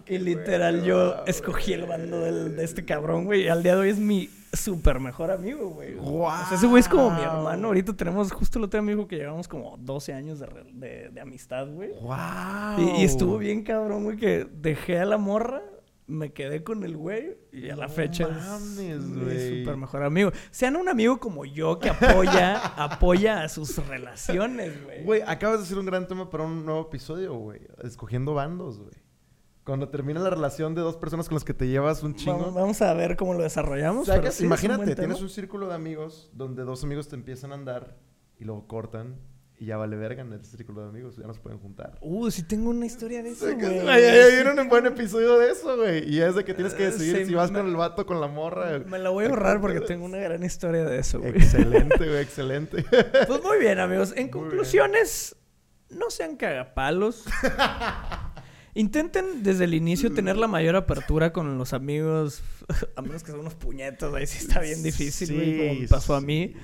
Y 0.08 0.18
literal 0.18 0.84
yo 0.84 1.12
güey. 1.12 1.20
escogí 1.28 1.74
el 1.74 1.86
bando 1.86 2.20
del- 2.22 2.56
de 2.56 2.64
este 2.64 2.84
cabrón, 2.84 3.26
güey. 3.26 3.44
Y 3.44 3.48
al 3.48 3.62
día 3.62 3.76
de 3.76 3.82
hoy 3.82 3.90
es 3.90 4.00
mi 4.00 4.28
súper 4.54 5.00
mejor 5.00 5.30
amigo, 5.30 5.70
güey. 5.70 5.94
Guau. 5.94 6.44
O 6.44 6.48
sea, 6.48 6.58
ese 6.58 6.66
güey 6.66 6.80
es 6.80 6.90
como 6.90 7.12
mi 7.12 7.22
hermano. 7.22 7.68
Ahorita 7.68 7.94
tenemos, 7.94 8.32
justo 8.32 8.58
el 8.58 8.66
otro 8.66 8.82
dijo 8.84 9.08
que 9.08 9.18
llevamos 9.18 9.48
como 9.48 9.78
12 9.78 10.14
años 10.14 10.40
de, 10.40 10.48
de- 10.74 11.10
de 11.10 11.22
amistad, 11.22 11.68
güey. 11.68 11.92
Wow. 12.02 12.80
Y, 12.98 13.02
y 13.02 13.04
estuvo 13.04 13.38
bien 13.38 13.62
cabrón, 13.64 14.06
güey, 14.06 14.18
que 14.18 14.48
dejé 14.52 15.00
a 15.00 15.06
la 15.06 15.18
morra, 15.20 15.62
me 16.08 16.34
quedé 16.34 16.64
con 16.64 16.84
el 16.84 16.98
güey 16.98 17.38
y 17.52 17.70
a 17.70 17.76
la 17.76 17.88
No 17.88 17.94
fecha 17.94 18.28
mames, 18.28 18.78
es 18.80 19.04
mi 19.04 19.24
güey. 19.24 19.60
súper 19.62 19.78
mejor 19.78 20.04
amigo. 20.04 20.32
Sean 20.52 20.76
un 20.76 20.90
amigo 20.90 21.20
como 21.20 21.46
yo 21.46 21.80
que 21.80 21.90
apoya, 21.90 22.58
apoya 22.84 23.44
a 23.44 23.50
sus 23.50 23.78
relaciones, 23.88 24.84
güey. 24.84 25.04
Güey, 25.04 25.22
acabas 25.26 25.60
de 25.60 25.66
hacer 25.66 25.78
un 25.78 25.86
gran 25.86 26.08
tema 26.08 26.30
para 26.30 26.44
un 26.44 26.66
nuevo 26.66 26.82
episodio, 26.82 27.34
güey. 27.36 27.62
Escogiendo 27.84 28.34
bandos, 28.34 28.80
güey. 28.80 28.94
Cuando 29.64 29.88
termina 29.88 30.20
la 30.20 30.30
relación 30.30 30.76
de 30.76 30.82
dos 30.82 30.98
personas 30.98 31.30
con 31.30 31.36
las 31.36 31.46
que 31.46 31.54
te 31.54 31.68
llevas 31.68 32.04
un 32.04 32.16
chingo. 32.16 32.38
Vamos, 32.38 32.54
vamos 32.54 32.82
a 32.82 32.94
ver 32.94 33.16
cómo 33.16 33.34
lo 33.34 33.44
desarrollamos. 33.44 34.08
Pero 34.08 34.24
sí 34.24 34.28
es 34.28 34.40
un 34.42 34.46
imagínate, 34.48 34.96
tienes 34.96 35.22
un 35.22 35.30
círculo 35.30 35.68
de 35.70 35.76
amigos 35.76 36.30
donde 36.34 36.64
dos 36.64 36.84
amigos 36.84 37.08
te 37.08 37.16
empiezan 37.16 37.54
a 37.54 37.56
andar 37.56 37.98
y 38.38 38.44
luego 38.44 38.68
cortan 38.68 39.22
Y 39.60 39.66
ya 39.68 39.78
vale 39.78 39.96
verga 39.96 40.24
en 40.24 40.34
el 40.34 40.44
círculo 40.44 40.82
de 40.84 40.90
amigos, 40.90 41.16
ya 41.16 41.26
nos 41.28 41.40
pueden 41.40 41.58
juntar. 41.60 41.98
Uh, 42.02 42.30
sí 42.32 42.44
tengo 42.44 42.72
una 42.72 42.86
historia 42.86 43.22
de 43.24 43.30
eso, 43.30 43.46
güey. 43.56 43.80
Ay, 43.80 44.04
ay, 44.04 44.04
ay, 44.06 44.34
Era 44.40 44.60
un 44.62 44.68
buen 44.68 44.86
episodio 44.88 45.38
de 45.38 45.52
eso, 45.52 45.78
güey. 45.78 46.10
Y 46.12 46.20
es 46.22 46.36
de 46.36 46.44
que 46.44 46.54
tienes 46.54 46.74
que 46.74 46.84
Eh, 46.84 46.92
decidir 46.92 47.18
sí, 47.20 47.26
si 47.28 47.34
vas 47.36 47.50
me- 47.52 47.60
con 47.60 47.70
el 47.70 47.76
vato, 47.76 48.06
con 48.06 48.20
la 48.20 48.28
morra. 48.28 48.80
Me 48.80 49.00
la 49.00 49.10
voy 49.12 49.26
a 49.26 49.30
ahorrar 49.30 49.62
porque 49.62 49.80
tengo 49.82 50.06
una 50.06 50.18
gran 50.18 50.44
historia 50.44 50.84
de 50.84 50.98
eso, 51.00 51.20
güey. 51.20 51.32
Excelente, 51.38 51.98
güey, 51.98 52.22
excelente. 52.22 52.84
Pues 53.28 53.42
muy 53.44 53.60
bien, 53.60 53.80
amigos. 53.80 54.12
En 54.18 54.24
Muy 54.24 54.32
conclusiones, 54.32 55.36
no 55.90 56.10
sean 56.10 56.36
cagapalos. 56.36 57.24
Intenten 58.76 59.44
desde 59.44 59.66
el 59.66 59.76
inicio 59.76 60.12
tener 60.14 60.36
la 60.36 60.48
mayor 60.48 60.76
apertura 60.76 61.32
con 61.32 61.60
los 61.60 61.74
amigos, 61.74 62.42
a 62.96 63.02
menos 63.04 63.22
que 63.22 63.28
sean 63.28 63.40
unos 63.42 63.54
puñetos, 63.54 64.12
ahí 64.16 64.26
sí 64.26 64.40
está 64.48 64.60
bien 64.62 64.82
difícil, 64.82 65.32
güey, 65.36 65.58
como 65.60 65.74
me 65.76 65.80
Sí, 65.82 65.88
pasó 65.88 66.16
a 66.16 66.22
mí. 66.22 66.56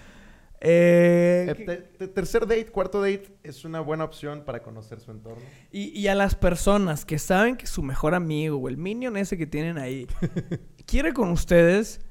Eh, 0.62 1.56
Eh, 2.00 2.08
tercer 2.08 2.42
date, 2.46 2.66
cuarto 2.68 3.02
date 3.02 3.38
es 3.44 3.64
una 3.66 3.80
buena 3.80 4.04
opción 4.04 4.44
para 4.46 4.62
conocer 4.62 5.00
su 5.00 5.12
entorno. 5.12 5.44
y, 5.72 5.98
y 5.98 6.08
a 6.08 6.16
las 6.16 6.36
personas 6.36 7.06
que 7.06 7.18
saben 7.20 7.56
que 7.56 7.66
su 7.66 7.82
mejor 7.82 8.14
amigo 8.14 8.58
o 8.58 8.68
el 8.70 8.78
minion 8.78 9.16
ese 9.18 9.38
que 9.38 9.48
tienen 9.48 9.78
ahí 9.78 10.08
quiere 10.86 11.14
con 11.14 11.30
ustedes, 11.32 12.02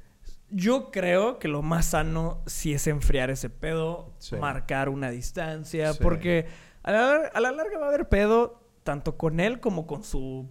yo 0.50 0.90
creo 0.90 1.38
que 1.38 1.48
lo 1.48 1.60
más 1.62 1.86
sano 1.90 2.42
sí 2.46 2.72
es 2.72 2.86
enfriar 2.86 3.28
ese 3.30 3.50
pedo, 3.50 4.14
Sí. 4.18 4.36
marcar 4.36 4.88
una 4.88 5.10
distancia, 5.10 5.92
Sí. 5.92 5.98
porque 6.02 6.46
a 6.82 6.92
la, 6.92 7.16
a 7.34 7.40
la 7.40 7.52
larga 7.52 7.78
va 7.78 7.86
a 7.86 7.88
haber 7.88 8.08
pedo 8.08 8.62
tanto 8.82 9.18
con 9.18 9.40
él 9.40 9.60
como 9.60 9.86
con 9.86 10.02
su 10.04 10.48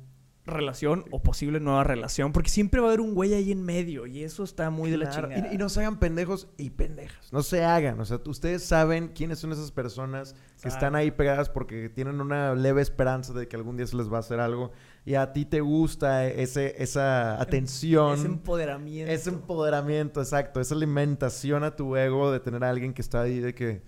relación 0.47 1.05
o 1.11 1.21
posible 1.21 1.59
nueva 1.59 1.83
relación, 1.83 2.31
porque 2.31 2.49
siempre 2.49 2.79
va 2.79 2.87
a 2.87 2.89
haber 2.89 3.01
un 3.01 3.13
güey 3.13 3.33
ahí 3.33 3.51
en 3.51 3.63
medio 3.63 4.07
y 4.07 4.23
eso 4.23 4.43
está 4.43 4.69
muy 4.69 4.89
de 4.89 4.97
la 4.97 5.09
Claro, 5.09 5.27
chingada. 5.29 5.51
Y, 5.51 5.55
y 5.55 5.57
no 5.57 5.69
se 5.69 5.81
hagan 5.81 5.99
pendejos 5.99 6.47
y 6.57 6.69
pendejas. 6.71 7.31
No 7.31 7.43
se 7.43 7.63
hagan. 7.63 7.99
O 7.99 8.05
sea, 8.05 8.19
ustedes 8.25 8.63
saben 8.63 9.09
quiénes 9.09 9.39
son 9.39 9.51
esas 9.51 9.71
personas 9.71 10.35
que 10.61 10.69
están 10.69 10.95
ahí 10.95 11.11
pegadas 11.11 11.49
porque 11.49 11.89
tienen 11.89 12.19
una 12.19 12.55
leve 12.55 12.81
esperanza 12.81 13.33
de 13.33 13.47
que 13.47 13.55
algún 13.55 13.77
día 13.77 13.85
se 13.85 13.95
les 13.95 14.11
va 14.11 14.17
a 14.17 14.19
hacer 14.21 14.39
algo. 14.39 14.71
Y 15.05 15.15
a 15.15 15.31
ti 15.31 15.45
te 15.45 15.61
gusta 15.61 16.25
ese, 16.25 16.81
esa 16.81 17.39
atención. 17.41 18.15
Ese 18.15 18.27
empoderamiento. 18.27 19.11
Ese 19.11 19.29
empoderamiento, 19.29 20.19
exacto. 20.19 20.59
Esa 20.59 20.75
alimentación 20.75 21.63
a 21.63 21.75
tu 21.75 21.95
ego 21.95 22.31
de 22.31 22.39
tener 22.39 22.63
a 22.63 22.69
alguien 22.69 22.93
que 22.93 23.01
está 23.01 23.21
ahí 23.21 23.39
de 23.39 23.53
que 23.53 23.83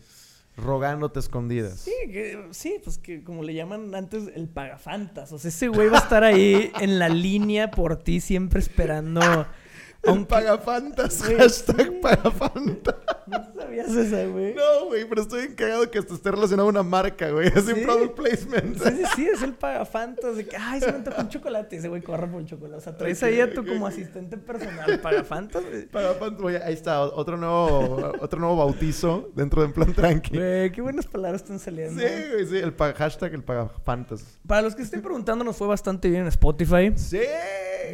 rogándote 0.61 1.19
escondidas. 1.19 1.79
Sí, 1.79 1.91
que, 2.11 2.47
sí, 2.51 2.79
pues 2.83 2.97
que 2.97 3.23
como 3.23 3.43
le 3.43 3.53
llaman 3.53 3.93
antes 3.95 4.23
el 4.35 4.47
pagafantas. 4.47 5.31
O 5.31 5.39
sea, 5.39 5.49
ese 5.49 5.67
güey 5.67 5.89
va 5.89 5.97
a 5.97 6.01
estar 6.01 6.23
ahí 6.23 6.71
en 6.79 6.99
la 6.99 7.09
línea 7.09 7.71
por 7.71 7.97
ti, 7.97 8.19
siempre 8.21 8.59
esperando. 8.59 9.47
Aunque- 10.05 10.25
pagafantas. 10.29 11.21
Hashtag 11.21 11.99
pagafantas. 12.01 12.95
¿No 13.27 13.53
sabías 13.53 13.89
esa, 13.89 14.25
güey? 14.25 14.55
No, 14.55 14.85
güey, 14.87 15.07
pero 15.07 15.21
estoy 15.21 15.41
encagado 15.45 15.91
que 15.91 15.99
esto 15.99 16.15
esté 16.15 16.31
relacionado 16.31 16.67
a 16.67 16.71
una 16.71 16.83
marca, 16.83 17.29
güey. 17.29 17.47
Es 17.47 17.65
¿Sí? 17.65 17.73
un 17.73 17.83
product 17.83 18.15
placement. 18.15 18.77
Sí, 18.81 18.89
sí, 18.89 19.03
sí, 19.15 19.27
es 19.27 19.41
el 19.43 19.53
pagafantas. 19.53 20.37
De 20.37 20.45
que, 20.47 20.55
ay, 20.57 20.79
se 20.79 20.87
me 20.91 20.97
antojó 20.99 21.21
un 21.21 21.29
chocolate. 21.29 21.75
Ese 21.75 21.89
güey 21.89 22.01
corre 22.01 22.27
por 22.27 22.37
un 22.37 22.45
chocolate. 22.47 22.77
O 22.77 22.81
sea, 22.81 22.97
traes 22.97 23.21
ahí 23.23 23.39
a 23.41 23.53
tu 23.53 23.61
ok, 23.61 23.67
como 23.67 23.87
asistente 23.87 24.37
personal. 24.37 24.99
Pagafantas, 24.99 25.63
güey. 25.69 25.85
Pagafantas, 25.87 26.41
güey, 26.41 26.55
ahí 26.55 26.73
está, 26.73 27.01
otro 27.01 27.37
nuevo, 27.37 28.13
otro 28.19 28.39
nuevo 28.39 28.55
bautizo 28.55 29.29
dentro 29.35 29.61
de 29.61 29.67
En 29.67 29.73
Plan 29.73 29.93
Tranqui. 29.93 30.37
Güey, 30.37 30.71
qué 30.71 30.81
buenas 30.81 31.05
palabras 31.05 31.41
están 31.43 31.59
saliendo. 31.59 32.01
Sí, 32.01 32.07
güey, 32.31 32.45
sí, 32.47 32.57
el 32.57 32.73
hashtag 32.93 33.33
el 33.33 33.43
pagafantas. 33.43 34.23
Para 34.47 34.61
los 34.63 34.75
que 34.75 34.81
estén 34.81 35.01
preguntando, 35.01 35.43
nos 35.43 35.57
fue 35.57 35.67
bastante 35.67 36.09
bien 36.09 36.21
en 36.21 36.27
Spotify. 36.29 36.93
Sí. 36.95 37.19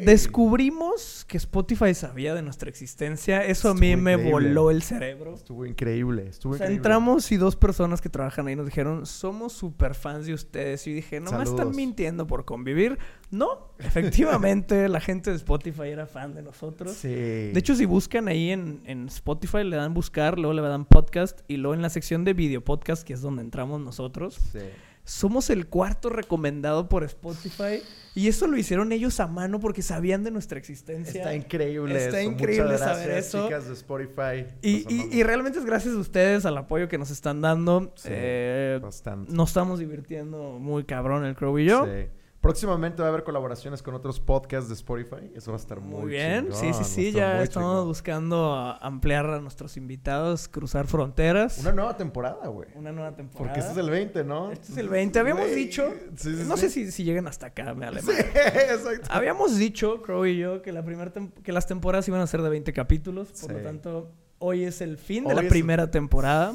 Descubrimos 0.04 1.26
que 1.28 1.38
Spotify 1.38 1.94
sabía 1.94 2.34
de 2.34 2.42
nuestra 2.42 2.70
existencia. 2.70 3.46
Eso 3.46 3.70
a 3.70 3.74
mí 3.74 3.96
me 3.96 4.16
voló 4.16 4.72
el 4.72 4.82
cerebro. 4.82 5.34
Estuvo 5.36 5.66
increíble, 5.66 6.28
estuvo 6.28 6.54
O 6.54 6.58
sea, 6.58 6.66
increíble. 6.66 6.78
entramos 6.78 7.32
y 7.32 7.38
dos 7.38 7.56
personas 7.56 8.02
que 8.02 8.10
trabajan 8.10 8.48
ahí 8.48 8.56
nos 8.56 8.66
dijeron, 8.66 9.06
somos 9.06 9.54
super 9.54 9.96
fans 9.96 10.26
de 10.26 10.34
ustedes. 10.34 10.86
Y 10.88 10.94
dije, 10.94 11.20
no 11.20 11.32
me 11.32 11.44
están 11.44 11.72
mintiendo 11.72 12.28
por 12.28 12.46
convivir. 12.46 12.98
No, 13.32 13.70
efectivamente, 13.80 14.88
la 14.90 15.00
gente 15.00 15.30
de 15.30 15.38
Spotify 15.38 15.90
era 15.90 16.06
fan 16.06 16.34
de 16.34 16.42
nosotros. 16.42 16.94
Sí. 16.94 17.10
De 17.10 17.54
hecho, 17.56 17.76
si 17.76 17.86
buscan 17.86 18.28
ahí 18.28 18.52
en, 18.52 18.82
en 18.86 19.08
Spotify, 19.08 19.64
le 19.64 19.76
dan 19.78 19.94
buscar, 19.94 20.38
luego 20.38 20.54
le 20.54 20.62
dan 20.62 20.86
podcast 20.86 21.40
y 21.48 21.58
luego 21.58 21.74
en 21.74 21.82
la 21.82 21.90
sección 21.90 22.24
de 22.24 22.34
video 22.34 22.64
podcast, 22.64 23.04
que 23.04 23.14
es 23.14 23.22
donde 23.22 23.42
entramos 23.42 23.82
nosotros, 23.82 24.36
Sí. 24.52 24.60
Somos 25.06 25.50
el 25.50 25.68
cuarto 25.68 26.10
recomendado 26.10 26.90
por 26.90 27.04
Spotify. 27.06 27.82
Y 28.16 28.28
eso 28.30 28.48
lo 28.48 28.58
hicieron 28.58 28.92
ellos 28.94 29.20
a 29.20 29.28
mano 29.28 29.60
porque 29.60 29.82
sabían 29.82 30.24
de 30.24 30.32
nuestra 30.32 30.58
existencia. 30.58 31.20
Está 31.20 31.36
increíble 31.36 31.98
Está 32.06 32.22
eso. 32.22 32.32
increíble 32.32 32.64
Muchas 32.72 32.80
saber 32.80 33.12
eso. 33.12 33.44
chicas 33.46 33.68
de 33.68 33.74
Spotify. 33.74 34.46
Y, 34.62 35.18
y 35.18 35.24
realmente 35.24 35.60
es 35.60 35.66
gracias 35.66 35.96
a 35.96 35.98
ustedes, 35.98 36.46
al 36.46 36.58
apoyo 36.58 36.88
que 36.88 36.98
nos 36.98 37.12
están 37.12 37.42
dando. 37.42 37.92
Sí, 37.96 38.08
Eh, 38.12 38.80
bastante. 38.82 39.32
nos 39.34 39.50
estamos 39.50 39.80
divirtiendo 39.80 40.60
muy 40.60 40.86
cabrón 40.86 41.26
el 41.26 41.36
Crow 41.36 41.58
y 41.60 41.66
yo. 41.66 41.86
Sí. 41.86 42.08
Próximamente 42.46 43.02
va 43.02 43.08
a 43.08 43.12
haber 43.12 43.24
colaboraciones 43.24 43.82
con 43.82 43.94
otros 43.96 44.20
podcasts 44.20 44.70
de 44.70 44.76
Spotify. 44.76 45.32
Eso 45.36 45.52
va 45.52 45.58
a 45.58 45.60
estar 45.60 45.80
muy, 45.80 46.02
Muy 46.02 46.12
bien, 46.12 46.50
chingón, 46.52 46.74
sí, 46.74 46.74
sí, 46.74 46.84
sí, 46.84 47.12
ya 47.12 47.42
estamos 47.44 47.70
chingón. 47.72 47.88
buscando 47.88 48.54
ampliar 48.82 49.26
a 49.26 49.40
nuestros 49.42 49.78
invitados, 49.78 50.48
cruzar 50.48 50.88
fronteras. 50.88 51.58
Una 51.60 51.72
nueva 51.72 51.98
temporada, 51.98 52.48
güey. 52.48 52.70
Una 52.76 52.92
nueva 52.92 53.16
temporada. 53.16 53.48
Porque 53.54 53.60
este 53.60 53.72
es 53.74 53.78
el 53.78 53.90
20, 53.90 54.24
¿no? 54.24 54.52
Este 54.52 54.72
es 54.72 54.78
el 54.78 54.90
20. 54.90 55.20
Habíamos 55.20 55.50
dicho, 55.54 55.92
sí, 56.16 56.36
sí, 56.36 56.44
no 56.48 56.56
sí. 56.56 56.62
sé 56.64 56.70
si, 56.70 56.92
si 56.92 57.04
lleguen 57.04 57.28
hasta 57.28 57.48
acá, 57.48 57.74
me 57.74 57.86
vale 57.86 58.02
Sí, 58.02 58.12
exacto. 58.46 59.08
Habíamos 59.10 59.58
dicho, 59.58 60.02
Crow 60.02 60.26
y 60.26 60.38
yo, 60.38 60.62
que, 60.62 60.72
la 60.72 60.84
primer 60.86 61.12
que 61.44 61.52
las 61.52 61.68
temporadas 61.68 62.08
iban 62.08 62.22
a 62.22 62.28
ser 62.28 62.42
de 62.42 62.50
20 62.50 62.72
capítulos. 62.74 63.30
Por 63.42 63.54
lo 63.54 63.60
tanto, 63.60 64.12
hoy 64.40 64.64
es 64.66 64.82
el 64.82 64.98
fin 64.98 65.24
de 65.24 65.34
la 65.34 65.42
es 65.42 65.46
el- 65.46 65.50
primera 65.50 65.90
temporada. 65.90 66.54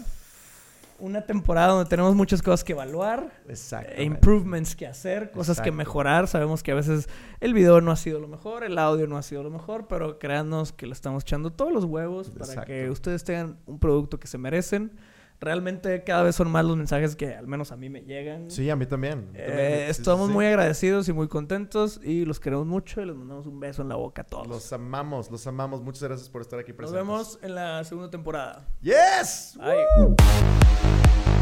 Una 1.01 1.23
temporada 1.23 1.69
donde 1.69 1.89
tenemos 1.89 2.15
muchas 2.15 2.43
cosas 2.43 2.63
que 2.63 2.73
evaluar. 2.73 3.31
Exacto. 3.49 3.93
e 3.97 4.05
improvements 4.05 4.77
que 4.77 4.87
hacer, 4.87 5.31
cosas 5.31 5.61
que 5.61 5.73
mejorar. 5.73 6.29
Sabemos 6.29 6.63
que 6.63 6.73
a 6.73 6.75
veces 6.75 7.09
el 7.41 7.55
video 7.55 7.81
no 7.81 7.91
ha 7.91 7.97
sido 7.97 8.21
lo 8.21 8.29
mejor, 8.29 8.65
el 8.65 8.79
audio 8.79 9.07
no 9.07 9.17
ha 9.17 9.23
sido 9.23 9.43
lo 9.43 9.51
mejor, 9.51 9.87
pero 9.89 10.19
créanos 10.19 10.73
que 10.73 10.87
le 10.87 10.93
estamos 10.93 11.23
echando 11.25 11.51
todos 11.51 11.73
los 11.73 11.85
huevos 11.85 12.31
para 12.31 12.65
que 12.65 12.91
ustedes 12.91 13.25
tengan 13.25 13.59
un 13.67 13.79
producto 13.79 14.21
que 14.21 14.27
se 14.27 14.39
merecen. 14.39 14.93
Realmente 15.41 16.05
cada 16.05 16.23
vez 16.23 16.37
son 16.37 16.51
más 16.51 16.65
los 16.67 16.77
mensajes 16.77 17.17
que 17.17 17.35
al 17.35 17.47
menos 17.47 17.73
a 17.73 17.77
mí 17.77 17.89
me 17.89 18.03
llegan. 18.03 18.51
Sí, 18.51 18.69
a 18.69 18.77
mí 18.77 18.85
también. 18.85 19.31
a 19.31 19.33
mí 19.33 19.39
Eh, 19.39 19.47
también. 19.47 19.79
Sí, 19.79 19.85
sí, 19.95 20.01
estamos 20.03 20.27
sí. 20.29 20.33
muy 20.35 20.45
agradecidos 20.47 21.09
y 21.09 21.13
muy 21.15 21.29
contentos 21.29 21.99
y 22.05 22.27
los 22.27 22.39
queremos 22.41 22.67
mucho 22.67 23.01
y 23.01 23.07
les 23.07 23.17
mandamos 23.17 23.47
un 23.47 23.59
beso 23.59 23.81
en 23.81 23.89
la 23.89 23.97
boca 23.97 24.21
a 24.23 24.27
todos. 24.27 24.47
Los 24.47 24.71
amamos, 24.73 25.31
los 25.31 25.47
amamos. 25.47 25.81
Muchas 25.83 26.03
gracias 26.03 26.29
por 26.29 26.43
estar 26.43 26.59
aquí 26.59 26.73
Nos 26.73 26.77
presentes. 26.77 27.03
vemos 27.07 27.39
en 27.43 27.55
la 27.55 27.83
segunda 27.85 28.11
temporada. 28.11 28.67
¡Yes! 28.83 29.59
Bye. 29.59 31.40